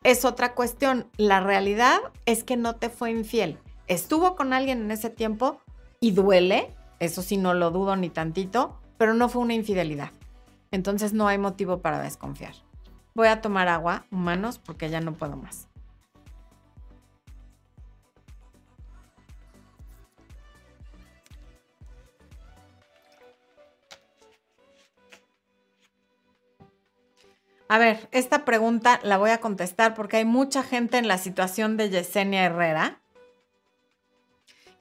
es 0.02 0.24
otra 0.24 0.56
cuestión. 0.56 1.06
La 1.16 1.38
realidad 1.38 2.00
es 2.26 2.42
que 2.42 2.56
no 2.56 2.74
te 2.74 2.88
fue 2.88 3.12
infiel. 3.12 3.60
Estuvo 3.86 4.34
con 4.34 4.52
alguien 4.52 4.80
en 4.80 4.90
ese 4.90 5.10
tiempo 5.10 5.60
y 6.00 6.10
duele, 6.10 6.74
eso 6.98 7.22
sí 7.22 7.36
no 7.36 7.54
lo 7.54 7.70
dudo 7.70 7.94
ni 7.94 8.10
tantito, 8.10 8.80
pero 8.98 9.14
no 9.14 9.28
fue 9.28 9.40
una 9.40 9.54
infidelidad. 9.54 10.10
Entonces 10.72 11.12
no 11.12 11.28
hay 11.28 11.38
motivo 11.38 11.82
para 11.82 12.00
desconfiar. 12.00 12.54
Voy 13.14 13.28
a 13.28 13.42
tomar 13.42 13.68
agua, 13.68 14.06
humanos, 14.10 14.58
porque 14.58 14.90
ya 14.90 15.00
no 15.00 15.14
puedo 15.14 15.36
más. 15.36 15.68
A 27.68 27.78
ver, 27.78 28.08
esta 28.12 28.44
pregunta 28.44 29.00
la 29.02 29.16
voy 29.16 29.30
a 29.30 29.40
contestar 29.40 29.94
porque 29.94 30.18
hay 30.18 30.24
mucha 30.24 30.62
gente 30.62 30.98
en 30.98 31.08
la 31.08 31.18
situación 31.18 31.76
de 31.76 31.90
Yesenia 31.90 32.44
Herrera 32.44 33.00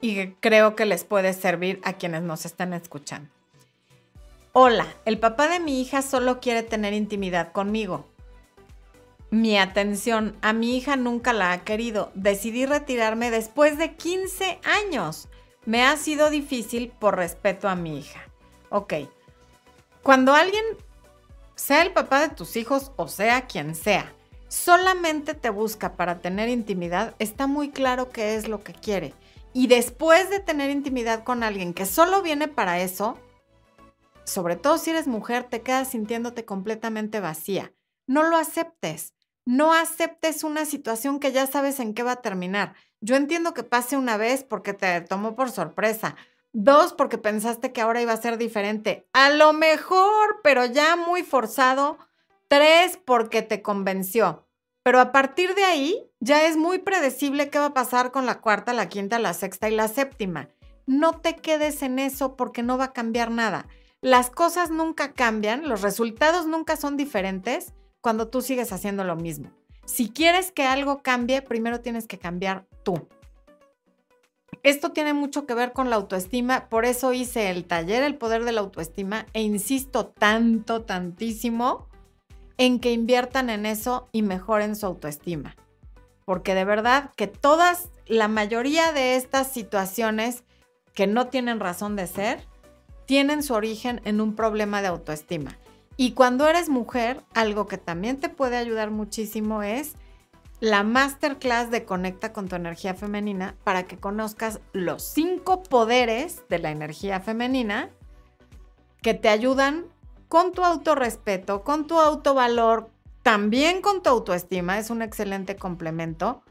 y 0.00 0.32
creo 0.40 0.76
que 0.76 0.84
les 0.84 1.04
puede 1.04 1.32
servir 1.32 1.80
a 1.82 1.94
quienes 1.94 2.22
nos 2.22 2.44
están 2.44 2.72
escuchando. 2.74 3.30
Hola, 4.52 4.86
el 5.04 5.18
papá 5.18 5.48
de 5.48 5.60
mi 5.60 5.80
hija 5.80 6.02
solo 6.02 6.40
quiere 6.40 6.62
tener 6.62 6.92
intimidad 6.92 7.52
conmigo 7.52 8.06
mi 9.34 9.58
atención. 9.58 10.36
A 10.42 10.52
mi 10.52 10.76
hija 10.76 10.96
nunca 10.96 11.32
la 11.32 11.52
ha 11.52 11.64
querido. 11.64 12.10
Decidí 12.14 12.66
retirarme 12.66 13.30
después 13.30 13.76
de 13.78 13.94
15 13.94 14.60
años. 14.62 15.28
Me 15.66 15.84
ha 15.84 15.96
sido 15.96 16.30
difícil 16.30 16.92
por 16.98 17.16
respeto 17.16 17.68
a 17.68 17.74
mi 17.74 17.98
hija. 17.98 18.20
Ok. 18.70 18.94
Cuando 20.02 20.34
alguien, 20.34 20.64
sea 21.54 21.82
el 21.82 21.92
papá 21.92 22.20
de 22.20 22.34
tus 22.34 22.56
hijos 22.56 22.92
o 22.96 23.08
sea 23.08 23.46
quien 23.46 23.74
sea, 23.74 24.12
solamente 24.48 25.34
te 25.34 25.50
busca 25.50 25.96
para 25.96 26.20
tener 26.20 26.48
intimidad, 26.48 27.14
está 27.18 27.46
muy 27.46 27.70
claro 27.70 28.10
qué 28.10 28.34
es 28.36 28.48
lo 28.48 28.62
que 28.62 28.72
quiere. 28.72 29.14
Y 29.52 29.68
después 29.68 30.30
de 30.30 30.40
tener 30.40 30.70
intimidad 30.70 31.22
con 31.22 31.42
alguien 31.42 31.74
que 31.74 31.86
solo 31.86 32.22
viene 32.22 32.48
para 32.48 32.80
eso, 32.80 33.18
sobre 34.24 34.56
todo 34.56 34.78
si 34.78 34.90
eres 34.90 35.06
mujer, 35.06 35.44
te 35.44 35.62
quedas 35.62 35.88
sintiéndote 35.88 36.44
completamente 36.44 37.20
vacía. 37.20 37.72
No 38.06 38.24
lo 38.24 38.36
aceptes 38.36 39.14
no 39.46 39.74
aceptes 39.74 40.42
una 40.42 40.64
situación 40.64 41.20
que 41.20 41.32
ya 41.32 41.46
sabes 41.46 41.78
en 41.78 41.92
qué 41.94 42.02
va 42.02 42.12
a 42.12 42.22
terminar. 42.22 42.74
Yo 43.00 43.16
entiendo 43.16 43.52
que 43.52 43.62
pase 43.62 43.96
una 43.96 44.16
vez 44.16 44.42
porque 44.42 44.72
te 44.72 45.00
tomó 45.02 45.36
por 45.36 45.50
sorpresa. 45.50 46.16
Dos, 46.56 46.92
porque 46.92 47.18
pensaste 47.18 47.72
que 47.72 47.80
ahora 47.80 48.00
iba 48.00 48.12
a 48.12 48.16
ser 48.16 48.38
diferente. 48.38 49.08
A 49.12 49.28
lo 49.30 49.52
mejor, 49.52 50.40
pero 50.44 50.64
ya 50.64 50.94
muy 50.94 51.24
forzado. 51.24 51.98
Tres, 52.46 52.96
porque 53.04 53.42
te 53.42 53.60
convenció. 53.60 54.46
Pero 54.84 55.00
a 55.00 55.10
partir 55.10 55.56
de 55.56 55.64
ahí, 55.64 56.08
ya 56.20 56.46
es 56.46 56.56
muy 56.56 56.78
predecible 56.78 57.50
qué 57.50 57.58
va 57.58 57.66
a 57.66 57.74
pasar 57.74 58.12
con 58.12 58.24
la 58.24 58.40
cuarta, 58.40 58.72
la 58.72 58.88
quinta, 58.88 59.18
la 59.18 59.34
sexta 59.34 59.68
y 59.68 59.74
la 59.74 59.88
séptima. 59.88 60.48
No 60.86 61.18
te 61.18 61.34
quedes 61.34 61.82
en 61.82 61.98
eso 61.98 62.36
porque 62.36 62.62
no 62.62 62.78
va 62.78 62.84
a 62.84 62.92
cambiar 62.92 63.32
nada. 63.32 63.66
Las 64.00 64.30
cosas 64.30 64.70
nunca 64.70 65.12
cambian, 65.12 65.68
los 65.68 65.82
resultados 65.82 66.46
nunca 66.46 66.76
son 66.76 66.96
diferentes 66.96 67.72
cuando 68.00 68.28
tú 68.28 68.42
sigues 68.42 68.70
haciendo 68.70 69.02
lo 69.02 69.16
mismo. 69.16 69.50
Si 69.86 70.08
quieres 70.08 70.52
que 70.52 70.62
algo 70.62 71.02
cambie, 71.02 71.42
primero 71.42 71.80
tienes 71.80 72.06
que 72.06 72.18
cambiar 72.18 72.68
tú. 72.84 73.08
Esto 74.64 74.92
tiene 74.92 75.12
mucho 75.12 75.44
que 75.44 75.52
ver 75.52 75.72
con 75.72 75.90
la 75.90 75.96
autoestima, 75.96 76.70
por 76.70 76.86
eso 76.86 77.12
hice 77.12 77.50
el 77.50 77.66
taller 77.66 78.02
El 78.02 78.16
Poder 78.16 78.44
de 78.44 78.52
la 78.52 78.62
Autoestima 78.62 79.26
e 79.34 79.42
insisto 79.42 80.06
tanto, 80.06 80.84
tantísimo 80.84 81.86
en 82.56 82.80
que 82.80 82.90
inviertan 82.90 83.50
en 83.50 83.66
eso 83.66 84.08
y 84.10 84.22
mejoren 84.22 84.74
su 84.74 84.86
autoestima. 84.86 85.54
Porque 86.24 86.54
de 86.54 86.64
verdad 86.64 87.10
que 87.14 87.26
todas, 87.26 87.90
la 88.06 88.26
mayoría 88.26 88.92
de 88.92 89.16
estas 89.16 89.52
situaciones 89.52 90.44
que 90.94 91.06
no 91.06 91.26
tienen 91.26 91.60
razón 91.60 91.94
de 91.94 92.06
ser, 92.06 92.40
tienen 93.04 93.42
su 93.42 93.52
origen 93.52 94.00
en 94.06 94.22
un 94.22 94.34
problema 94.34 94.80
de 94.80 94.88
autoestima. 94.88 95.58
Y 95.98 96.12
cuando 96.12 96.48
eres 96.48 96.70
mujer, 96.70 97.20
algo 97.34 97.66
que 97.66 97.76
también 97.76 98.18
te 98.18 98.30
puede 98.30 98.56
ayudar 98.56 98.90
muchísimo 98.90 99.62
es 99.62 99.94
la 100.64 100.82
masterclass 100.82 101.70
de 101.70 101.84
Conecta 101.84 102.32
con 102.32 102.48
tu 102.48 102.56
energía 102.56 102.94
femenina 102.94 103.54
para 103.64 103.82
que 103.82 103.98
conozcas 103.98 104.60
los 104.72 105.02
cinco 105.02 105.62
poderes 105.62 106.42
de 106.48 106.58
la 106.58 106.70
energía 106.70 107.20
femenina 107.20 107.90
que 109.02 109.12
te 109.12 109.28
ayudan 109.28 109.84
con 110.26 110.52
tu 110.52 110.64
autorrespeto, 110.64 111.64
con 111.64 111.86
tu 111.86 112.00
autovalor, 112.00 112.88
también 113.22 113.82
con 113.82 114.02
tu 114.02 114.08
autoestima, 114.08 114.78
es 114.78 114.88
un 114.88 115.02
excelente 115.02 115.56
complemento, 115.56 116.42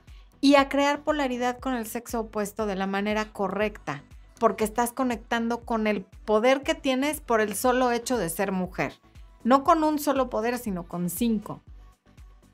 y 0.41 0.57
a 0.57 0.70
crear 0.70 1.01
polaridad 1.01 1.57
con 1.57 1.74
el 1.74 1.88
sexo 1.88 2.20
opuesto 2.20 2.68
de 2.68 2.76
la 2.76 2.86
manera 2.86 3.34
correcta, 3.34 4.03
porque 4.38 4.64
estás 4.64 4.91
conectando 4.91 5.61
con 5.61 5.88
el 5.88 6.03
poder 6.03 6.61
que 6.61 6.76
tienes 6.76 7.20
por 7.20 7.41
el 7.41 7.55
solo 7.55 7.89
hecho 7.89 8.20
de 8.20 8.30
ser 8.30 8.51
mujer. 8.51 8.93
No 9.43 9.64
con 9.64 9.84
un 9.84 9.97
solo 9.97 10.30
poder, 10.30 10.59
sino 10.59 10.84
con 10.84 11.09
cinco 11.09 11.64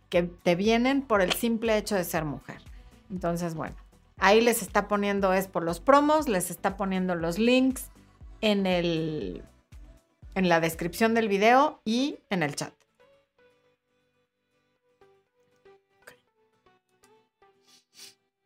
que 0.10 0.24
te 0.24 0.55
vienen 0.55 1.01
por 1.01 1.22
el 1.22 1.34
simple 1.34 1.78
hecho 1.78 1.95
de 1.95 2.03
ser 2.03 2.26
mujer. 2.26 2.62
Entonces, 3.10 3.55
bueno, 3.55 3.76
ahí 4.18 4.41
les 4.41 4.62
está 4.62 4.88
poniendo 4.88 5.34
es 5.34 5.47
por 5.47 5.64
los 5.64 5.80
promos, 5.80 6.28
les 6.28 6.51
está 6.51 6.78
poniendo 6.78 7.16
los 7.16 7.39
links 7.39 7.89
en 8.41 8.66
el 8.66 9.43
en 10.36 10.47
la 10.47 10.60
descripción 10.60 11.14
del 11.14 11.28
video 11.28 11.82
y 11.86 12.20
en 12.30 12.43
el 12.43 12.55
chat. 12.55 12.74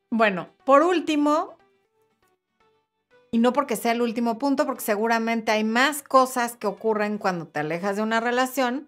Bueno, 0.09 0.49
por 0.63 0.83
último, 0.83 1.57
y 3.31 3.39
no 3.39 3.51
porque 3.51 3.75
sea 3.75 3.93
el 3.93 4.01
último 4.03 4.37
punto, 4.37 4.67
porque 4.67 4.83
seguramente 4.83 5.51
hay 5.51 5.63
más 5.63 6.03
cosas 6.03 6.55
que 6.55 6.67
ocurren 6.67 7.17
cuando 7.17 7.47
te 7.47 7.61
alejas 7.61 7.95
de 7.95 8.03
una 8.03 8.19
relación. 8.19 8.87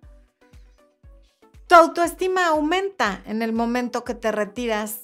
Tu 1.68 1.76
autoestima 1.76 2.48
aumenta 2.48 3.22
en 3.26 3.42
el 3.42 3.52
momento 3.52 4.04
que 4.04 4.14
te 4.14 4.32
retiras 4.32 5.02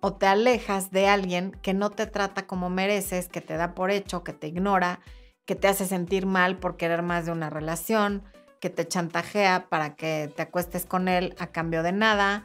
o 0.00 0.14
te 0.14 0.26
alejas 0.26 0.90
de 0.90 1.06
alguien 1.06 1.52
que 1.62 1.74
no 1.74 1.90
te 1.90 2.06
trata 2.06 2.46
como 2.46 2.68
mereces, 2.68 3.28
que 3.28 3.40
te 3.40 3.56
da 3.56 3.74
por 3.74 3.90
hecho, 3.90 4.24
que 4.24 4.32
te 4.32 4.48
ignora, 4.48 5.00
que 5.44 5.54
te 5.54 5.68
hace 5.68 5.86
sentir 5.86 6.26
mal 6.26 6.58
por 6.58 6.76
querer 6.76 7.02
más 7.02 7.26
de 7.26 7.32
una 7.32 7.48
relación, 7.48 8.24
que 8.60 8.70
te 8.70 8.88
chantajea 8.88 9.68
para 9.68 9.94
que 9.94 10.32
te 10.34 10.42
acuestes 10.42 10.84
con 10.84 11.08
él 11.08 11.34
a 11.38 11.48
cambio 11.48 11.82
de 11.82 11.92
nada, 11.92 12.44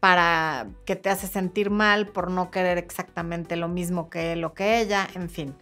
para 0.00 0.66
que 0.84 0.96
te 0.96 1.08
hace 1.08 1.26
sentir 1.26 1.70
mal 1.70 2.08
por 2.08 2.30
no 2.30 2.50
querer 2.50 2.78
exactamente 2.78 3.56
lo 3.56 3.68
mismo 3.68 4.10
que 4.10 4.32
él 4.32 4.44
o 4.44 4.54
que 4.54 4.80
ella, 4.80 5.08
en 5.14 5.30
fin. 5.30 5.56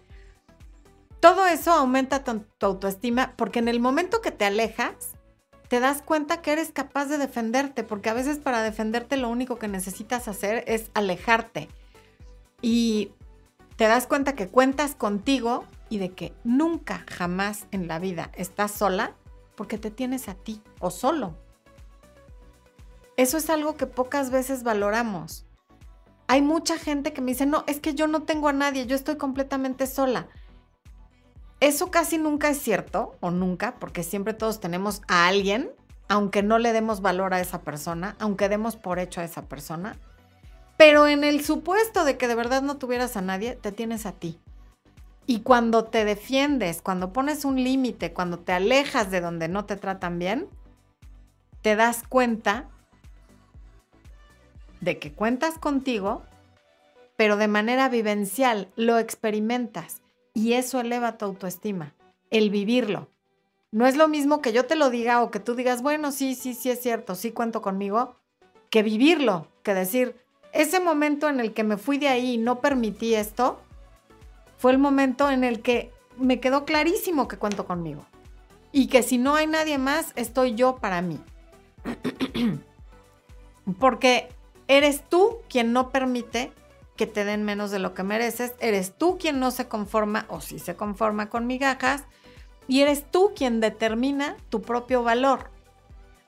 Todo 1.20 1.46
eso 1.46 1.70
aumenta 1.70 2.24
tu, 2.24 2.44
autoestima 2.66 3.34
porque 3.36 3.60
en 3.60 3.68
el 3.68 3.78
momento 3.78 4.20
que 4.20 4.32
te 4.32 4.44
alejas, 4.44 5.14
te 5.72 5.80
das 5.80 6.02
cuenta 6.02 6.42
que 6.42 6.52
eres 6.52 6.70
capaz 6.70 7.06
de 7.06 7.16
defenderte, 7.16 7.82
porque 7.82 8.10
a 8.10 8.12
veces 8.12 8.36
para 8.36 8.60
defenderte 8.60 9.16
lo 9.16 9.30
único 9.30 9.58
que 9.58 9.68
necesitas 9.68 10.28
hacer 10.28 10.64
es 10.66 10.90
alejarte. 10.92 11.70
Y 12.60 13.12
te 13.76 13.84
das 13.86 14.06
cuenta 14.06 14.34
que 14.34 14.48
cuentas 14.48 14.94
contigo 14.94 15.64
y 15.88 15.96
de 15.96 16.10
que 16.10 16.34
nunca, 16.44 17.06
jamás 17.08 17.68
en 17.70 17.88
la 17.88 17.98
vida 17.98 18.30
estás 18.34 18.72
sola 18.72 19.14
porque 19.54 19.78
te 19.78 19.90
tienes 19.90 20.28
a 20.28 20.34
ti 20.34 20.60
o 20.78 20.90
solo. 20.90 21.38
Eso 23.16 23.38
es 23.38 23.48
algo 23.48 23.74
que 23.74 23.86
pocas 23.86 24.30
veces 24.30 24.64
valoramos. 24.64 25.46
Hay 26.26 26.42
mucha 26.42 26.76
gente 26.76 27.14
que 27.14 27.22
me 27.22 27.30
dice, 27.32 27.46
no, 27.46 27.64
es 27.66 27.80
que 27.80 27.94
yo 27.94 28.08
no 28.08 28.24
tengo 28.24 28.48
a 28.48 28.52
nadie, 28.52 28.84
yo 28.84 28.94
estoy 28.94 29.16
completamente 29.16 29.86
sola. 29.86 30.28
Eso 31.62 31.92
casi 31.92 32.18
nunca 32.18 32.50
es 32.50 32.60
cierto, 32.60 33.14
o 33.20 33.30
nunca, 33.30 33.76
porque 33.78 34.02
siempre 34.02 34.34
todos 34.34 34.58
tenemos 34.58 35.00
a 35.06 35.28
alguien, 35.28 35.70
aunque 36.08 36.42
no 36.42 36.58
le 36.58 36.72
demos 36.72 37.02
valor 37.02 37.34
a 37.34 37.40
esa 37.40 37.60
persona, 37.60 38.16
aunque 38.18 38.48
demos 38.48 38.74
por 38.74 38.98
hecho 38.98 39.20
a 39.20 39.24
esa 39.24 39.42
persona. 39.42 39.94
Pero 40.76 41.06
en 41.06 41.22
el 41.22 41.44
supuesto 41.44 42.04
de 42.04 42.16
que 42.18 42.26
de 42.26 42.34
verdad 42.34 42.62
no 42.62 42.78
tuvieras 42.78 43.16
a 43.16 43.22
nadie, 43.22 43.54
te 43.54 43.70
tienes 43.70 44.06
a 44.06 44.12
ti. 44.12 44.40
Y 45.24 45.42
cuando 45.42 45.84
te 45.84 46.04
defiendes, 46.04 46.82
cuando 46.82 47.12
pones 47.12 47.44
un 47.44 47.62
límite, 47.62 48.12
cuando 48.12 48.40
te 48.40 48.52
alejas 48.52 49.12
de 49.12 49.20
donde 49.20 49.46
no 49.46 49.64
te 49.64 49.76
tratan 49.76 50.18
bien, 50.18 50.48
te 51.60 51.76
das 51.76 52.02
cuenta 52.08 52.70
de 54.80 54.98
que 54.98 55.12
cuentas 55.12 55.58
contigo, 55.60 56.24
pero 57.14 57.36
de 57.36 57.46
manera 57.46 57.88
vivencial, 57.88 58.66
lo 58.74 58.98
experimentas 58.98 60.01
y 60.34 60.54
eso 60.54 60.80
eleva 60.80 61.18
tu 61.18 61.24
autoestima, 61.24 61.94
el 62.30 62.50
vivirlo. 62.50 63.08
No 63.70 63.86
es 63.86 63.96
lo 63.96 64.08
mismo 64.08 64.42
que 64.42 64.52
yo 64.52 64.66
te 64.66 64.76
lo 64.76 64.90
diga 64.90 65.22
o 65.22 65.30
que 65.30 65.40
tú 65.40 65.54
digas, 65.54 65.82
bueno, 65.82 66.12
sí, 66.12 66.34
sí, 66.34 66.54
sí 66.54 66.70
es 66.70 66.80
cierto, 66.80 67.14
sí 67.14 67.32
cuento 67.32 67.62
conmigo, 67.62 68.16
que 68.70 68.82
vivirlo, 68.82 69.48
que 69.62 69.74
decir, 69.74 70.16
ese 70.52 70.80
momento 70.80 71.28
en 71.28 71.40
el 71.40 71.54
que 71.54 71.64
me 71.64 71.78
fui 71.78 71.98
de 71.98 72.08
ahí 72.08 72.34
y 72.34 72.38
no 72.38 72.60
permití 72.60 73.14
esto, 73.14 73.60
fue 74.58 74.72
el 74.72 74.78
momento 74.78 75.30
en 75.30 75.44
el 75.44 75.62
que 75.62 75.90
me 76.18 76.40
quedó 76.40 76.64
clarísimo 76.64 77.28
que 77.28 77.38
cuento 77.38 77.66
conmigo. 77.66 78.04
Y 78.70 78.86
que 78.86 79.02
si 79.02 79.18
no 79.18 79.34
hay 79.34 79.46
nadie 79.46 79.78
más, 79.78 80.12
estoy 80.16 80.54
yo 80.54 80.76
para 80.76 81.02
mí. 81.02 81.18
Porque 83.78 84.28
eres 84.68 85.02
tú 85.08 85.38
quien 85.48 85.72
no 85.72 85.90
permite 85.90 86.52
que 86.96 87.06
te 87.06 87.24
den 87.24 87.44
menos 87.44 87.70
de 87.70 87.78
lo 87.78 87.94
que 87.94 88.02
mereces, 88.02 88.54
eres 88.60 88.96
tú 88.96 89.18
quien 89.18 89.40
no 89.40 89.50
se 89.50 89.68
conforma 89.68 90.26
o 90.28 90.40
si 90.40 90.58
se 90.58 90.76
conforma 90.76 91.30
con 91.30 91.46
migajas 91.46 92.04
y 92.68 92.80
eres 92.80 93.10
tú 93.10 93.32
quien 93.34 93.60
determina 93.60 94.36
tu 94.48 94.62
propio 94.62 95.02
valor. 95.02 95.50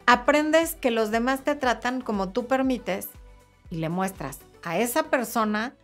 Aprendes 0.07 0.75
que 0.75 0.91
los 0.91 1.11
demás 1.11 1.45
te 1.45 1.55
tratan 1.55 2.01
como 2.01 2.33
tú 2.33 2.47
permites 2.47 3.09
y 3.71 3.77
le 3.77 3.89
muestras 3.89 4.41
a 4.63 4.79
esa 4.79 5.05
persona, 5.05 5.77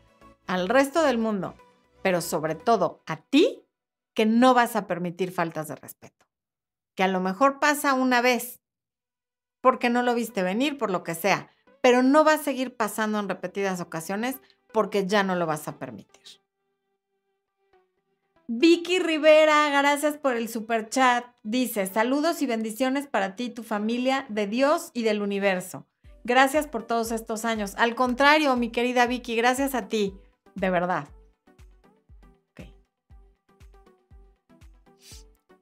al 0.46 0.68
resto 0.68 1.02
del 1.02 1.18
mundo, 1.18 1.54
pero 2.02 2.20
sobre 2.20 2.54
todo 2.54 3.02
a 3.06 3.16
ti, 3.16 3.64
que 4.14 4.26
no 4.26 4.54
vas 4.54 4.76
a 4.76 4.86
permitir 4.86 5.32
faltas 5.32 5.68
de 5.68 5.76
respeto. 5.76 6.26
Que 6.94 7.02
a 7.02 7.08
lo 7.08 7.20
mejor 7.20 7.60
pasa 7.60 7.94
una 7.94 8.20
vez 8.20 8.60
porque 9.60 9.90
no 9.90 10.02
lo 10.02 10.14
viste 10.14 10.42
venir, 10.42 10.78
por 10.78 10.90
lo 10.90 11.02
que 11.04 11.14
sea, 11.14 11.50
pero 11.82 12.02
no 12.02 12.24
va 12.24 12.34
a 12.34 12.38
seguir 12.38 12.76
pasando 12.76 13.18
en 13.18 13.28
repetidas 13.28 13.80
ocasiones 13.80 14.40
porque 14.72 15.06
ya 15.06 15.22
no 15.22 15.34
lo 15.36 15.46
vas 15.46 15.68
a 15.68 15.78
permitir. 15.78 16.40
Vicky 18.52 18.98
Rivera, 18.98 19.70
gracias 19.70 20.16
por 20.16 20.34
el 20.34 20.48
super 20.48 20.88
chat. 20.88 21.24
Dice, 21.44 21.86
saludos 21.86 22.42
y 22.42 22.46
bendiciones 22.46 23.06
para 23.06 23.36
ti, 23.36 23.48
tu 23.48 23.62
familia, 23.62 24.26
de 24.28 24.48
Dios 24.48 24.90
y 24.92 25.04
del 25.04 25.22
universo. 25.22 25.86
Gracias 26.24 26.66
por 26.66 26.82
todos 26.82 27.12
estos 27.12 27.44
años. 27.44 27.74
Al 27.76 27.94
contrario, 27.94 28.56
mi 28.56 28.70
querida 28.70 29.06
Vicky, 29.06 29.36
gracias 29.36 29.76
a 29.76 29.86
ti, 29.86 30.16
de 30.56 30.68
verdad. 30.68 31.06
Okay. 32.50 32.74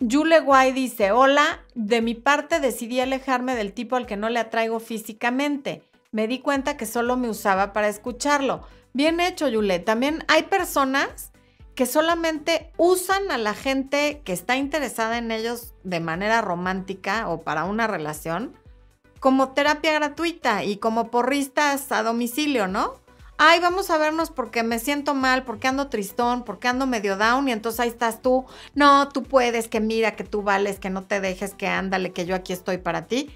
Yule 0.01 0.41
Guay 0.41 0.73
dice, 0.73 1.13
hola, 1.13 1.63
de 1.75 2.01
mi 2.01 2.15
parte 2.15 2.59
decidí 2.59 3.01
alejarme 3.01 3.55
del 3.55 3.75
tipo 3.75 3.97
al 3.97 4.07
que 4.07 4.17
no 4.17 4.31
le 4.31 4.41
atraigo 4.41 4.81
físicamente. 4.81 5.83
Me 6.11 6.27
di 6.27 6.39
cuenta 6.39 6.79
que 6.79 6.87
solo 6.87 7.19
me 7.19 7.29
usaba 7.29 7.75
para 7.75 7.89
escucharlo 7.89 8.63
Bien 8.99 9.21
hecho, 9.21 9.47
Yule. 9.47 9.79
También 9.79 10.25
hay 10.27 10.43
personas 10.43 11.31
que 11.77 11.87
solamente 11.87 12.73
usan 12.79 13.31
a 13.31 13.39
la 13.39 13.55
gente 13.55 14.23
que 14.25 14.33
está 14.33 14.57
interesada 14.57 15.19
en 15.19 15.31
ellos 15.31 15.73
de 15.85 16.01
manera 16.01 16.41
romántica 16.41 17.29
o 17.29 17.43
para 17.43 17.63
una 17.63 17.87
relación 17.87 18.57
como 19.21 19.51
terapia 19.51 19.93
gratuita 19.93 20.65
y 20.65 20.79
como 20.79 21.13
porristas 21.13 21.93
a 21.93 22.03
domicilio, 22.03 22.67
¿no? 22.67 22.95
Ay, 23.37 23.61
vamos 23.61 23.89
a 23.91 23.99
vernos 23.99 24.31
porque 24.31 24.65
me 24.65 24.81
siento 24.81 25.15
mal, 25.15 25.45
porque 25.45 25.69
ando 25.69 25.87
tristón, 25.87 26.43
porque 26.43 26.67
ando 26.67 26.89
medio 26.89 27.17
down 27.17 27.49
y 27.49 27.53
entonces 27.53 27.79
ahí 27.79 27.91
estás 27.91 28.21
tú. 28.21 28.47
No, 28.75 29.11
tú 29.11 29.23
puedes, 29.23 29.69
que 29.69 29.79
mira, 29.79 30.17
que 30.17 30.25
tú 30.25 30.43
vales, 30.43 30.81
que 30.81 30.91
no 30.91 31.05
te 31.05 31.21
dejes, 31.21 31.55
que 31.55 31.69
ándale, 31.69 32.11
que 32.11 32.27
yo 32.27 32.35
aquí 32.35 32.53
estoy 32.53 32.79
para 32.79 33.07
ti. 33.07 33.31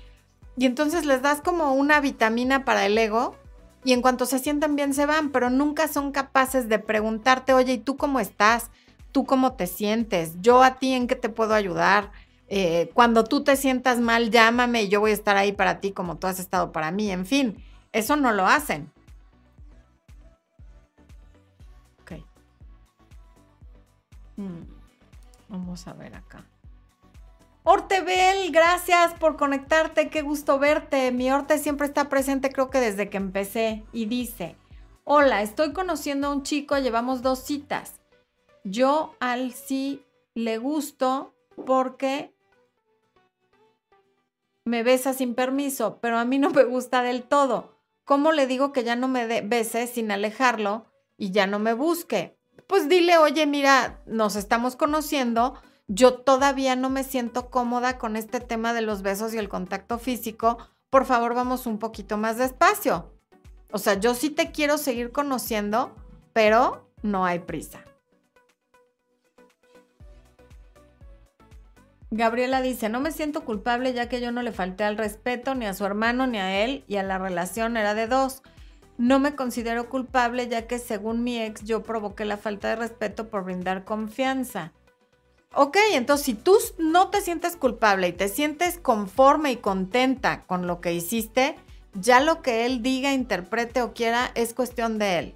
Y 0.56 0.66
entonces 0.66 1.06
les 1.06 1.22
das 1.22 1.40
como 1.40 1.72
una 1.74 2.00
vitamina 2.00 2.64
para 2.64 2.84
el 2.84 2.98
ego 2.98 3.36
y 3.85 3.93
en 3.93 4.03
cuanto 4.03 4.26
se 4.26 4.39
sienten 4.39 4.76
bien 4.76 4.95
se 4.95 5.07
van, 5.07 5.30
pero 5.30 5.51
nunca 5.51 5.89
son 5.89 6.12
capaces 6.12 6.68
de 6.68 6.78
preguntarte, 6.78 7.53
oye, 7.53 7.74
¿y 7.74 7.78
tú 7.78 7.97
cómo 7.97 8.20
estás? 8.20 8.70
¿Tú 9.11 9.24
cómo 9.24 9.55
te 9.55 9.66
sientes? 9.66 10.35
¿Yo 10.41 10.62
a 10.62 10.78
ti 10.78 10.93
en 10.93 11.07
qué 11.07 11.16
te 11.16 11.28
puedo 11.28 11.55
ayudar? 11.55 12.12
Eh, 12.49 12.91
cuando 12.95 13.24
tú 13.24 13.43
te 13.43 13.57
sientas 13.57 13.99
mal, 13.99 14.30
llámame 14.30 14.85
y 14.85 14.89
yo 14.89 15.01
voy 15.01 15.11
a 15.11 15.14
estar 15.14 15.37
ahí 15.37 15.53
para 15.53 15.80
ti 15.80 15.93
como 15.93 16.16
tú 16.16 16.26
has 16.26 16.39
estado 16.39 16.70
para 16.70 16.91
mí. 16.91 17.11
En 17.11 17.26
fin, 17.26 17.62
eso 17.93 18.16
no 18.16 18.33
lo 18.33 18.47
hacen. 18.47 18.91
Ok. 22.03 22.12
Mm, 24.37 24.62
vamos 25.49 25.87
a 25.89 25.93
ver 25.95 26.14
acá. 26.14 26.45
Ortebel, 27.64 28.50
gracias 28.50 29.14
por 29.14 29.36
conectarte, 29.36 30.10
qué 30.10 30.22
gusto 30.22 30.58
verte. 30.58 31.12
Mi 31.12 31.30
Orte 31.30 31.58
siempre 31.58 31.86
está 31.86 32.08
presente, 32.08 32.50
creo 32.50 32.70
que 32.70 32.80
desde 32.80 33.08
que 33.08 33.18
empecé. 33.18 33.84
Y 33.92 34.06
dice, 34.06 34.56
hola, 35.04 35.42
estoy 35.42 35.72
conociendo 35.72 36.26
a 36.26 36.32
un 36.32 36.42
chico, 36.42 36.76
llevamos 36.78 37.22
dos 37.22 37.38
citas. 37.38 38.00
Yo 38.64 39.14
al 39.20 39.52
sí 39.52 40.04
le 40.34 40.58
gusto 40.58 41.34
porque 41.64 42.34
me 44.64 44.82
besa 44.82 45.12
sin 45.12 45.36
permiso, 45.36 45.98
pero 46.00 46.18
a 46.18 46.24
mí 46.24 46.38
no 46.38 46.50
me 46.50 46.64
gusta 46.64 47.02
del 47.02 47.22
todo. 47.22 47.76
¿Cómo 48.04 48.32
le 48.32 48.48
digo 48.48 48.72
que 48.72 48.82
ya 48.82 48.96
no 48.96 49.06
me 49.06 49.40
bese 49.42 49.86
sin 49.86 50.10
alejarlo 50.10 50.86
y 51.16 51.30
ya 51.30 51.46
no 51.46 51.60
me 51.60 51.74
busque? 51.74 52.36
Pues 52.66 52.88
dile, 52.88 53.18
oye, 53.18 53.46
mira, 53.46 54.02
nos 54.06 54.34
estamos 54.34 54.74
conociendo 54.74 55.54
yo 55.89 56.14
todavía 56.14 56.76
no 56.76 56.91
me 56.91 57.05
siento 57.05 57.51
cómoda 57.51 57.99
con 57.99 58.16
este 58.16 58.41
tema 58.41 58.72
de 58.72 58.83
los 58.83 59.03
besos 59.03 59.35
y 59.35 59.39
el 59.39 59.49
contacto 59.49 59.99
físico, 59.99 60.59
por 60.91 61.05
favor 61.05 61.35
vamos 61.35 61.66
un 61.66 61.78
poquito 61.78 62.16
más 62.16 62.39
despacio. 62.39 63.12
O 63.72 63.78
sea, 63.78 63.95
yo 63.95 64.14
sí 64.14 64.30
te 64.30 64.53
quiero 64.53 64.78
seguir 64.78 65.12
conociendo, 65.12 65.95
pero 66.33 66.91
no 67.03 67.24
hay 67.24 67.41
prisa. 67.41 67.85
Gabriela 72.11 72.61
dice, 72.61 72.91
no 72.91 73.01
me 73.01 73.11
siento 73.11 73.43
culpable 73.47 73.95
ya 73.95 74.11
que 74.11 74.20
yo 74.20 74.33
no 74.33 74.43
le 74.43 74.53
falté 74.53 74.85
al 74.85 74.99
respeto 74.99 75.55
ni 75.55 75.64
a 75.64 75.72
su 75.72 75.87
hermano 75.87 76.26
ni 76.26 76.37
a 76.37 76.62
él 76.62 76.85
y 76.87 76.97
a 76.97 77.03
la 77.03 77.16
relación 77.16 77.78
era 77.78 77.95
de 77.95 78.07
dos. 78.07 78.43
No 78.99 79.18
me 79.18 79.35
considero 79.35 79.89
culpable 79.89 80.47
ya 80.47 80.66
que 80.66 80.78
según 80.78 81.24
mi 81.24 81.41
ex 81.41 81.64
yo 81.64 81.83
provoqué 81.83 82.26
la 82.26 82.37
falta 82.37 82.68
de 82.68 82.76
respeto 82.76 83.30
por 83.30 83.45
brindar 83.45 83.85
confianza. 83.85 84.74
Ok, 85.55 85.76
entonces 85.92 86.24
si 86.24 86.34
tú 86.34 86.57
no 86.78 87.09
te 87.11 87.20
sientes 87.20 87.57
culpable 87.57 88.09
y 88.09 88.12
te 88.12 88.28
sientes 88.28 88.78
conforme 88.78 89.53
y 89.53 89.57
contenta 89.57 90.44
con 90.44 90.66
lo 90.66 90.80
que 90.80 90.94
hiciste, 90.94 91.57
ya 91.92 92.20
lo 92.20 92.40
que 92.40 92.64
él 92.64 92.82
diga, 92.82 93.12
interprete 93.12 93.82
o 93.82 93.92
quiera 93.92 94.30
es 94.34 94.55
cuestión 94.55 94.98
de 94.98 95.18
él. 95.18 95.34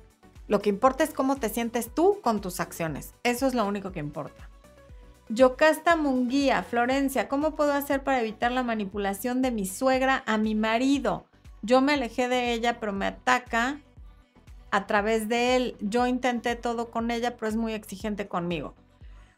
Lo 0.49 0.63
que 0.63 0.71
importa 0.71 1.05
es 1.05 1.13
cómo 1.13 1.37
te 1.37 1.51
sientes 1.51 1.93
tú 1.93 2.21
con 2.23 2.41
tus 2.41 2.61
acciones. 2.61 3.15
Eso 3.25 3.47
es 3.47 3.55
lo 3.55 3.67
único 3.67 3.93
que 3.93 4.01
importa. 4.01 4.49
Yocasta 5.29 5.97
Munguía, 5.97 6.63
Florencia, 6.63 7.29
¿cómo 7.29 7.55
puedo 7.55 7.73
hacer 7.73 8.03
para 8.03 8.21
evitar 8.21 8.53
la 8.53 8.63
manipulación 8.63 9.43
de 9.43 9.51
mi 9.51 9.67
suegra 9.67 10.23
a 10.25 10.39
mi 10.39 10.55
marido? 10.55 11.27
Yo 11.61 11.83
me 11.83 11.95
alejé 11.95 12.29
de 12.29 12.55
ella, 12.55 12.81
pero 12.81 12.93
me 12.93 13.07
ataca 13.07 13.81
a 14.71 14.87
través 14.87 15.29
de 15.29 15.57
él. 15.57 15.77
Yo 15.81 16.07
intenté 16.07 16.55
todo 16.57 16.91
con 16.91 17.11
ella, 17.11 17.37
pero 17.37 17.49
es 17.49 17.57
muy 17.57 17.75
exigente 17.75 18.29
conmigo. 18.29 18.75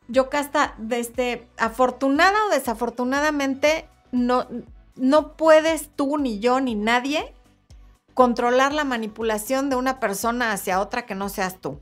Yocasta, 0.08 0.74
desde 0.78 1.46
afortunada 1.56 2.36
o 2.46 2.50
desafortunadamente, 2.50 3.86
no, 4.10 4.46
no 4.96 5.36
puedes 5.36 5.90
tú, 5.94 6.18
ni 6.18 6.40
yo, 6.40 6.60
ni 6.60 6.74
nadie 6.74 7.34
controlar 8.14 8.72
la 8.72 8.82
manipulación 8.82 9.70
de 9.70 9.76
una 9.76 10.00
persona 10.00 10.50
hacia 10.50 10.80
otra 10.80 11.06
que 11.06 11.14
no 11.14 11.28
seas 11.28 11.60
tú. 11.60 11.78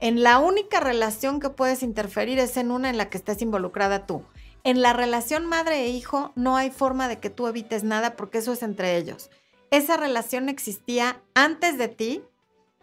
En 0.00 0.22
la 0.22 0.38
única 0.38 0.80
relación 0.80 1.40
que 1.40 1.50
puedes 1.50 1.82
interferir 1.82 2.38
es 2.38 2.56
en 2.56 2.70
una 2.70 2.88
en 2.88 2.96
la 2.96 3.10
que 3.10 3.18
estés 3.18 3.42
involucrada 3.42 4.06
tú. 4.06 4.24
En 4.64 4.80
la 4.80 4.92
relación 4.92 5.44
madre 5.44 5.84
e 5.84 5.88
hijo 5.88 6.32
no 6.34 6.56
hay 6.56 6.70
forma 6.70 7.08
de 7.08 7.18
que 7.18 7.30
tú 7.30 7.46
evites 7.46 7.84
nada 7.84 8.16
porque 8.16 8.38
eso 8.38 8.52
es 8.52 8.62
entre 8.62 8.96
ellos. 8.96 9.30
Esa 9.70 9.96
relación 9.96 10.48
existía 10.48 11.22
antes 11.34 11.76
de 11.76 11.88
ti, 11.88 12.22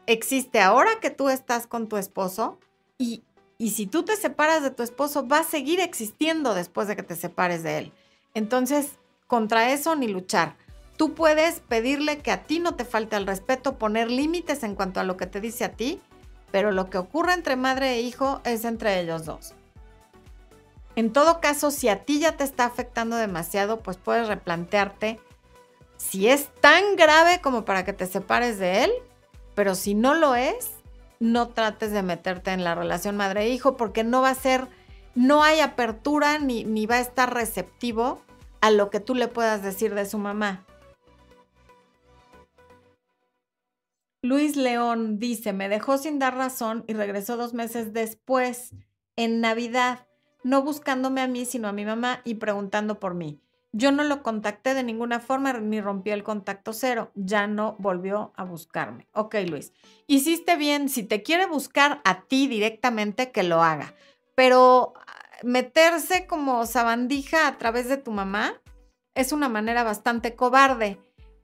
existe 0.05 0.59
ahora 0.59 0.91
que 1.01 1.09
tú 1.09 1.29
estás 1.29 1.65
con 1.65 1.87
tu 1.87 1.97
esposo 1.97 2.59
y, 2.97 3.23
y 3.63 3.69
si 3.69 3.85
tú 3.85 4.03
te 4.03 4.17
separas 4.17 4.61
de 4.61 4.71
tu 4.71 4.83
esposo 4.83 5.25
va 5.25 5.39
a 5.39 5.43
seguir 5.45 5.79
existiendo 5.79 6.53
después 6.53 6.89
de 6.89 6.97
que 6.97 7.03
te 7.03 7.15
separes 7.15 7.63
de 7.63 7.77
él. 7.77 7.93
Entonces, 8.33 8.97
contra 9.25 9.71
eso 9.71 9.95
ni 9.95 10.09
luchar. 10.09 10.57
Tú 10.97 11.13
puedes 11.13 11.61
pedirle 11.61 12.17
que 12.17 12.31
a 12.31 12.43
ti 12.43 12.59
no 12.59 12.75
te 12.75 12.83
falte 12.83 13.15
el 13.15 13.25
respeto, 13.25 13.77
poner 13.77 14.11
límites 14.11 14.63
en 14.63 14.75
cuanto 14.75 14.99
a 14.99 15.05
lo 15.05 15.15
que 15.15 15.27
te 15.27 15.39
dice 15.39 15.63
a 15.63 15.71
ti, 15.71 16.01
pero 16.51 16.73
lo 16.73 16.89
que 16.89 16.97
ocurre 16.97 17.31
entre 17.31 17.55
madre 17.55 17.93
e 17.93 18.01
hijo 18.01 18.41
es 18.43 18.65
entre 18.65 18.99
ellos 18.99 19.23
dos. 19.23 19.53
En 20.97 21.13
todo 21.13 21.39
caso, 21.39 21.71
si 21.71 21.87
a 21.87 22.03
ti 22.03 22.19
ya 22.19 22.35
te 22.35 22.43
está 22.43 22.65
afectando 22.65 23.15
demasiado, 23.15 23.79
pues 23.79 23.95
puedes 23.95 24.27
replantearte 24.27 25.21
si 25.95 26.27
es 26.27 26.49
tan 26.59 26.97
grave 26.97 27.39
como 27.39 27.63
para 27.63 27.85
que 27.85 27.93
te 27.93 28.07
separes 28.07 28.59
de 28.59 28.83
él, 28.83 28.91
pero 29.55 29.73
si 29.73 29.93
no 29.95 30.15
lo 30.15 30.35
es, 30.35 30.82
no 31.23 31.47
trates 31.47 31.93
de 31.93 32.03
meterte 32.03 32.51
en 32.51 32.65
la 32.65 32.75
relación 32.75 33.15
madre-hijo 33.15 33.77
porque 33.77 34.03
no 34.03 34.21
va 34.21 34.29
a 34.29 34.35
ser, 34.35 34.67
no 35.15 35.41
hay 35.41 35.61
apertura 35.61 36.37
ni, 36.37 36.65
ni 36.65 36.85
va 36.85 36.95
a 36.95 36.99
estar 36.99 37.33
receptivo 37.33 38.21
a 38.59 38.71
lo 38.71 38.89
que 38.89 38.99
tú 38.99 39.15
le 39.15 39.29
puedas 39.29 39.63
decir 39.63 39.95
de 39.95 40.05
su 40.05 40.17
mamá. 40.17 40.65
Luis 44.21 44.57
León 44.57 45.17
dice, 45.17 45.53
me 45.53 45.69
dejó 45.69 45.97
sin 45.97 46.19
dar 46.19 46.35
razón 46.35 46.83
y 46.87 46.93
regresó 46.93 47.37
dos 47.37 47.53
meses 47.53 47.93
después, 47.93 48.71
en 49.15 49.39
Navidad 49.39 50.05
no 50.43 50.61
buscándome 50.61 51.21
a 51.21 51.27
mí, 51.27 51.45
sino 51.45 51.69
a 51.69 51.73
mi 51.73 51.85
mamá 51.85 52.19
y 52.25 52.35
preguntando 52.35 52.99
por 52.99 53.13
mí. 53.13 53.39
Yo 53.75 53.91
no 53.91 54.03
lo 54.03 54.21
contacté 54.21 54.75
de 54.75 54.83
ninguna 54.83 55.19
forma 55.19 55.51
ni 55.53 55.81
rompió 55.81 56.13
el 56.13 56.23
contacto 56.23 56.73
cero. 56.73 57.11
Ya 57.15 57.47
no 57.47 57.75
volvió 57.79 58.31
a 58.35 58.43
buscarme. 58.43 59.07
Ok, 59.13 59.35
Luis. 59.47 59.73
Hiciste 60.05 60.57
bien. 60.57 60.89
Si 60.89 61.01
te 61.01 61.23
quiere 61.23 61.47
buscar 61.47 61.99
a 62.05 62.21
ti 62.21 62.47
directamente, 62.47 63.31
que 63.31 63.41
lo 63.41 63.63
haga. 63.63 63.95
Pero 64.35 64.93
ah, 64.95 65.15
meterse 65.41 66.27
como 66.27 66.67
sabandija 66.67 67.47
a 67.47 67.57
través 67.57 67.89
de 67.89 67.97
tu 67.97 68.11
mamá 68.11 68.61
es 69.15 69.31
una 69.31 69.49
manera 69.49 69.83
bastante 69.83 70.35
cobarde 70.35 70.99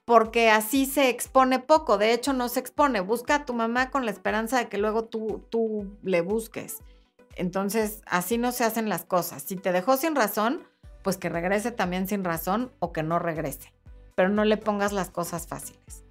porque 0.05 0.51
así 0.51 0.85
se 0.85 1.09
expone 1.09 1.57
poco. 1.57 1.97
De 1.97 2.13
hecho, 2.13 2.33
no 2.33 2.47
se 2.47 2.59
expone. 2.59 2.99
Busca 2.99 3.35
a 3.35 3.45
tu 3.45 3.55
mamá 3.55 3.89
con 3.89 4.05
la 4.05 4.11
esperanza 4.11 4.59
de 4.59 4.69
que 4.69 4.77
luego 4.77 5.05
tú, 5.05 5.45
tú 5.49 5.97
le 6.03 6.21
busques. 6.21 6.77
Entonces, 7.35 8.01
así 8.05 8.37
no 8.37 8.51
se 8.51 8.65
hacen 8.65 8.87
las 8.87 9.05
cosas. 9.05 9.41
Si 9.41 9.55
te 9.55 9.71
dejó 9.71 9.97
sin 9.97 10.15
razón, 10.15 10.67
pues 11.03 11.17
que 11.17 11.29
regrese 11.29 11.71
también 11.71 12.07
sin 12.07 12.23
razón 12.23 12.71
o 12.79 12.91
que 12.91 13.03
no 13.03 13.19
regrese. 13.19 13.73
Pero 14.15 14.29
no 14.29 14.45
le 14.45 14.57
pongas 14.57 14.91
las 14.91 15.09
cosas 15.09 15.47
fáciles. 15.47 16.03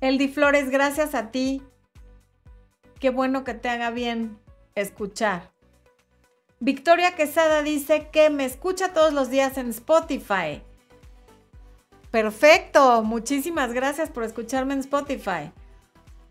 Eldi 0.00 0.28
Flores, 0.28 0.70
gracias 0.70 1.14
a 1.14 1.30
ti. 1.30 1.62
Qué 2.98 3.10
bueno 3.10 3.44
que 3.44 3.54
te 3.54 3.68
haga 3.68 3.90
bien 3.90 4.38
escuchar. 4.74 5.52
Victoria 6.58 7.14
Quesada 7.16 7.62
dice 7.62 8.08
que 8.12 8.30
me 8.30 8.44
escucha 8.44 8.92
todos 8.92 9.12
los 9.12 9.30
días 9.30 9.58
en 9.58 9.70
Spotify. 9.70 10.62
Perfecto, 12.10 13.02
muchísimas 13.02 13.72
gracias 13.72 14.10
por 14.10 14.22
escucharme 14.24 14.74
en 14.74 14.80
Spotify. 14.80 15.52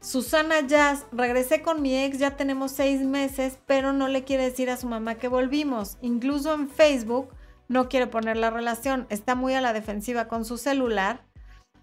Susana 0.01 0.61
Jazz, 0.61 1.05
regresé 1.11 1.61
con 1.61 1.83
mi 1.83 1.95
ex, 1.95 2.17
ya 2.17 2.35
tenemos 2.35 2.71
seis 2.71 3.01
meses, 3.01 3.59
pero 3.67 3.93
no 3.93 4.07
le 4.07 4.23
quiere 4.23 4.45
decir 4.45 4.71
a 4.71 4.77
su 4.77 4.87
mamá 4.87 5.15
que 5.15 5.27
volvimos. 5.27 5.99
Incluso 6.01 6.55
en 6.55 6.67
Facebook 6.67 7.29
no 7.67 7.87
quiere 7.87 8.07
poner 8.07 8.35
la 8.35 8.49
relación, 8.49 9.05
está 9.09 9.35
muy 9.35 9.53
a 9.53 9.61
la 9.61 9.73
defensiva 9.73 10.27
con 10.27 10.43
su 10.43 10.57
celular 10.57 11.23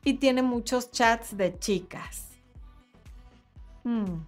y 0.03 0.15
tiene 0.15 0.43
muchos 0.43 0.91
chats 0.91 1.37
de 1.37 1.57
chicas. 1.61 2.27
Hmm. 3.85 4.25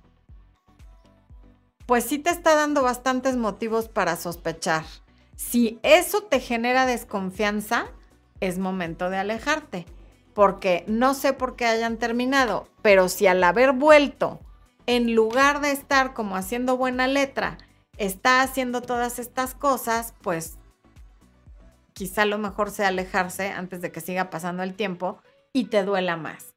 Pues 1.86 2.04
sí 2.04 2.18
te 2.18 2.30
está 2.30 2.54
dando 2.54 2.82
bastantes 2.82 3.36
motivos 3.36 3.88
para 3.88 4.14
sospechar. 4.14 4.84
Si 5.34 5.80
eso 5.82 6.22
te 6.22 6.38
genera 6.38 6.86
desconfianza, 6.86 7.88
es 8.38 8.58
momento 8.58 9.10
de 9.10 9.16
alejarte 9.16 9.84
porque 10.40 10.84
no 10.86 11.12
sé 11.12 11.34
por 11.34 11.54
qué 11.54 11.66
hayan 11.66 11.98
terminado, 11.98 12.66
pero 12.80 13.10
si 13.10 13.26
al 13.26 13.44
haber 13.44 13.72
vuelto, 13.72 14.40
en 14.86 15.14
lugar 15.14 15.60
de 15.60 15.70
estar 15.70 16.14
como 16.14 16.34
haciendo 16.34 16.78
buena 16.78 17.06
letra, 17.06 17.58
está 17.98 18.40
haciendo 18.40 18.80
todas 18.80 19.18
estas 19.18 19.54
cosas, 19.54 20.14
pues 20.22 20.56
quizá 21.92 22.24
lo 22.24 22.38
mejor 22.38 22.70
sea 22.70 22.88
alejarse 22.88 23.50
antes 23.50 23.82
de 23.82 23.92
que 23.92 24.00
siga 24.00 24.30
pasando 24.30 24.62
el 24.62 24.72
tiempo 24.72 25.18
y 25.52 25.64
te 25.64 25.84
duela 25.84 26.16
más. 26.16 26.54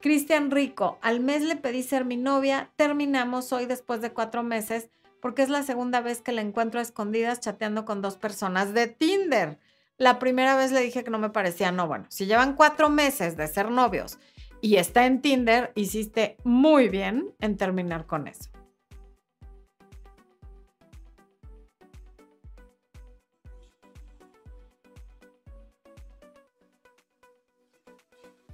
Cristian 0.00 0.50
Rico, 0.50 0.98
al 1.00 1.20
mes 1.20 1.42
le 1.42 1.54
pedí 1.54 1.84
ser 1.84 2.04
mi 2.04 2.16
novia, 2.16 2.72
terminamos 2.74 3.52
hoy 3.52 3.66
después 3.66 4.00
de 4.00 4.12
cuatro 4.12 4.42
meses 4.42 4.90
porque 5.20 5.42
es 5.42 5.50
la 5.50 5.62
segunda 5.62 6.00
vez 6.00 6.20
que 6.20 6.32
la 6.32 6.40
encuentro 6.40 6.80
a 6.80 6.82
escondidas 6.82 7.38
chateando 7.38 7.84
con 7.84 8.02
dos 8.02 8.16
personas 8.16 8.74
de 8.74 8.88
Tinder. 8.88 9.60
La 9.96 10.18
primera 10.18 10.56
vez 10.56 10.72
le 10.72 10.80
dije 10.80 11.04
que 11.04 11.10
no 11.10 11.20
me 11.20 11.30
parecía, 11.30 11.70
no, 11.70 11.86
bueno, 11.86 12.06
si 12.08 12.26
llevan 12.26 12.56
cuatro 12.56 12.90
meses 12.90 13.36
de 13.36 13.46
ser 13.46 13.70
novios 13.70 14.18
y 14.60 14.76
está 14.76 15.06
en 15.06 15.20
Tinder, 15.20 15.72
hiciste 15.76 16.36
muy 16.42 16.88
bien 16.88 17.32
en 17.38 17.56
terminar 17.56 18.06
con 18.06 18.26
eso. 18.26 18.50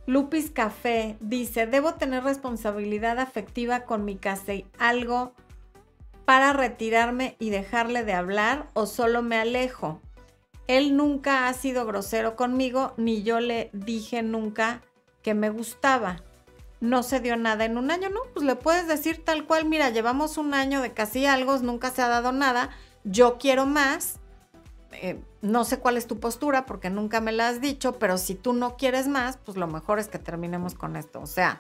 Lupis 0.05 0.51
Café 0.51 1.17
dice, 1.21 1.67
debo 1.67 1.95
tener 1.95 2.25
responsabilidad 2.25 3.19
afectiva 3.19 3.85
con 3.85 4.05
mi 4.05 4.17
casa 4.17 4.53
y 4.53 4.67
algo 4.79 5.33
para 6.27 6.53
retirarme 6.53 7.37
y 7.39 7.51
dejarle 7.51 8.05
de 8.05 8.13
hablar 8.13 8.69
o 8.75 8.87
solo 8.87 9.23
me 9.23 9.37
alejo. 9.37 10.03
Él 10.71 10.97
nunca 10.97 11.49
ha 11.49 11.53
sido 11.53 11.85
grosero 11.85 12.37
conmigo, 12.37 12.95
ni 12.97 13.25
yo 13.25 13.41
le 13.41 13.71
dije 13.73 14.23
nunca 14.23 14.83
que 15.21 15.35
me 15.35 15.51
gustaba. 15.51 16.23
No 16.79 17.03
se 17.03 17.19
dio 17.19 17.37
nada 17.37 17.65
en 17.65 17.77
un 17.77 17.91
año, 17.91 18.09
¿no? 18.09 18.21
Pues 18.33 18.47
le 18.47 18.55
puedes 18.55 18.87
decir 18.87 19.25
tal 19.25 19.49
cual, 19.49 19.65
mira, 19.65 19.91
llevamos 19.91 20.39
un 20.39 20.55
año 20.55 20.81
de 20.81 20.93
casi 20.93 21.27
algo, 21.27 21.59
nunca 21.59 21.91
se 21.91 22.03
ha 22.03 22.09
dado 22.09 22.31
nada, 22.31 22.71
yo 23.03 23.37
quiero 23.37 23.67
más. 23.67 24.21
Eh, 24.93 25.21
no 25.43 25.65
sé 25.65 25.81
cuál 25.81 25.97
es 25.97 26.07
tu 26.07 26.21
postura 26.21 26.67
porque 26.67 26.89
nunca 26.89 27.21
me 27.21 27.33
la 27.33 27.49
has 27.49 27.61
dicho, 27.61 27.99
pero 27.99 28.17
si 28.17 28.37
tú 28.37 28.53
no 28.53 28.77
quieres 28.77 29.09
más, 29.09 29.39
pues 29.39 29.57
lo 29.57 29.67
mejor 29.67 29.99
es 29.99 30.07
que 30.07 30.21
terminemos 30.21 30.75
con 30.75 30.95
esto. 30.95 31.21
O 31.21 31.27
sea, 31.27 31.59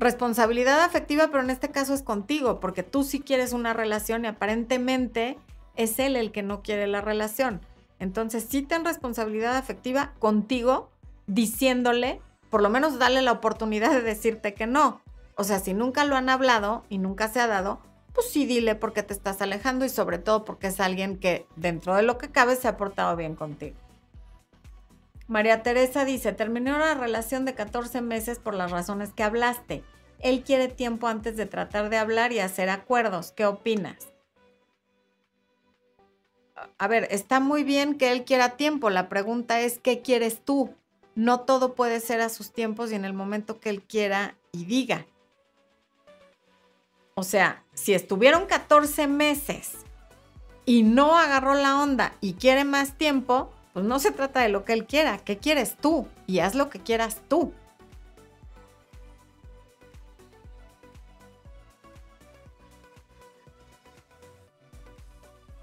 responsabilidad 0.00 0.80
afectiva, 0.82 1.28
pero 1.28 1.44
en 1.44 1.50
este 1.50 1.70
caso 1.70 1.94
es 1.94 2.02
contigo, 2.02 2.58
porque 2.58 2.82
tú 2.82 3.04
sí 3.04 3.20
quieres 3.20 3.52
una 3.52 3.72
relación 3.72 4.24
y 4.24 4.26
aparentemente 4.26 5.38
es 5.76 6.00
él 6.00 6.16
el 6.16 6.32
que 6.32 6.42
no 6.42 6.60
quiere 6.60 6.88
la 6.88 7.02
relación. 7.02 7.60
Entonces, 8.02 8.44
sí 8.48 8.62
ten 8.62 8.84
responsabilidad 8.84 9.56
afectiva 9.56 10.12
contigo, 10.18 10.90
diciéndole, 11.28 12.20
por 12.50 12.60
lo 12.60 12.68
menos 12.68 12.98
dale 12.98 13.22
la 13.22 13.30
oportunidad 13.30 13.92
de 13.92 14.02
decirte 14.02 14.54
que 14.54 14.66
no. 14.66 15.00
O 15.36 15.44
sea, 15.44 15.60
si 15.60 15.72
nunca 15.72 16.04
lo 16.04 16.16
han 16.16 16.28
hablado 16.28 16.82
y 16.88 16.98
nunca 16.98 17.28
se 17.28 17.38
ha 17.38 17.46
dado, 17.46 17.78
pues 18.12 18.28
sí 18.28 18.44
dile 18.44 18.74
por 18.74 18.92
qué 18.92 19.04
te 19.04 19.14
estás 19.14 19.40
alejando 19.40 19.84
y 19.84 19.88
sobre 19.88 20.18
todo 20.18 20.44
porque 20.44 20.66
es 20.66 20.80
alguien 20.80 21.16
que 21.16 21.46
dentro 21.54 21.94
de 21.94 22.02
lo 22.02 22.18
que 22.18 22.32
cabe 22.32 22.56
se 22.56 22.66
ha 22.66 22.76
portado 22.76 23.14
bien 23.14 23.36
contigo. 23.36 23.76
María 25.28 25.62
Teresa 25.62 26.04
dice, 26.04 26.32
terminé 26.32 26.74
una 26.74 26.94
relación 26.94 27.44
de 27.44 27.54
14 27.54 28.00
meses 28.00 28.40
por 28.40 28.54
las 28.54 28.72
razones 28.72 29.12
que 29.12 29.22
hablaste. 29.22 29.84
Él 30.18 30.42
quiere 30.42 30.66
tiempo 30.66 31.06
antes 31.06 31.36
de 31.36 31.46
tratar 31.46 31.88
de 31.88 31.98
hablar 31.98 32.32
y 32.32 32.40
hacer 32.40 32.68
acuerdos. 32.68 33.30
¿Qué 33.30 33.46
opinas? 33.46 34.11
A 36.78 36.88
ver, 36.88 37.08
está 37.10 37.40
muy 37.40 37.64
bien 37.64 37.96
que 37.96 38.12
él 38.12 38.24
quiera 38.24 38.56
tiempo, 38.56 38.90
la 38.90 39.08
pregunta 39.08 39.60
es, 39.60 39.78
¿qué 39.78 40.02
quieres 40.02 40.40
tú? 40.44 40.74
No 41.14 41.40
todo 41.40 41.74
puede 41.74 42.00
ser 42.00 42.20
a 42.20 42.28
sus 42.28 42.52
tiempos 42.52 42.90
y 42.90 42.94
en 42.94 43.04
el 43.04 43.12
momento 43.12 43.60
que 43.60 43.70
él 43.70 43.82
quiera 43.82 44.36
y 44.52 44.64
diga. 44.64 45.06
O 47.14 47.22
sea, 47.22 47.62
si 47.74 47.92
estuvieron 47.92 48.46
14 48.46 49.06
meses 49.06 49.72
y 50.64 50.82
no 50.82 51.18
agarró 51.18 51.54
la 51.54 51.80
onda 51.80 52.14
y 52.20 52.34
quiere 52.34 52.64
más 52.64 52.96
tiempo, 52.96 53.50
pues 53.72 53.84
no 53.84 53.98
se 53.98 54.10
trata 54.10 54.40
de 54.40 54.48
lo 54.48 54.64
que 54.64 54.72
él 54.72 54.86
quiera, 54.86 55.18
¿qué 55.18 55.38
quieres 55.38 55.76
tú? 55.76 56.06
Y 56.26 56.38
haz 56.38 56.54
lo 56.54 56.70
que 56.70 56.80
quieras 56.80 57.20
tú. 57.28 57.52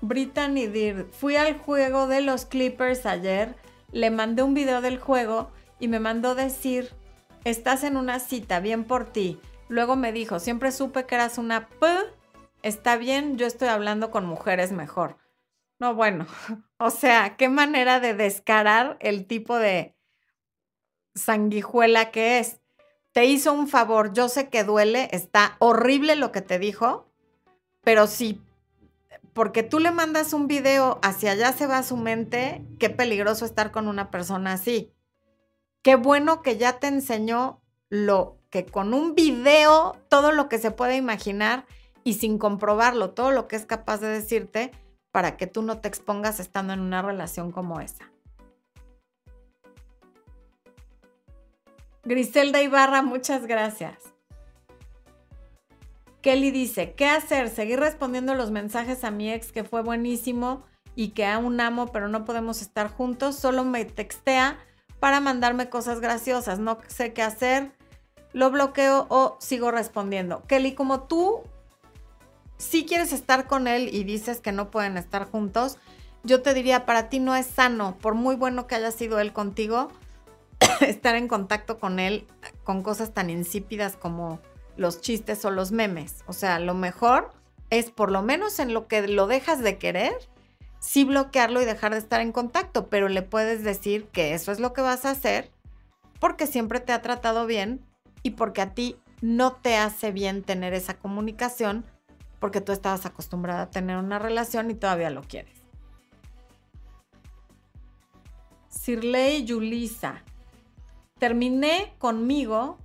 Brittany 0.02 0.68
Dir, 0.68 1.08
fui 1.12 1.36
al 1.36 1.58
juego 1.58 2.08
de 2.08 2.22
los 2.22 2.46
Clippers 2.46 3.06
ayer, 3.06 3.56
le 3.92 4.12
mandé 4.12 4.44
un 4.44 4.54
video 4.54 4.82
del 4.82 5.00
juego 5.00 5.52
y 5.80 5.88
me 5.88 6.00
mandó 6.00 6.36
decir, 6.36 6.90
estás 7.44 7.84
en 7.84 7.98
una 7.98 8.20
cita, 8.20 8.60
bien 8.60 8.84
por 8.84 9.06
ti. 9.06 9.40
Luego 9.68 9.96
me 9.96 10.12
dijo, 10.12 10.40
siempre 10.40 10.72
supe 10.72 11.06
que 11.06 11.16
eras 11.16 11.38
una 11.38 11.68
P 11.68 11.88
está 12.64 12.98
bien, 12.98 13.38
yo 13.38 13.46
estoy 13.46 13.68
hablando 13.68 14.12
con 14.12 14.26
mujeres 14.26 14.72
mejor. 14.72 15.18
No, 15.80 15.96
bueno, 15.96 16.28
o 16.78 16.90
sea, 16.90 17.36
qué 17.38 17.50
manera 17.50 18.00
de 18.00 18.14
descarar 18.14 18.98
el 19.00 19.26
tipo 19.26 19.58
de 19.58 19.96
sanguijuela 21.16 22.12
que 22.12 22.40
es. 22.40 22.60
Te 23.12 23.26
hizo 23.26 23.54
un 23.54 23.68
favor, 23.68 24.14
yo 24.14 24.30
sé 24.30 24.50
que 24.50 24.64
duele, 24.64 25.10
está 25.12 25.56
horrible 25.60 26.16
lo 26.16 26.32
que 26.32 26.42
te 26.42 26.60
dijo, 26.60 27.12
pero 27.82 28.06
si 28.08 28.42
porque 29.34 29.64
tú 29.64 29.80
le 29.80 29.92
mandas 29.92 30.34
un 30.34 30.48
video 30.48 31.00
hacia 31.02 31.32
allá 31.32 31.54
se 31.54 31.68
va 31.68 31.84
su 31.84 31.98
mente, 31.98 32.66
qué 32.80 32.90
peligroso 32.90 33.46
estar 33.46 33.72
con 33.72 33.88
una 33.88 34.12
persona 34.12 34.54
así. 34.54 34.94
Qué 35.82 35.96
bueno 35.96 36.42
que 36.42 36.58
ya 36.58 36.80
te 36.80 36.88
enseñó 36.88 37.62
lo 37.90 38.38
que 38.50 38.66
con 38.66 38.94
un 38.94 39.16
video, 39.16 39.98
todo 40.10 40.32
lo 40.32 40.50
que 40.50 40.60
se 40.60 40.72
puede 40.72 40.98
imaginar 40.98 41.66
y 42.04 42.16
sin 42.16 42.38
comprobarlo, 42.38 43.12
todo 43.12 43.32
lo 43.32 43.48
que 43.48 43.56
es 43.56 43.66
capaz 43.66 44.00
de 44.00 44.08
decirte 44.08 44.72
para 45.12 45.38
que 45.38 45.48
tú 45.48 45.62
no 45.62 45.80
te 45.80 45.88
expongas 45.88 46.40
estando 46.40 46.74
en 46.74 46.80
una 46.80 47.02
relación 47.02 47.52
como 47.52 47.80
esa. 47.80 48.12
Griselda 52.04 52.62
Ibarra, 52.62 53.02
muchas 53.02 53.46
gracias. 53.46 54.14
Kelly 56.22 56.52
dice, 56.52 56.94
¿qué 56.94 57.08
hacer? 57.08 57.50
Seguir 57.50 57.80
respondiendo 57.80 58.36
los 58.36 58.52
mensajes 58.52 59.04
a 59.04 59.12
mi 59.12 59.32
ex 59.32 59.52
que 59.52 59.64
fue 59.64 59.82
buenísimo 59.82 60.64
y 60.96 61.10
que 61.10 61.26
aún 61.26 61.60
amo, 61.62 61.88
pero 61.88 62.08
no 62.08 62.26
podemos 62.26 62.62
estar 62.62 62.90
juntos. 62.90 63.36
Solo 63.36 63.64
me 63.64 63.86
textea 63.86 64.58
para 65.00 65.22
mandarme 65.22 65.70
cosas 65.70 66.02
graciosas. 66.02 66.60
No 66.60 66.80
sé 66.88 67.14
qué 67.14 67.22
hacer. 67.22 67.72
Lo 68.34 68.52
bloqueo 68.52 69.08
o 69.10 69.38
sigo 69.40 69.72
respondiendo. 69.72 70.44
Kelly, 70.48 70.74
como 70.74 71.04
tú 71.04 71.44
si 72.60 72.86
quieres 72.86 73.14
estar 73.14 73.48
con 73.48 73.68
él 73.68 73.90
y 73.92 74.04
dices 74.04 74.42
que 74.42 74.52
no 74.52 74.70
pueden 74.70 74.98
estar 74.98 75.26
juntos, 75.26 75.78
yo 76.24 76.42
te 76.42 76.54
diría, 76.54 76.86
para 76.86 77.10
ti 77.10 77.20
no 77.20 77.36
es 77.36 77.48
sano, 77.48 77.98
por 78.02 78.14
muy 78.14 78.36
bueno 78.36 78.68
que 78.68 78.76
haya 78.76 78.92
sido 78.92 79.20
él 79.20 79.32
contigo, 79.32 79.88
estar 80.82 81.16
en 81.16 81.30
contacto 81.30 81.80
con 81.80 82.00
él 82.00 82.28
con 82.66 82.84
cosas 82.84 83.14
tan 83.14 83.30
insípidas 83.30 83.96
como 83.96 84.40
los 84.80 85.02
chistes 85.02 85.44
o 85.46 85.52
los 85.52 85.72
memes. 85.72 86.24
O 86.26 86.34
sea, 86.34 86.60
lo 86.60 86.74
mejor 86.74 87.32
es 87.70 87.92
por 87.92 88.12
lo 88.12 88.22
menos 88.22 88.60
en 88.60 88.74
lo 88.74 88.88
que 88.88 89.08
lo 89.08 89.28
dejas 89.28 89.60
de 89.60 89.78
querer, 89.78 90.14
sí 90.80 91.04
bloquearlo 91.04 91.62
y 91.62 91.66
dejar 91.66 91.92
de 91.92 92.00
estar 92.00 92.22
en 92.22 92.32
contacto, 92.32 92.88
pero 92.88 93.10
le 93.10 93.22
puedes 93.22 93.64
decir 93.64 94.08
que 94.08 94.34
eso 94.34 94.52
es 94.52 94.60
lo 94.60 94.74
que 94.74 94.82
vas 94.82 95.06
a 95.06 95.12
hacer 95.12 95.52
porque 96.20 96.48
siempre 96.48 96.80
te 96.80 96.94
ha 96.94 97.02
tratado 97.02 97.46
bien 97.46 97.86
y 98.24 98.32
porque 98.32 98.62
a 98.62 98.74
ti 98.74 98.98
no 99.22 99.54
te 99.54 99.76
hace 99.76 100.12
bien 100.12 100.44
tener 100.44 100.74
esa 100.74 100.98
comunicación 100.98 101.86
porque 102.40 102.62
tú 102.62 102.72
estabas 102.72 103.06
acostumbrada 103.06 103.64
a 103.64 103.70
tener 103.70 103.98
una 103.98 104.18
relación 104.18 104.72
y 104.72 104.76
todavía 104.76 105.10
lo 105.10 105.24
quieres. 105.24 105.60
Sirley 108.70 109.44
Yulisa. 109.44 110.24
Terminé 111.20 111.94
conmigo, 111.98 112.78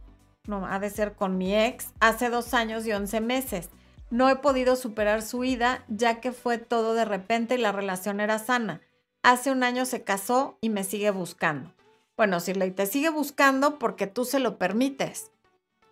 no, 0.47 0.67
ha 0.67 0.79
de 0.79 0.91
ser 0.91 1.15
con 1.15 1.39
mi 1.39 1.55
ex, 1.55 1.93
hace 2.01 2.29
dos 2.29 2.55
años 2.55 2.87
y 2.87 2.93
once 2.93 3.21
meses. 3.21 3.71
No 4.11 4.29
he 4.29 4.37
podido 4.37 4.77
superar 4.77 5.23
su 5.23 5.45
ida 5.45 5.85
ya 5.89 6.21
que 6.21 6.33
fue 6.33 6.59
todo 6.59 6.95
de 6.95 7.05
repente 7.05 7.55
y 7.55 7.59
la 7.59 7.73
relación 7.73 8.21
era 8.21 8.39
sana. 8.39 8.81
Hace 9.23 9.51
un 9.51 9.63
año 9.63 9.87
se 9.87 10.05
casó 10.05 10.59
y 10.61 10.69
me 10.69 10.85
sigue 10.85 11.11
buscando. 11.11 11.73
Bueno, 12.17 12.41
Sirley, 12.41 12.71
te 12.71 12.87
sigue 12.87 13.09
buscando 13.09 13.79
porque 13.79 14.07
tú 14.07 14.25
se 14.25 14.39
lo 14.39 14.59
permites. 14.59 15.31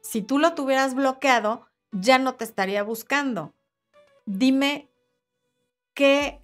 Si 0.02 0.20
tú 0.20 0.38
lo 0.38 0.54
tuvieras 0.54 0.94
bloqueado, 0.94 1.66
ya 1.90 2.18
no 2.18 2.34
te 2.34 2.44
estaría 2.44 2.82
buscando. 2.82 3.54
Dime 4.26 4.90
qué 5.94 6.40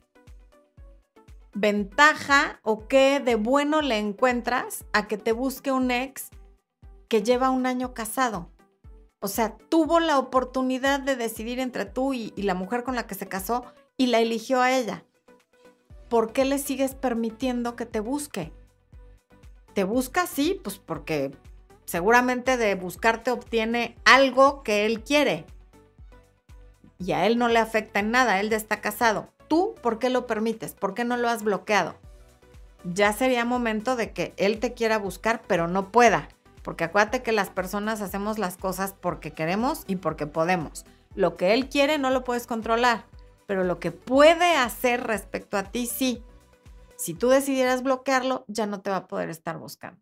ventaja 1.52 2.60
o 2.62 2.88
qué 2.88 3.20
de 3.20 3.34
bueno 3.34 3.82
le 3.82 3.98
encuentras 3.98 4.84
a 4.92 5.06
que 5.06 5.18
te 5.18 5.32
busque 5.32 5.70
un 5.72 5.90
ex 5.90 6.30
que 7.08 7.22
lleva 7.22 7.50
un 7.50 7.66
año 7.66 7.94
casado. 7.94 8.50
O 9.20 9.28
sea, 9.28 9.56
tuvo 9.68 9.98
la 9.98 10.18
oportunidad 10.18 11.00
de 11.00 11.16
decidir 11.16 11.58
entre 11.58 11.84
tú 11.84 12.14
y, 12.14 12.32
la 12.36 12.54
mujer 12.54 12.84
con 12.84 12.94
la 12.94 13.06
que 13.06 13.16
se 13.16 13.26
casó 13.28 13.64
y 13.96 14.06
la 14.06 14.20
eligió 14.20 14.60
a 14.60 14.72
ella. 14.72 15.04
¿Por 16.08 16.32
qué 16.32 16.44
le 16.44 16.58
sigues 16.58 16.94
permitiendo 16.94 17.74
que 17.74 17.84
te 17.84 18.00
busque? 18.00 18.52
¿Te 19.74 19.84
busca? 19.84 20.26
Sí, 20.26 20.60
pues 20.62 20.78
porque 20.78 21.36
seguramente 21.84 22.56
de 22.56 22.74
buscarte 22.76 23.30
obtiene 23.30 23.96
algo 24.04 24.62
que 24.62 24.86
él 24.86 25.02
quiere. 25.02 25.46
Y 26.98 27.12
a 27.12 27.26
él 27.26 27.38
no 27.38 27.48
le 27.48 27.58
afecta 27.58 28.00
en 28.00 28.10
nada, 28.10 28.40
él 28.40 28.50
ya 28.50 28.56
está 28.56 28.80
casado. 28.80 29.28
¿Tú 29.48 29.74
por 29.82 29.98
qué 29.98 30.10
lo 30.10 30.26
permites? 30.26 30.74
¿Por 30.74 30.94
qué 30.94 31.04
no 31.04 31.16
lo 31.16 31.28
has 31.28 31.42
bloqueado? 31.42 31.96
Ya 32.84 33.12
sería 33.12 33.44
momento 33.44 33.96
de 33.96 34.12
que 34.12 34.32
él 34.36 34.60
te 34.60 34.74
quiera 34.74 34.98
buscar, 34.98 35.42
pero 35.46 35.66
no 35.66 35.90
pueda. 35.90 36.28
Porque 36.68 36.84
acuérdate 36.84 37.22
que 37.22 37.32
las 37.32 37.48
personas 37.48 38.02
hacemos 38.02 38.38
las 38.38 38.58
cosas 38.58 38.92
porque 38.92 39.30
queremos 39.30 39.84
y 39.86 39.96
porque 39.96 40.26
podemos. 40.26 40.84
Lo 41.14 41.34
que 41.34 41.54
él 41.54 41.70
quiere 41.70 41.96
no 41.96 42.10
lo 42.10 42.24
puedes 42.24 42.46
controlar, 42.46 43.06
pero 43.46 43.64
lo 43.64 43.80
que 43.80 43.90
puede 43.90 44.54
hacer 44.54 45.04
respecto 45.04 45.56
a 45.56 45.62
ti 45.62 45.86
sí. 45.86 46.22
Si 46.98 47.14
tú 47.14 47.30
decidieras 47.30 47.82
bloquearlo, 47.82 48.44
ya 48.48 48.66
no 48.66 48.82
te 48.82 48.90
va 48.90 48.96
a 48.96 49.08
poder 49.08 49.30
estar 49.30 49.56
buscando. 49.56 49.98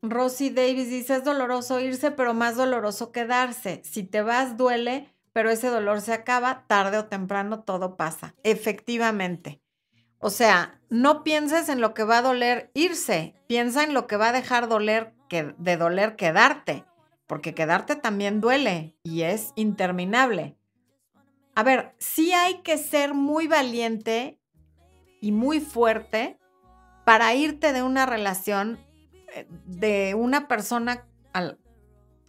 Rosy 0.00 0.48
Davis 0.48 0.88
dice, 0.88 1.16
es 1.16 1.24
doloroso 1.24 1.80
irse, 1.80 2.12
pero 2.12 2.32
más 2.32 2.56
doloroso 2.56 3.12
quedarse. 3.12 3.82
Si 3.84 4.04
te 4.04 4.22
vas, 4.22 4.56
duele, 4.56 5.14
pero 5.34 5.50
ese 5.50 5.68
dolor 5.68 6.00
se 6.00 6.14
acaba, 6.14 6.66
tarde 6.66 6.96
o 6.96 7.04
temprano 7.04 7.62
todo 7.62 7.98
pasa. 7.98 8.34
Efectivamente. 8.42 9.62
O 10.24 10.30
sea, 10.30 10.78
no 10.88 11.24
pienses 11.24 11.68
en 11.68 11.80
lo 11.80 11.94
que 11.94 12.04
va 12.04 12.18
a 12.18 12.22
doler 12.22 12.70
irse, 12.74 13.34
piensa 13.48 13.82
en 13.82 13.92
lo 13.92 14.06
que 14.06 14.16
va 14.16 14.28
a 14.28 14.32
dejar 14.32 14.68
doler 14.68 15.12
que, 15.28 15.52
de 15.58 15.76
doler 15.76 16.14
quedarte, 16.14 16.84
porque 17.26 17.54
quedarte 17.54 17.96
también 17.96 18.40
duele 18.40 18.96
y 19.02 19.22
es 19.22 19.52
interminable. 19.56 20.56
A 21.56 21.64
ver, 21.64 21.96
sí 21.98 22.32
hay 22.32 22.62
que 22.62 22.78
ser 22.78 23.14
muy 23.14 23.48
valiente 23.48 24.38
y 25.20 25.32
muy 25.32 25.58
fuerte 25.58 26.38
para 27.04 27.34
irte 27.34 27.72
de 27.72 27.82
una 27.82 28.06
relación 28.06 28.78
de 29.66 30.14
una 30.14 30.46
persona 30.46 31.04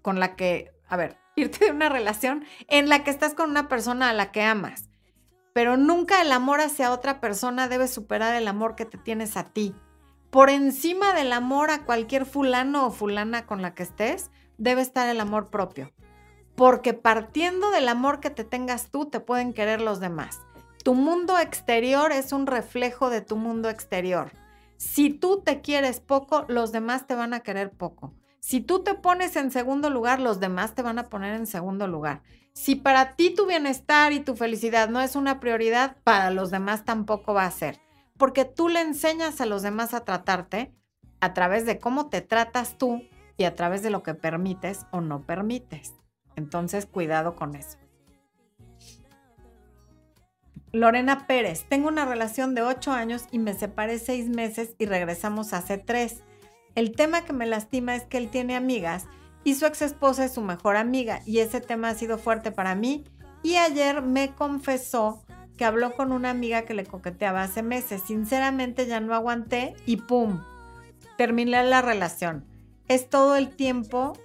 con 0.01 0.19
la 0.19 0.35
que, 0.35 0.71
a 0.87 0.97
ver, 0.97 1.17
irte 1.35 1.65
de 1.65 1.71
una 1.71 1.89
relación 1.89 2.43
en 2.69 2.89
la 2.89 3.03
que 3.03 3.11
estás 3.11 3.35
con 3.35 3.51
una 3.51 3.69
persona 3.69 4.09
a 4.09 4.13
la 4.13 4.31
que 4.31 4.41
amas. 4.41 4.89
Pero 5.53 5.77
nunca 5.77 6.21
el 6.21 6.31
amor 6.31 6.61
hacia 6.61 6.91
otra 6.91 7.21
persona 7.21 7.67
debe 7.67 7.87
superar 7.87 8.35
el 8.35 8.47
amor 8.47 8.75
que 8.75 8.85
te 8.85 8.97
tienes 8.97 9.37
a 9.37 9.45
ti. 9.45 9.75
Por 10.31 10.49
encima 10.49 11.13
del 11.13 11.31
amor 11.31 11.69
a 11.69 11.85
cualquier 11.85 12.25
fulano 12.25 12.87
o 12.87 12.91
fulana 12.91 13.45
con 13.45 13.61
la 13.61 13.75
que 13.75 13.83
estés, 13.83 14.31
debe 14.57 14.81
estar 14.81 15.07
el 15.07 15.19
amor 15.19 15.51
propio. 15.51 15.91
Porque 16.55 16.93
partiendo 16.93 17.71
del 17.71 17.87
amor 17.87 18.19
que 18.19 18.31
te 18.31 18.43
tengas 18.43 18.89
tú, 18.89 19.05
te 19.05 19.19
pueden 19.19 19.53
querer 19.53 19.79
los 19.79 19.99
demás. 19.99 20.41
Tu 20.83 20.95
mundo 20.95 21.37
exterior 21.39 22.11
es 22.11 22.33
un 22.33 22.47
reflejo 22.47 23.09
de 23.09 23.21
tu 23.21 23.35
mundo 23.35 23.69
exterior. 23.69 24.31
Si 24.77 25.11
tú 25.11 25.41
te 25.41 25.61
quieres 25.61 25.99
poco, 25.99 26.45
los 26.47 26.71
demás 26.71 27.07
te 27.07 27.15
van 27.15 27.33
a 27.33 27.39
querer 27.39 27.71
poco. 27.71 28.13
Si 28.39 28.59
tú 28.59 28.83
te 28.83 28.93
pones 28.93 29.37
en 29.37 29.51
segundo 29.51 29.89
lugar, 29.89 30.19
los 30.19 30.41
demás 30.41 30.75
te 30.75 30.81
van 30.81 30.99
a 30.99 31.09
poner 31.09 31.35
en 31.35 31.47
segundo 31.47 31.87
lugar. 31.87 32.21
Si 32.53 32.75
para 32.75 33.15
ti 33.15 33.33
tu 33.33 33.47
bienestar 33.47 34.13
y 34.13 34.19
tu 34.19 34.35
felicidad 34.35 34.87
no 34.87 35.01
es 35.01 35.15
una 35.15 35.39
prioridad, 35.39 35.97
para 36.03 36.29
los 36.29 36.51
demás 36.51 36.85
tampoco 36.85 37.33
va 37.33 37.45
a 37.45 37.51
ser. 37.51 37.79
Porque 38.17 38.45
tú 38.45 38.69
le 38.69 38.81
enseñas 38.81 39.41
a 39.41 39.45
los 39.45 39.63
demás 39.63 39.93
a 39.93 40.05
tratarte 40.05 40.71
a 41.19 41.33
través 41.33 41.65
de 41.65 41.79
cómo 41.79 42.09
te 42.09 42.21
tratas 42.21 42.77
tú 42.77 43.01
y 43.37 43.45
a 43.45 43.55
través 43.55 43.81
de 43.81 43.89
lo 43.89 44.03
que 44.03 44.13
permites 44.13 44.85
o 44.91 45.01
no 45.01 45.25
permites. 45.25 45.93
Entonces, 46.35 46.85
cuidado 46.85 47.35
con 47.35 47.55
eso. 47.55 47.77
Lorena 50.71 51.27
Pérez, 51.27 51.65
tengo 51.69 51.87
una 51.87 52.05
relación 52.05 52.55
de 52.55 52.63
ocho 52.63 52.91
años 52.91 53.25
y 53.31 53.39
me 53.39 53.53
separé 53.53 53.99
seis 53.99 54.27
meses 54.27 54.75
y 54.79 54.85
regresamos 54.85 55.53
hace 55.53 55.77
tres. 55.77 56.23
El 56.75 56.95
tema 56.95 57.25
que 57.25 57.33
me 57.33 57.45
lastima 57.45 57.95
es 57.95 58.03
que 58.03 58.17
él 58.17 58.29
tiene 58.29 58.55
amigas 58.55 59.05
y 59.43 59.55
su 59.55 59.65
ex 59.65 59.81
esposa 59.81 60.25
es 60.25 60.33
su 60.33 60.41
mejor 60.41 60.77
amiga 60.77 61.21
y 61.25 61.39
ese 61.39 61.61
tema 61.61 61.89
ha 61.89 61.95
sido 61.95 62.17
fuerte 62.17 62.51
para 62.51 62.75
mí 62.75 63.03
y 63.41 63.57
ayer 63.57 64.01
me 64.01 64.33
confesó 64.33 65.23
que 65.57 65.65
habló 65.65 65.93
con 65.95 66.11
una 66.11 66.29
amiga 66.29 66.63
que 66.63 66.73
le 66.73 66.85
coqueteaba 66.85 67.43
hace 67.43 67.61
meses. 67.61 68.01
Sinceramente 68.05 68.87
ya 68.87 68.99
no 68.99 69.13
aguanté 69.13 69.75
y 69.85 69.97
¡pum! 69.97 70.41
Terminé 71.17 71.63
la 71.63 71.81
relación. 71.81 72.45
Es 72.87 73.09
todo 73.09 73.35
el 73.35 73.55
tiempo, 73.55 74.17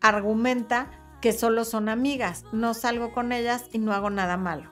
argumenta 0.00 0.90
que 1.20 1.32
solo 1.32 1.64
son 1.64 1.88
amigas, 1.88 2.44
no 2.52 2.74
salgo 2.74 3.12
con 3.12 3.32
ellas 3.32 3.64
y 3.72 3.78
no 3.78 3.92
hago 3.92 4.10
nada 4.10 4.36
malo. 4.36 4.70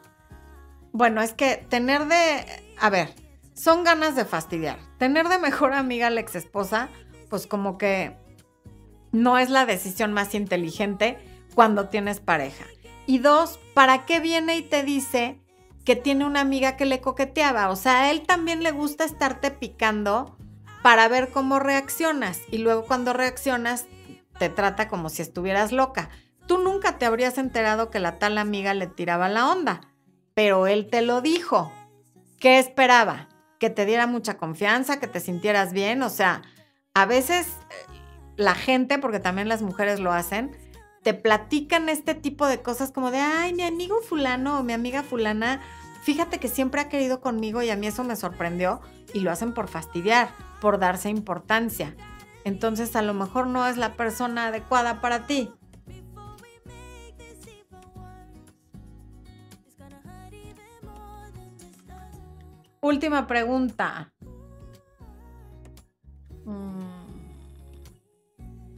Bueno, 0.92 1.22
es 1.22 1.32
que 1.32 1.64
tener 1.68 2.06
de, 2.06 2.46
a 2.78 2.90
ver, 2.90 3.14
son 3.54 3.84
ganas 3.84 4.16
de 4.16 4.24
fastidiar. 4.24 4.78
Tener 4.98 5.28
de 5.28 5.38
mejor 5.38 5.72
amiga 5.72 6.06
a 6.06 6.10
la 6.10 6.20
ex 6.20 6.36
esposa, 6.36 6.88
pues 7.28 7.46
como 7.46 7.78
que 7.78 8.16
no 9.16 9.38
es 9.38 9.50
la 9.50 9.66
decisión 9.66 10.12
más 10.12 10.34
inteligente 10.34 11.18
cuando 11.54 11.88
tienes 11.88 12.20
pareja. 12.20 12.64
Y 13.06 13.18
dos, 13.18 13.58
¿para 13.74 14.04
qué 14.04 14.20
viene 14.20 14.56
y 14.56 14.62
te 14.62 14.82
dice 14.82 15.40
que 15.84 15.96
tiene 15.96 16.26
una 16.26 16.40
amiga 16.40 16.76
que 16.76 16.84
le 16.84 17.00
coqueteaba? 17.00 17.70
O 17.70 17.76
sea, 17.76 18.02
a 18.02 18.10
él 18.10 18.22
también 18.26 18.62
le 18.62 18.72
gusta 18.72 19.04
estarte 19.04 19.50
picando 19.50 20.36
para 20.82 21.08
ver 21.08 21.30
cómo 21.30 21.58
reaccionas. 21.58 22.40
Y 22.50 22.58
luego 22.58 22.84
cuando 22.84 23.12
reaccionas, 23.12 23.86
te 24.38 24.50
trata 24.50 24.88
como 24.88 25.08
si 25.08 25.22
estuvieras 25.22 25.72
loca. 25.72 26.10
Tú 26.46 26.58
nunca 26.58 26.98
te 26.98 27.06
habrías 27.06 27.38
enterado 27.38 27.90
que 27.90 28.00
la 28.00 28.18
tal 28.18 28.36
amiga 28.38 28.74
le 28.74 28.86
tiraba 28.86 29.28
la 29.28 29.50
onda, 29.50 29.80
pero 30.34 30.66
él 30.66 30.88
te 30.90 31.00
lo 31.00 31.22
dijo. 31.22 31.72
¿Qué 32.38 32.58
esperaba? 32.58 33.28
Que 33.58 33.70
te 33.70 33.86
diera 33.86 34.06
mucha 34.06 34.36
confianza, 34.36 35.00
que 35.00 35.06
te 35.06 35.20
sintieras 35.20 35.72
bien. 35.72 36.02
O 36.02 36.10
sea, 36.10 36.42
a 36.92 37.06
veces 37.06 37.48
la 38.36 38.54
gente, 38.54 38.98
porque 38.98 39.20
también 39.20 39.48
las 39.48 39.62
mujeres 39.62 40.00
lo 40.00 40.12
hacen, 40.12 40.56
te 41.02 41.14
platican 41.14 41.88
este 41.88 42.14
tipo 42.14 42.46
de 42.46 42.62
cosas 42.62 42.90
como 42.92 43.10
de, 43.10 43.18
ay, 43.18 43.54
mi 43.54 43.62
amigo 43.62 44.00
fulano 44.00 44.58
o 44.58 44.62
mi 44.62 44.72
amiga 44.72 45.02
fulana, 45.02 45.60
fíjate 46.02 46.38
que 46.38 46.48
siempre 46.48 46.80
ha 46.80 46.88
querido 46.88 47.20
conmigo 47.20 47.62
y 47.62 47.70
a 47.70 47.76
mí 47.76 47.86
eso 47.86 48.04
me 48.04 48.16
sorprendió 48.16 48.80
y 49.14 49.20
lo 49.20 49.30
hacen 49.30 49.54
por 49.54 49.68
fastidiar, 49.68 50.30
por 50.60 50.78
darse 50.78 51.08
importancia. 51.08 51.94
Entonces 52.44 52.94
a 52.96 53.02
lo 53.02 53.14
mejor 53.14 53.46
no 53.46 53.66
es 53.66 53.76
la 53.76 53.94
persona 53.94 54.48
adecuada 54.48 55.00
para 55.00 55.26
ti. 55.26 55.52
Última 62.80 63.26
pregunta. 63.26 64.12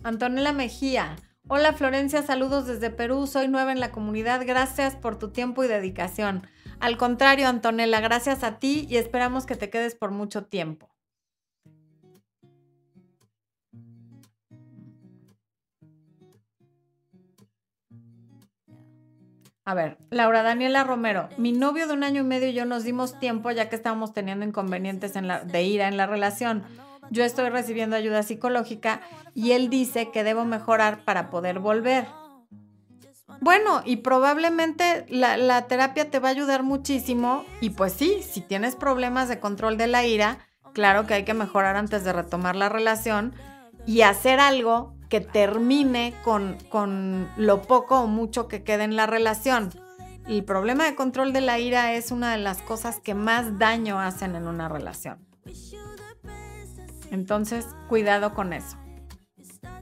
Antonella 0.05 0.53
Mejía. 0.53 1.17
Hola 1.49 1.73
Florencia, 1.73 2.23
saludos 2.23 2.67
desde 2.67 2.91
Perú. 2.91 3.27
Soy 3.27 3.49
nueva 3.49 3.73
en 3.73 3.81
la 3.81 3.91
comunidad. 3.91 4.43
Gracias 4.47 4.95
por 4.95 5.19
tu 5.19 5.31
tiempo 5.31 5.65
y 5.65 5.69
dedicación. 5.69 6.47
Al 6.79 6.97
contrario, 6.97 7.49
Antonella, 7.49 8.01
gracias 8.01 8.45
a 8.45 8.59
ti 8.59 8.87
y 8.89 8.97
esperamos 8.97 9.47
que 9.47 9.57
te 9.57 9.71
quedes 9.71 9.95
por 9.95 10.11
mucho 10.11 10.45
tiempo. 10.45 10.89
A 19.65 19.75
ver, 19.75 19.99
Laura 20.11 20.43
Daniela 20.43 20.83
Romero, 20.85 21.29
mi 21.37 21.53
novio 21.53 21.87
de 21.87 21.93
un 21.93 22.03
año 22.03 22.23
y 22.23 22.25
medio 22.25 22.49
y 22.49 22.55
yo 22.55 22.65
nos 22.65 22.85
dimos 22.85 23.19
tiempo 23.19 23.51
ya 23.51 23.69
que 23.69 23.77
estábamos 23.77 24.15
teniendo 24.15 24.47
inconvenientes 24.47 25.13
de 25.13 25.63
ira 25.63 25.89
en 25.89 25.99
la 25.99 26.07
relación. 26.07 26.65
Yo 27.11 27.25
estoy 27.25 27.49
recibiendo 27.49 27.97
ayuda 27.97 28.23
psicológica 28.23 29.01
y 29.35 29.53
él 29.53 29.71
dice 29.71 30.11
que 30.11 30.25
debo 30.25 30.45
mejorar 30.45 31.05
para 31.05 31.31
poder 31.31 31.59
volver. 31.59 32.07
Bueno, 33.41 33.83
y 33.85 33.97
probablemente 33.97 35.07
la, 35.09 35.67
terapia 35.67 36.11
te 36.11 36.19
va 36.19 36.29
a 36.29 36.33
ayudar 36.33 36.63
muchísimo 36.63 37.45
y 37.61 37.71
pues 37.71 37.93
sí, 37.93 38.23
si 38.23 38.41
tienes 38.41 38.75
problemas 38.75 39.29
de 39.29 39.39
control 39.39 39.77
de 39.77 39.87
la 39.87 40.05
ira, 40.05 40.39
claro 40.73 41.07
que 41.07 41.15
hay 41.15 41.25
que 41.25 41.35
mejorar 41.35 41.77
antes 41.77 42.05
de 42.05 42.13
retomar 42.13 42.57
la 42.57 42.69
relación 42.69 43.35
y 43.87 44.03
hacer 44.03 44.41
algo 44.41 44.95
que 45.09 45.21
termine 45.21 46.15
con, 46.25 46.59
con 46.69 47.29
lo 47.37 47.63
poco 47.63 48.01
o 48.01 48.07
mucho 48.07 48.49
que 48.49 48.65
quede 48.65 48.85
en 48.85 48.97
la 48.97 49.07
relación. 49.07 49.71
El 50.27 50.45
problema 50.45 50.85
de 50.85 50.95
control 50.95 51.33
de 51.33 51.41
la 51.41 51.59
ira 51.59 51.95
es 51.95 52.11
una 52.11 52.33
de 52.33 52.39
las 52.39 52.61
cosas 52.61 53.01
que 53.01 53.15
más 53.15 53.59
daño 53.59 54.01
hacen 54.01 54.37
en 54.37 54.47
una 54.47 54.69
relación. 54.69 55.27
Entonces, 57.11 57.67
cuidado 57.89 58.35
con 58.35 58.53
eso. 58.53 58.77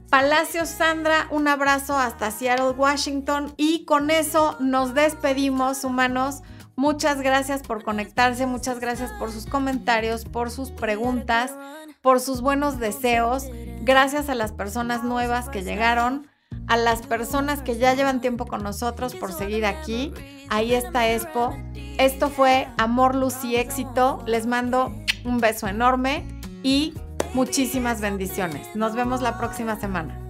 Palacio 0.09 0.65
Sandra, 0.65 1.27
un 1.31 1.49
abrazo 1.49 1.97
hasta 1.97 2.31
Seattle, 2.31 2.71
Washington. 2.71 3.53
Y 3.57 3.83
con 3.83 4.09
eso 4.09 4.55
nos 4.59 4.93
despedimos, 4.93 5.83
humanos. 5.83 6.43
Muchas 6.75 7.21
gracias 7.21 7.63
por 7.63 7.83
conectarse, 7.83 8.45
muchas 8.45 8.79
gracias 8.79 9.11
por 9.13 9.31
sus 9.31 9.47
comentarios, 9.47 10.25
por 10.25 10.51
sus 10.51 10.71
preguntas, 10.71 11.55
por 12.01 12.19
sus 12.19 12.41
buenos 12.41 12.79
deseos. 12.79 13.47
Gracias 13.81 14.29
a 14.29 14.35
las 14.35 14.51
personas 14.51 15.03
nuevas 15.03 15.49
que 15.49 15.63
llegaron, 15.63 16.27
a 16.67 16.77
las 16.77 17.01
personas 17.01 17.61
que 17.61 17.77
ya 17.77 17.93
llevan 17.95 18.21
tiempo 18.21 18.45
con 18.45 18.63
nosotros 18.63 19.15
por 19.15 19.33
seguir 19.33 19.65
aquí. 19.65 20.13
Ahí 20.49 20.73
está 20.73 21.11
Expo. 21.11 21.57
Esto 21.97 22.29
fue 22.29 22.67
Amor, 22.77 23.15
Luz 23.15 23.43
y 23.43 23.55
Éxito. 23.55 24.23
Les 24.25 24.45
mando 24.45 24.93
un 25.25 25.39
beso 25.39 25.67
enorme 25.67 26.27
y 26.63 26.93
muchísimas 27.33 28.01
bendiciones. 28.01 28.75
Nos 28.75 28.95
vemos 28.95 29.21
la 29.21 29.37
próxima 29.37 29.79
semana. 29.79 30.26